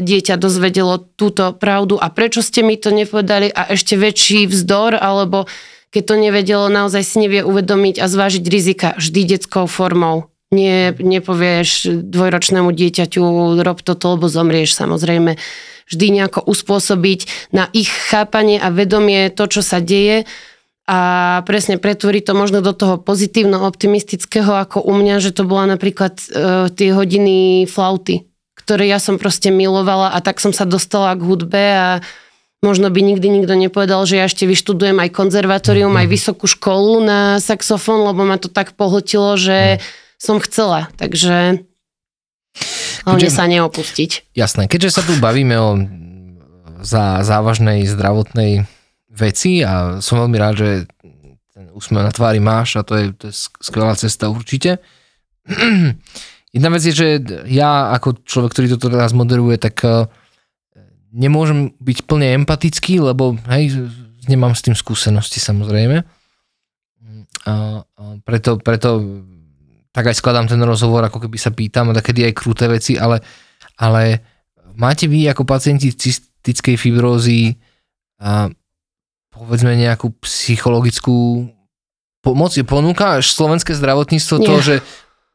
dieťa 0.00 0.40
dozvedelo 0.40 0.98
túto 1.14 1.52
pravdu 1.54 2.00
a 2.00 2.08
prečo 2.08 2.40
ste 2.40 2.64
mi 2.64 2.80
to 2.80 2.90
nepovedali 2.90 3.52
a 3.52 3.70
ešte 3.70 3.94
väčší 3.94 4.48
vzdor, 4.48 4.98
alebo 4.98 5.46
keď 5.92 6.02
to 6.08 6.14
nevedelo, 6.16 6.66
naozaj 6.72 7.04
si 7.04 7.22
nevie 7.22 7.44
uvedomiť 7.44 8.00
a 8.00 8.08
zvážiť 8.08 8.44
rizika 8.48 8.88
vždy 8.96 9.36
detskou 9.36 9.68
formou. 9.68 10.32
Nie, 10.48 10.96
nepovieš 10.96 12.02
dvojročnému 12.08 12.72
dieťaťu, 12.72 13.20
rob 13.60 13.78
toto, 13.84 14.16
lebo 14.16 14.26
zomrieš 14.32 14.74
samozrejme 14.74 15.36
vždy 15.92 16.06
nejako 16.22 16.40
uspôsobiť 16.48 17.52
na 17.52 17.68
ich 17.76 17.92
chápanie 17.92 18.56
a 18.56 18.72
vedomie 18.72 19.28
to, 19.28 19.44
čo 19.46 19.60
sa 19.60 19.78
deje 19.78 20.24
a 20.88 20.98
presne 21.46 21.78
pretvoriť 21.78 22.22
to 22.26 22.34
možno 22.34 22.58
do 22.58 22.74
toho 22.74 22.98
pozitívno-optimistického 22.98 24.50
ako 24.66 24.82
u 24.82 24.92
mňa, 24.98 25.22
že 25.22 25.30
to 25.30 25.46
bola 25.46 25.70
napríklad 25.78 26.18
uh, 26.18 26.66
tie 26.74 26.90
hodiny 26.90 27.70
flauty, 27.70 28.26
ktoré 28.58 28.90
ja 28.90 28.98
som 28.98 29.14
proste 29.14 29.54
milovala 29.54 30.10
a 30.10 30.18
tak 30.18 30.42
som 30.42 30.50
sa 30.50 30.66
dostala 30.66 31.14
k 31.14 31.22
hudbe 31.22 31.64
a 31.76 31.88
Možno 32.62 32.94
by 32.94 33.02
nikdy 33.02 33.26
nikto 33.26 33.58
nepovedal, 33.58 34.06
že 34.06 34.22
ja 34.22 34.30
ešte 34.30 34.46
vyštudujem 34.46 34.94
aj 35.02 35.10
konzervatórium, 35.10 35.90
aj 35.98 36.06
mhm. 36.06 36.14
vysokú 36.14 36.46
školu 36.46 37.02
na 37.02 37.42
saxofón, 37.42 38.06
lebo 38.06 38.22
ma 38.22 38.38
to 38.38 38.46
tak 38.46 38.78
pohltilo, 38.78 39.34
že 39.34 39.76
mhm. 39.76 39.78
som 40.14 40.38
chcela. 40.38 40.86
Takže 40.94 41.66
hlavne 43.06 43.30
sa 43.30 43.44
neopustiť. 43.50 44.34
Jasné, 44.34 44.66
keďže 44.70 44.90
sa 44.98 45.02
tu 45.02 45.14
bavíme 45.18 45.56
o 45.58 45.70
za 46.82 47.22
závažnej 47.22 47.86
zdravotnej 47.86 48.66
veci 49.06 49.62
a 49.62 50.02
som 50.02 50.18
veľmi 50.18 50.36
rád, 50.36 50.54
že 50.58 50.68
ten 51.54 51.70
úsmev 51.70 52.02
na 52.02 52.12
tvári 52.12 52.42
máš 52.42 52.76
a 52.76 52.82
to 52.82 52.98
je, 52.98 53.04
to 53.14 53.24
je 53.30 53.34
skvelá 53.62 53.94
cesta 53.94 54.28
určite. 54.28 54.82
Jedna 56.56 56.68
vec 56.68 56.82
je, 56.84 56.92
že 56.92 57.08
ja 57.48 57.94
ako 57.96 58.26
človek, 58.28 58.50
ktorý 58.52 58.66
toto 58.76 58.92
teraz 58.92 59.16
moderuje, 59.16 59.56
tak 59.56 59.80
uh, 59.86 60.04
nemôžem 61.14 61.72
byť 61.80 61.98
plne 62.04 62.44
empatický, 62.44 63.00
lebo 63.00 63.38
hej, 63.48 63.88
nemám 64.28 64.52
s 64.52 64.64
tým 64.64 64.76
skúsenosti 64.76 65.40
samozrejme. 65.40 66.04
A, 67.42 67.52
a 67.82 68.02
preto, 68.22 68.60
preto 68.60 69.00
tak 69.92 70.08
aj 70.08 70.16
skladám 70.16 70.48
ten 70.48 70.60
rozhovor, 70.64 71.04
ako 71.04 71.28
keby 71.28 71.36
sa 71.36 71.52
pýtam, 71.52 71.92
a 71.92 71.96
takedy 71.96 72.24
aj 72.24 72.36
krúte 72.36 72.64
veci, 72.64 72.96
ale, 72.96 73.20
ale 73.76 74.24
máte 74.72 75.04
vy 75.04 75.28
ako 75.28 75.44
pacienti 75.44 75.92
cystickej 75.92 76.80
fibrózy 76.80 77.60
a 78.16 78.48
povedzme 79.32 79.76
nejakú 79.76 80.12
psychologickú 80.24 81.48
pomoc? 82.24 82.56
Ponúkaš 82.64 83.36
slovenské 83.36 83.76
zdravotníctvo 83.76 84.36
Nie. 84.40 84.46
to, 84.48 84.54
že 84.64 84.74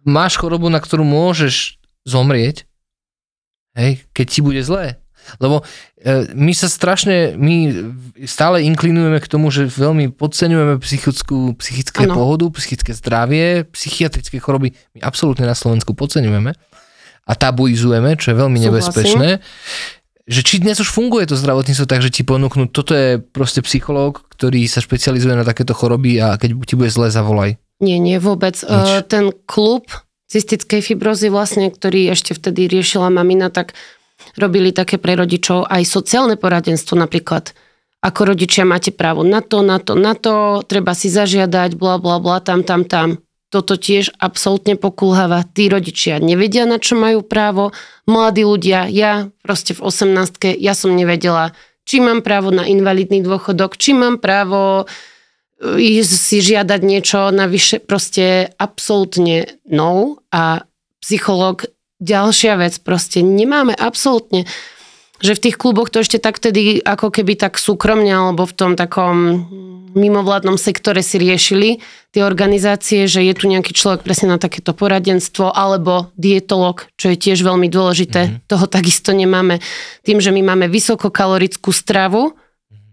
máš 0.08 0.42
chorobu, 0.42 0.74
na 0.74 0.82
ktorú 0.82 1.06
môžeš 1.06 1.78
zomrieť, 2.08 2.66
hej, 3.78 4.02
keď 4.16 4.26
ti 4.26 4.40
bude 4.42 4.62
zlé? 4.66 4.98
Lebo 5.38 5.64
e, 6.00 6.32
my 6.32 6.54
sa 6.56 6.72
strašne, 6.72 7.36
my 7.36 7.56
stále 8.24 8.64
inklinujeme 8.64 9.20
k 9.20 9.28
tomu, 9.28 9.52
že 9.52 9.68
veľmi 9.68 10.16
podceňujeme 10.16 10.80
psychickú, 10.80 11.54
psychické 11.60 12.08
ano. 12.08 12.16
pohodu, 12.16 12.46
psychické 12.56 12.96
zdravie, 12.96 13.68
psychiatrické 13.70 14.40
choroby. 14.40 14.74
My 14.96 15.00
absolútne 15.04 15.44
na 15.44 15.56
Slovensku 15.56 15.92
podceňujeme 15.92 16.52
a 17.28 17.34
tabuizujeme, 17.36 18.16
čo 18.16 18.32
je 18.32 18.36
veľmi 18.40 18.58
Súhlasím. 18.58 18.72
nebezpečné. 18.72 19.30
Že 20.28 20.42
či 20.44 20.56
dnes 20.60 20.76
už 20.84 20.92
funguje 20.92 21.24
to 21.24 21.40
zdravotníctvo 21.40 21.88
tak, 21.88 22.04
že 22.04 22.12
ti 22.12 22.28
ponúknú, 22.28 22.68
toto 22.68 22.92
je 22.92 23.16
proste 23.20 23.64
psychológ, 23.64 24.28
ktorý 24.28 24.68
sa 24.68 24.84
špecializuje 24.84 25.40
na 25.40 25.48
takéto 25.48 25.72
choroby 25.72 26.20
a 26.20 26.36
keď 26.36 26.68
ti 26.68 26.76
bude 26.76 26.92
zle, 26.92 27.08
zavolaj. 27.08 27.56
Nie, 27.80 27.96
nie, 27.96 28.20
vôbec. 28.20 28.60
Nič. 28.60 28.90
E, 28.92 29.08
ten 29.08 29.32
klub 29.48 29.88
cystickej 30.28 30.84
fibrozy 30.84 31.32
vlastne, 31.32 31.72
ktorý 31.72 32.12
ešte 32.12 32.36
vtedy 32.36 32.68
riešila 32.68 33.08
mamina, 33.08 33.48
tak 33.48 33.72
robili 34.38 34.74
také 34.74 34.98
pre 34.98 35.18
rodičov 35.18 35.70
aj 35.70 35.84
sociálne 35.86 36.36
poradenstvo 36.36 36.98
napríklad. 36.98 37.54
Ako 38.02 38.30
rodičia 38.30 38.62
máte 38.62 38.94
právo 38.94 39.26
na 39.26 39.42
to, 39.42 39.66
na 39.66 39.82
to, 39.82 39.98
na 39.98 40.14
to, 40.14 40.62
treba 40.64 40.94
si 40.94 41.10
zažiadať, 41.10 41.74
bla, 41.76 41.98
bla, 41.98 42.22
bla, 42.22 42.38
tam, 42.40 42.62
tam, 42.62 42.86
tam. 42.86 43.18
Toto 43.48 43.80
tiež 43.80 44.12
absolútne 44.20 44.76
pokulháva. 44.76 45.48
Tí 45.48 45.72
rodičia 45.72 46.20
nevedia, 46.20 46.68
na 46.68 46.78
čo 46.84 47.00
majú 47.00 47.24
právo. 47.24 47.72
Mladí 48.04 48.44
ľudia, 48.44 48.92
ja 48.92 49.32
proste 49.40 49.72
v 49.74 49.88
18 49.88 50.60
ja 50.60 50.74
som 50.76 50.94
nevedela, 50.94 51.56
či 51.88 52.04
mám 52.04 52.22
právo 52.22 52.52
na 52.52 52.68
invalidný 52.68 53.24
dôchodok, 53.24 53.80
či 53.80 53.96
mám 53.96 54.20
právo 54.20 54.84
e, 54.84 54.86
ísť 55.80 56.12
si 56.12 56.38
žiadať 56.44 56.80
niečo 56.84 57.32
navyše, 57.32 57.80
proste 57.80 58.52
absolútne 58.60 59.48
no 59.64 60.20
a 60.28 60.68
psychológ 61.00 61.72
ďalšia 62.00 62.60
vec, 62.60 62.78
proste 62.82 63.26
nemáme 63.26 63.74
absolútne 63.74 64.46
že 65.18 65.34
v 65.34 65.50
tých 65.50 65.58
kluboch 65.58 65.90
to 65.90 66.06
ešte 66.06 66.22
tak 66.22 66.38
tedy 66.38 66.78
ako 66.78 67.10
keby 67.10 67.34
tak 67.34 67.58
súkromne 67.58 68.14
alebo 68.14 68.46
v 68.46 68.54
tom 68.54 68.72
takom 68.78 69.50
mimovládnom 69.98 70.62
sektore 70.62 71.02
si 71.02 71.18
riešili 71.18 71.82
tie 72.14 72.22
organizácie, 72.22 73.10
že 73.10 73.26
je 73.26 73.34
tu 73.34 73.50
nejaký 73.50 73.74
človek 73.74 74.06
presne 74.06 74.30
na 74.30 74.38
takéto 74.38 74.78
poradenstvo 74.78 75.50
alebo 75.50 76.14
dietolog, 76.14 76.86
čo 77.02 77.10
je 77.10 77.18
tiež 77.18 77.42
veľmi 77.42 77.66
dôležité. 77.66 78.22
Mm-hmm. 78.30 78.46
Toho 78.46 78.66
takisto 78.70 79.10
nemáme. 79.10 79.58
Tým, 80.06 80.22
že 80.22 80.30
my 80.30 80.42
máme 80.54 80.70
vysokokalorickú 80.70 81.74
stravu, 81.74 82.38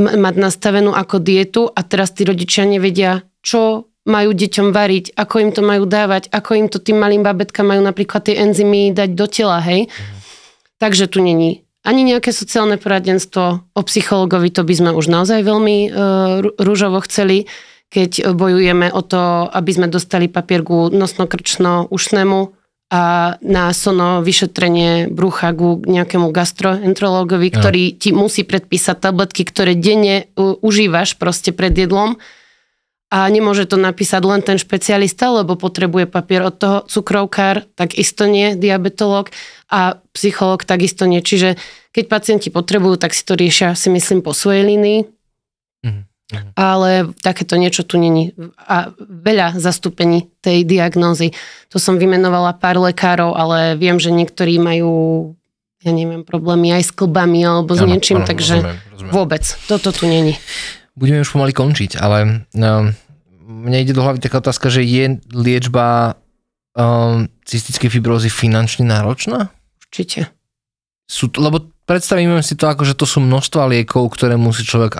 mať 0.01 0.35
nastavenú 0.35 0.91
ako 0.91 1.23
dietu 1.23 1.63
a 1.71 1.87
teraz 1.87 2.11
tí 2.11 2.27
rodičia 2.27 2.67
nevedia, 2.67 3.23
čo 3.45 3.94
majú 4.05 4.37
deťom 4.37 4.69
variť, 4.73 5.17
ako 5.17 5.35
im 5.41 5.51
to 5.53 5.63
majú 5.65 5.89
dávať, 5.89 6.29
ako 6.29 6.51
im 6.61 6.67
to 6.69 6.79
tým 6.81 7.01
malým 7.01 7.25
babetkám 7.25 7.65
majú 7.65 7.81
napríklad 7.81 8.29
tie 8.29 8.37
enzymy 8.37 8.93
dať 8.93 9.11
do 9.17 9.27
tela, 9.29 9.61
hej. 9.65 9.89
Mm. 9.89 10.17
Takže 10.77 11.09
tu 11.09 11.25
není 11.25 11.65
ani 11.85 12.01
nejaké 12.03 12.33
sociálne 12.33 12.81
poradenstvo, 12.81 13.45
o 13.77 13.83
psychologovi 13.85 14.49
to 14.49 14.65
by 14.65 14.75
sme 14.75 14.91
už 14.97 15.07
naozaj 15.13 15.45
veľmi 15.45 15.77
uh, 15.93 16.41
rúžovo 16.57 16.99
chceli, 17.05 17.45
keď 17.93 18.33
bojujeme 18.33 18.89
o 18.91 19.05
to, 19.05 19.47
aby 19.53 19.71
sme 19.71 19.87
dostali 19.93 20.27
papierku 20.27 20.89
nosno-krčno-ušnému 20.91 22.41
a 22.91 23.03
na 23.45 23.65
sono 23.77 24.25
vyšetrenie 24.25 25.13
brucha 25.13 25.53
ku 25.53 25.85
nejakému 25.85 26.33
gastroenterológovi, 26.33 27.49
ktorý 27.53 27.85
ti 28.01 28.17
musí 28.17 28.49
predpísať 28.49 29.05
tabletky, 29.05 29.45
ktoré 29.45 29.77
denne 29.77 30.33
uh, 30.35 30.57
užívaš 30.65 31.21
proste 31.21 31.53
pred 31.53 31.77
jedlom 31.77 32.17
a 33.15 33.31
nemôže 33.31 33.71
to 33.71 33.79
napísať 33.79 34.27
len 34.27 34.43
ten 34.43 34.59
špecialista, 34.59 35.31
lebo 35.31 35.55
potrebuje 35.55 36.11
papier 36.11 36.51
od 36.51 36.59
toho 36.59 36.79
cukrovkár, 36.91 37.63
tak 37.79 37.95
isto 37.95 38.27
nie, 38.27 38.59
diabetolog 38.59 39.31
a 39.71 40.03
psycholog 40.11 40.67
takisto 40.67 41.07
nie. 41.07 41.23
Čiže 41.23 41.55
keď 41.95 42.05
pacienti 42.11 42.51
potrebujú, 42.51 42.99
tak 42.99 43.15
si 43.15 43.23
to 43.23 43.39
riešia, 43.39 43.79
si 43.79 43.87
myslím, 43.95 44.19
po 44.19 44.35
svojej 44.35 44.67
línii. 44.67 45.01
Mm-hmm. 45.87 46.59
Ale 46.59 47.15
takéto 47.23 47.55
niečo 47.55 47.87
tu 47.87 48.03
není. 48.03 48.35
A 48.67 48.91
veľa 48.99 49.63
zastúpení 49.63 50.27
tej 50.43 50.67
diagnózy. 50.67 51.31
To 51.71 51.79
som 51.79 52.03
vymenovala 52.03 52.59
pár 52.59 52.83
lekárov, 52.83 53.39
ale 53.39 53.79
viem, 53.79 54.03
že 54.03 54.11
niektorí 54.11 54.59
majú 54.59 55.31
ja 55.85 55.93
neviem, 55.93 56.25
problémy 56.27 56.73
aj 56.75 56.83
s 56.89 56.93
klbami 56.97 57.45
alebo 57.45 57.77
s 57.77 57.85
niečím, 57.85 58.25
ano, 58.25 58.27
takže 58.27 58.57
rozumiem, 58.59 58.81
rozumiem. 58.91 59.13
vôbec. 59.13 59.45
Toto 59.69 59.93
tu 59.93 60.09
není. 60.09 60.35
Budeme 60.97 61.21
už 61.21 61.35
pomaly 61.35 61.53
končiť, 61.53 62.01
ale 62.01 62.47
no, 62.57 62.95
mne 63.45 63.85
ide 63.85 63.93
do 63.93 64.01
hlavy 64.01 64.19
taká 64.25 64.41
otázka, 64.41 64.73
že 64.73 64.81
je 64.81 65.21
liečba 65.31 66.17
um, 66.73 67.29
cystickej 67.45 67.93
fibrózy 67.93 68.33
finančne 68.33 68.89
náročná? 68.89 69.53
Určite. 69.85 70.33
Sú, 71.05 71.29
lebo 71.37 71.69
predstavíme 71.85 72.41
si 72.41 72.57
to 72.57 72.65
ako, 72.65 72.89
že 72.89 72.97
to 72.97 73.05
sú 73.05 73.21
množstva 73.21 73.69
liekov, 73.69 74.09
ktoré 74.17 74.41
musí 74.41 74.65
človek 74.65 74.97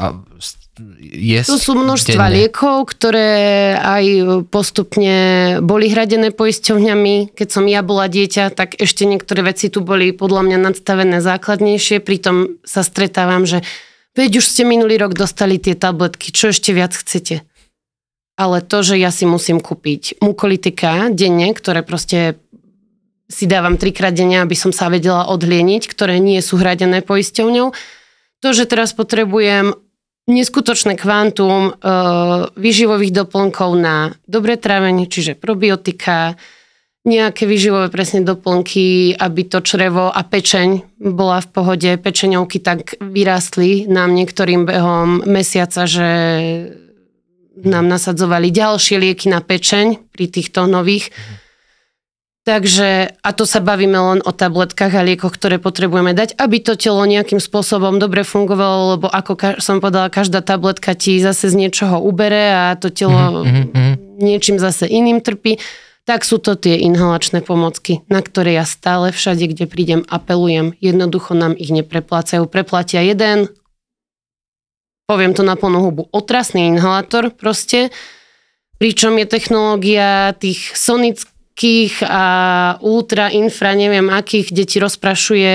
jesť. 1.01 1.55
To 1.55 1.61
sú 1.61 1.73
množstva 1.79 2.25
denne. 2.29 2.37
liekov, 2.45 2.93
ktoré 2.93 3.31
aj 3.79 4.05
postupne 4.53 5.17
boli 5.65 5.89
hradené 5.89 6.35
poisťovňami. 6.35 7.33
Keď 7.33 7.49
som 7.49 7.65
ja 7.65 7.81
bola 7.81 8.11
dieťa, 8.11 8.53
tak 8.53 8.77
ešte 8.77 9.07
niektoré 9.07 9.47
veci 9.47 9.71
tu 9.71 9.81
boli 9.81 10.11
podľa 10.13 10.51
mňa 10.51 10.59
nadstavené 10.61 11.23
základnejšie. 11.23 12.03
Pritom 12.03 12.61
sa 12.67 12.83
stretávam, 12.83 13.47
že 13.47 13.63
veď 14.19 14.43
už 14.43 14.45
ste 14.45 14.67
minulý 14.67 14.99
rok 14.99 15.15
dostali 15.15 15.57
tie 15.57 15.79
tabletky, 15.79 16.35
čo 16.35 16.51
ešte 16.51 16.75
viac 16.75 16.93
chcete? 16.93 17.47
Ale 18.35 18.59
to, 18.63 18.83
že 18.83 18.99
ja 18.99 19.15
si 19.15 19.27
musím 19.27 19.63
kúpiť 19.63 20.19
mukolitika 20.19 21.11
denne, 21.11 21.55
ktoré 21.55 21.87
proste 21.87 22.39
si 23.31 23.49
dávam 23.49 23.79
trikrát 23.81 24.13
denne, 24.13 24.43
aby 24.43 24.55
som 24.59 24.75
sa 24.75 24.91
vedela 24.91 25.31
odhlieniť, 25.31 25.83
ktoré 25.89 26.21
nie 26.21 26.39
sú 26.45 26.61
hradené 26.61 27.01
poisťovňou. 27.01 27.69
To, 28.43 28.49
že 28.53 28.69
teraz 28.69 28.93
potrebujem 28.93 29.73
neskutočné 30.29 30.97
kvantum 30.97 31.69
e, 31.69 31.73
výživových 32.57 33.13
doplnkov 33.13 33.71
na 33.77 34.13
dobré 34.29 34.61
trávenie, 34.61 35.09
čiže 35.09 35.37
probiotika, 35.37 36.37
nejaké 37.05 37.45
výživové 37.45 37.93
presne 37.93 38.25
doplnky, 38.25 39.13
aby 39.13 39.43
to 39.45 39.61
črevo 39.61 40.09
a 40.09 40.25
pečeň 40.25 40.97
bola 40.97 41.45
v 41.45 41.49
pohode. 41.53 41.91
Pečeňovky 42.01 42.65
tak 42.65 42.97
vyrástli 42.97 43.85
nám 43.85 44.17
niektorým 44.17 44.65
behom 44.65 45.21
mesiaca, 45.29 45.85
že 45.85 46.09
nám 47.63 47.87
nasadzovali 47.87 48.51
ďalšie 48.51 48.99
lieky 48.99 49.31
na 49.31 49.39
pečeň 49.39 50.11
pri 50.11 50.27
týchto 50.27 50.67
nových. 50.67 51.15
Takže, 52.45 53.09
a 53.25 53.31
to 53.33 53.49
sa 53.49 53.65
bavíme 53.65 53.97
len 53.97 54.21
o 54.21 54.29
tabletkách 54.29 54.93
a 54.93 55.01
liekoch, 55.01 55.33
ktoré 55.33 55.57
potrebujeme 55.57 56.13
dať, 56.13 56.37
aby 56.37 56.61
to 56.61 56.77
telo 56.77 57.01
nejakým 57.09 57.41
spôsobom 57.41 57.97
dobre 57.97 58.21
fungovalo, 58.21 59.01
lebo 59.01 59.07
ako 59.09 59.57
som 59.65 59.81
povedala, 59.81 60.13
každá 60.13 60.45
tabletka 60.45 60.93
ti 60.93 61.25
zase 61.25 61.49
z 61.49 61.57
niečoho 61.57 61.97
ubere 62.05 62.53
a 62.53 62.77
to 62.77 62.93
telo 62.93 63.49
mm-hmm. 63.49 64.21
niečím 64.21 64.61
zase 64.61 64.85
iným 64.85 65.25
trpí. 65.25 65.57
tak 66.05 66.21
sú 66.21 66.37
to 66.37 66.53
tie 66.53 66.77
inhalačné 66.85 67.41
pomocky, 67.41 68.05
na 68.13 68.21
ktoré 68.21 68.61
ja 68.61 68.69
stále 68.69 69.09
všade, 69.09 69.49
kde 69.49 69.65
prídem, 69.65 70.05
apelujem. 70.05 70.77
Jednoducho 70.85 71.33
nám 71.33 71.57
ich 71.57 71.73
nepreplácajú. 71.73 72.45
Preplatia 72.45 73.01
jeden, 73.01 73.49
poviem 75.05 75.37
to 75.37 75.45
na 75.45 75.57
plnú 75.57 75.85
hubu, 75.85 76.03
otrasný 76.13 76.69
inhalátor 76.69 77.33
proste, 77.33 77.93
pričom 78.81 79.17
je 79.21 79.27
technológia 79.29 80.33
tých 80.37 80.73
sonických 80.75 82.05
a 82.05 82.25
ultra, 82.81 83.31
infra, 83.31 83.77
neviem 83.77 84.09
akých, 84.11 84.51
kde 84.51 84.65
ti 84.65 84.77
rozprašuje 84.81 85.55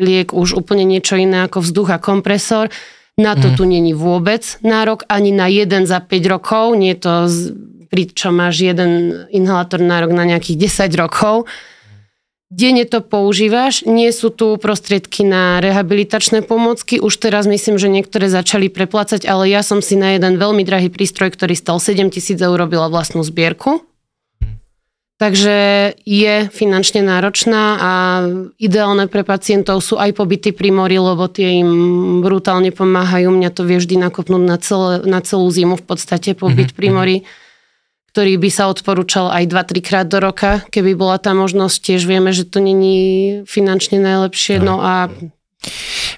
liek 0.00 0.34
už 0.34 0.58
úplne 0.58 0.84
niečo 0.84 1.16
iné 1.16 1.46
ako 1.46 1.62
vzduch 1.62 1.90
a 1.94 2.02
kompresor. 2.02 2.68
Na 3.20 3.36
to 3.36 3.52
mm. 3.52 3.54
tu 3.58 3.62
není 3.68 3.92
vôbec 3.92 4.42
nárok, 4.64 5.04
ani 5.10 5.28
na 5.34 5.44
jeden 5.50 5.84
za 5.84 6.00
5 6.00 6.32
rokov, 6.32 6.72
nie 6.72 6.96
to 6.96 7.28
pričom 7.90 8.38
máš 8.38 8.62
jeden 8.62 9.12
inhalátor 9.34 9.82
nárok 9.82 10.14
na 10.14 10.24
nejakých 10.24 10.88
10 10.88 10.94
rokov. 10.94 11.50
Denne 12.50 12.82
to 12.82 12.98
používaš, 12.98 13.86
nie 13.86 14.10
sú 14.10 14.34
tu 14.34 14.58
prostriedky 14.58 15.22
na 15.22 15.62
rehabilitačné 15.62 16.42
pomocky, 16.42 16.98
už 16.98 17.14
teraz 17.22 17.46
myslím, 17.46 17.78
že 17.78 17.86
niektoré 17.86 18.26
začali 18.26 18.66
preplácať, 18.66 19.22
ale 19.22 19.46
ja 19.46 19.62
som 19.62 19.78
si 19.78 19.94
na 19.94 20.18
jeden 20.18 20.34
veľmi 20.34 20.66
drahý 20.66 20.90
prístroj, 20.90 21.30
ktorý 21.30 21.54
stal 21.54 21.78
7 21.78 22.10
tisíc 22.10 22.42
eur, 22.42 22.58
robila 22.58 22.90
vlastnú 22.90 23.22
zbierku. 23.22 23.86
Takže 25.22 25.56
je 26.02 26.48
finančne 26.50 27.06
náročná 27.06 27.62
a 27.78 27.92
ideálne 28.58 29.06
pre 29.06 29.22
pacientov 29.22 29.84
sú 29.84 30.00
aj 30.00 30.16
pobyty 30.16 30.50
pri 30.50 30.72
mori, 30.74 30.96
lebo 30.96 31.28
tie 31.30 31.60
im 31.60 31.70
brutálne 32.24 32.72
pomáhajú. 32.72 33.30
Mňa 33.30 33.50
to 33.52 33.62
vie 33.68 33.78
vždy 33.78 34.00
nakopnúť 34.00 34.42
na, 34.42 34.56
celé, 34.56 35.04
na 35.06 35.20
celú 35.20 35.46
zimu 35.52 35.76
v 35.76 35.84
podstate 35.84 36.32
pobyt 36.32 36.72
pri 36.72 36.88
mori 36.90 37.16
ktorý 38.10 38.42
by 38.42 38.50
sa 38.50 38.66
odporúčal 38.66 39.30
aj 39.30 39.46
2-3 39.46 39.86
krát 39.86 40.06
do 40.10 40.18
roka, 40.18 40.66
keby 40.68 40.98
bola 40.98 41.22
tá 41.22 41.30
možnosť. 41.30 41.76
Tiež 41.78 42.10
vieme, 42.10 42.34
že 42.34 42.42
to 42.42 42.58
není 42.58 43.40
finančne 43.46 44.02
najlepšie. 44.02 44.58
No, 44.58 44.82
a 44.82 45.08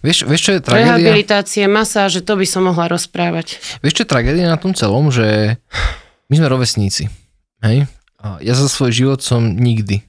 Vieš, 0.03 0.23
vieš, 0.31 0.43
čo 0.47 0.53
je 0.55 0.61
tragédia? 0.63 0.99
Rehabilitácie, 0.99 1.67
masáže, 1.67 2.23
to 2.23 2.39
by 2.39 2.47
som 2.47 2.71
mohla 2.71 2.87
rozprávať. 2.87 3.59
Vieš, 3.83 3.95
čo 3.99 4.03
je 4.07 4.13
tragédia 4.15 4.47
na 4.47 4.59
tom 4.59 4.71
celom, 4.71 5.11
že 5.11 5.59
my 6.31 6.35
sme 6.39 6.47
rovesníci. 6.47 7.11
Hej? 7.67 7.91
A 8.23 8.39
ja 8.39 8.55
za 8.55 8.71
svoj 8.71 8.95
život 8.95 9.19
som 9.19 9.43
nikdy 9.43 10.07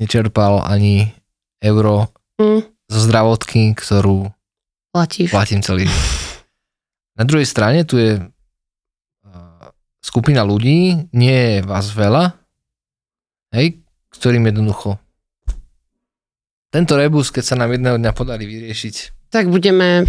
nečerpal 0.00 0.64
ani 0.64 1.12
euro 1.60 2.08
mm. 2.40 2.64
zo 2.88 3.00
zdravotky, 3.04 3.76
ktorú 3.76 4.32
Platíš. 4.88 5.28
platím 5.28 5.60
celý. 5.60 5.84
Na 7.20 7.28
druhej 7.28 7.44
strane 7.44 7.84
tu 7.84 8.00
je 8.00 8.16
skupina 10.00 10.42
ľudí, 10.42 11.08
nie 11.12 11.36
je 11.36 11.56
vás 11.64 11.92
veľa, 11.92 12.36
hej, 13.52 13.80
ktorým 14.10 14.48
jednoducho 14.48 14.98
tento 16.70 16.94
rebus, 16.94 17.34
keď 17.34 17.44
sa 17.44 17.58
nám 17.58 17.74
jedného 17.74 17.98
dňa 17.98 18.12
podarí 18.14 18.46
vyriešiť. 18.46 19.26
Tak 19.34 19.50
budeme, 19.50 20.06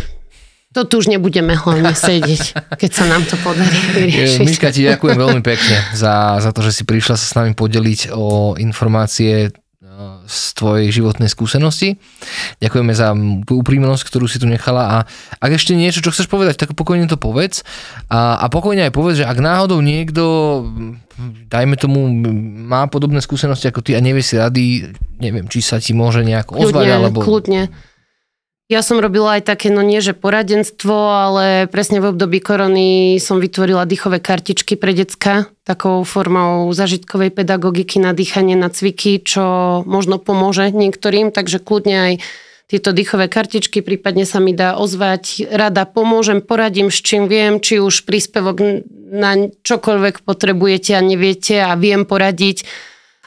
to 0.78 0.86
tu 0.86 1.02
už 1.02 1.10
nebudeme 1.10 1.58
hlavne 1.58 1.89
sedieť, 1.98 2.78
keď 2.78 2.92
sa 2.94 3.06
nám 3.10 3.26
to 3.26 3.34
podarí 3.42 3.82
vyriešiť. 3.98 4.46
Miška, 4.46 4.70
ti 4.70 4.86
ďakujem 4.86 5.18
veľmi 5.18 5.42
pekne 5.42 5.82
za, 5.98 6.38
za 6.38 6.54
to, 6.54 6.62
že 6.62 6.82
si 6.82 6.84
prišla 6.86 7.18
sa 7.18 7.26
s 7.26 7.34
nami 7.34 7.58
podeliť 7.58 8.14
o 8.14 8.54
informácie 8.62 9.50
z 10.26 10.39
tvojej 10.56 10.88
životnej 10.93 11.30
skúsenosti. 11.32 11.97
Ďakujeme 12.64 12.93
za 12.93 13.12
úprimnosť, 13.47 14.04
ktorú 14.08 14.26
si 14.30 14.38
tu 14.38 14.47
nechala. 14.47 14.84
A 14.86 14.97
ak 15.41 15.52
ešte 15.58 15.74
niečo, 15.74 16.04
čo 16.06 16.14
chceš 16.14 16.30
povedať, 16.30 16.62
tak 16.62 16.78
pokojne 16.78 17.10
to 17.10 17.18
povedz. 17.20 17.66
A, 18.08 18.39
a 18.39 18.45
pokojne 18.47 18.88
aj 18.88 18.93
povedz, 18.93 19.24
že 19.24 19.30
ak 19.30 19.38
náhodou 19.41 19.82
niekto, 19.84 20.24
dajme 21.49 21.76
tomu, 21.78 22.08
má 22.68 22.88
podobné 22.88 23.20
skúsenosti 23.20 23.68
ako 23.70 23.82
ty 23.84 23.97
a 23.97 24.04
nevie 24.04 24.24
si 24.24 24.38
rady, 24.38 24.95
neviem, 25.20 25.45
či 25.52 25.60
sa 25.60 25.78
ti 25.82 25.91
môže 25.91 26.22
nejako 26.22 26.62
ozvať, 26.62 26.88
alebo... 26.95 27.22
Kľudne, 27.22 27.70
ja 28.72 28.80
som 28.80 29.03
robila 29.03 29.36
aj 29.36 29.51
také, 29.51 29.67
no 29.67 29.84
nie 29.84 29.99
že 29.99 30.15
poradenstvo, 30.15 30.95
ale 30.95 31.67
presne 31.67 31.99
v 31.99 32.15
období 32.15 32.39
korony 32.39 33.19
som 33.19 33.43
vytvorila 33.43 33.84
dýchové 33.84 34.24
kartičky 34.24 34.80
pre 34.80 34.95
decka, 34.95 35.51
takou 35.67 36.07
formou 36.07 36.72
zažitkovej 36.72 37.36
pedagogiky 37.36 37.99
na 37.99 38.15
dýchanie, 38.15 38.55
na 38.55 38.72
cviky, 38.72 39.19
čo 39.28 39.43
možno 39.84 40.24
pomôže 40.24 40.72
niektorým, 40.72 41.36
takže 41.36 41.59
kľudne 41.59 41.97
aj 41.99 42.13
tieto 42.72 42.95
dýchové 42.95 43.28
kartičky, 43.28 43.84
prípadne 43.84 44.24
sa 44.24 44.39
mi 44.39 44.55
dá 44.55 44.80
ozvať, 44.80 45.51
rada 45.51 45.84
pomôžem, 45.84 46.39
poradím 46.39 46.88
s 46.88 47.03
čím 47.03 47.28
viem, 47.28 47.59
či 47.59 47.84
už 47.84 48.07
príspevok 48.07 48.88
na 49.11 49.51
čokoľvek 49.51 50.24
potrebujete 50.24 50.95
a 50.95 51.03
neviete 51.03 51.59
a 51.59 51.76
viem 51.76 52.07
poradiť, 52.07 52.63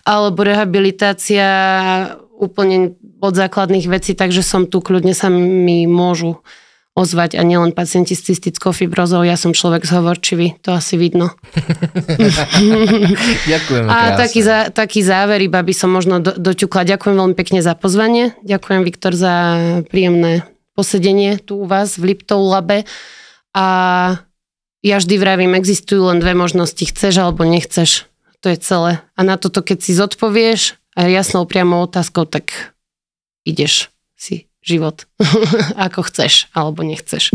alebo 0.08 0.40
rehabilitácia 0.40 1.44
úplne 2.44 3.00
od 3.24 3.34
základných 3.34 3.88
vecí, 3.88 4.12
takže 4.12 4.44
som 4.44 4.68
tu, 4.68 4.84
kľudne 4.84 5.16
sa 5.16 5.32
mi 5.32 5.88
môžu 5.88 6.44
ozvať 6.94 7.34
a 7.34 7.42
nielen 7.42 7.74
pacienti 7.74 8.14
s 8.14 8.22
cystickou 8.22 8.70
fibrozou, 8.70 9.26
ja 9.26 9.34
som 9.34 9.50
človek 9.50 9.82
zhovorčivý, 9.82 10.62
to 10.62 10.70
asi 10.70 10.94
vidno. 10.94 11.34
Ďakujem. 13.50 13.84
A 13.90 14.14
taký, 14.14 14.40
za, 14.46 14.70
taký 14.70 15.02
záver, 15.02 15.42
iba 15.42 15.58
by 15.58 15.74
som 15.74 15.90
možno 15.90 16.22
do, 16.22 16.38
doťukla. 16.38 16.86
Ďakujem 16.94 17.18
veľmi 17.18 17.34
pekne 17.34 17.66
za 17.66 17.74
pozvanie. 17.74 18.38
Ďakujem, 18.46 18.86
Viktor, 18.86 19.10
za 19.10 19.34
príjemné 19.90 20.46
posedenie 20.78 21.42
tu 21.42 21.62
u 21.62 21.66
vás 21.66 21.98
v 21.98 22.14
Liptov 22.14 22.46
Labe. 22.46 22.86
A 23.58 23.66
ja 24.86 24.96
vždy 25.02 25.18
vravím, 25.18 25.58
existujú 25.58 26.14
len 26.14 26.22
dve 26.22 26.38
možnosti, 26.38 26.82
chceš 26.86 27.18
alebo 27.18 27.42
nechceš. 27.42 28.06
To 28.46 28.52
je 28.54 28.58
celé. 28.60 29.02
A 29.18 29.20
na 29.26 29.34
toto, 29.34 29.66
keď 29.66 29.78
si 29.82 29.96
zodpovieš 29.98 30.78
a 30.96 31.10
jasnou 31.10 31.44
priamou 31.44 31.82
otázkou, 31.82 32.24
tak 32.24 32.74
ideš 33.44 33.90
si 34.16 34.46
život 34.64 35.04
ako 35.86 36.02
chceš 36.08 36.48
alebo 36.54 36.82
nechceš. 36.82 37.34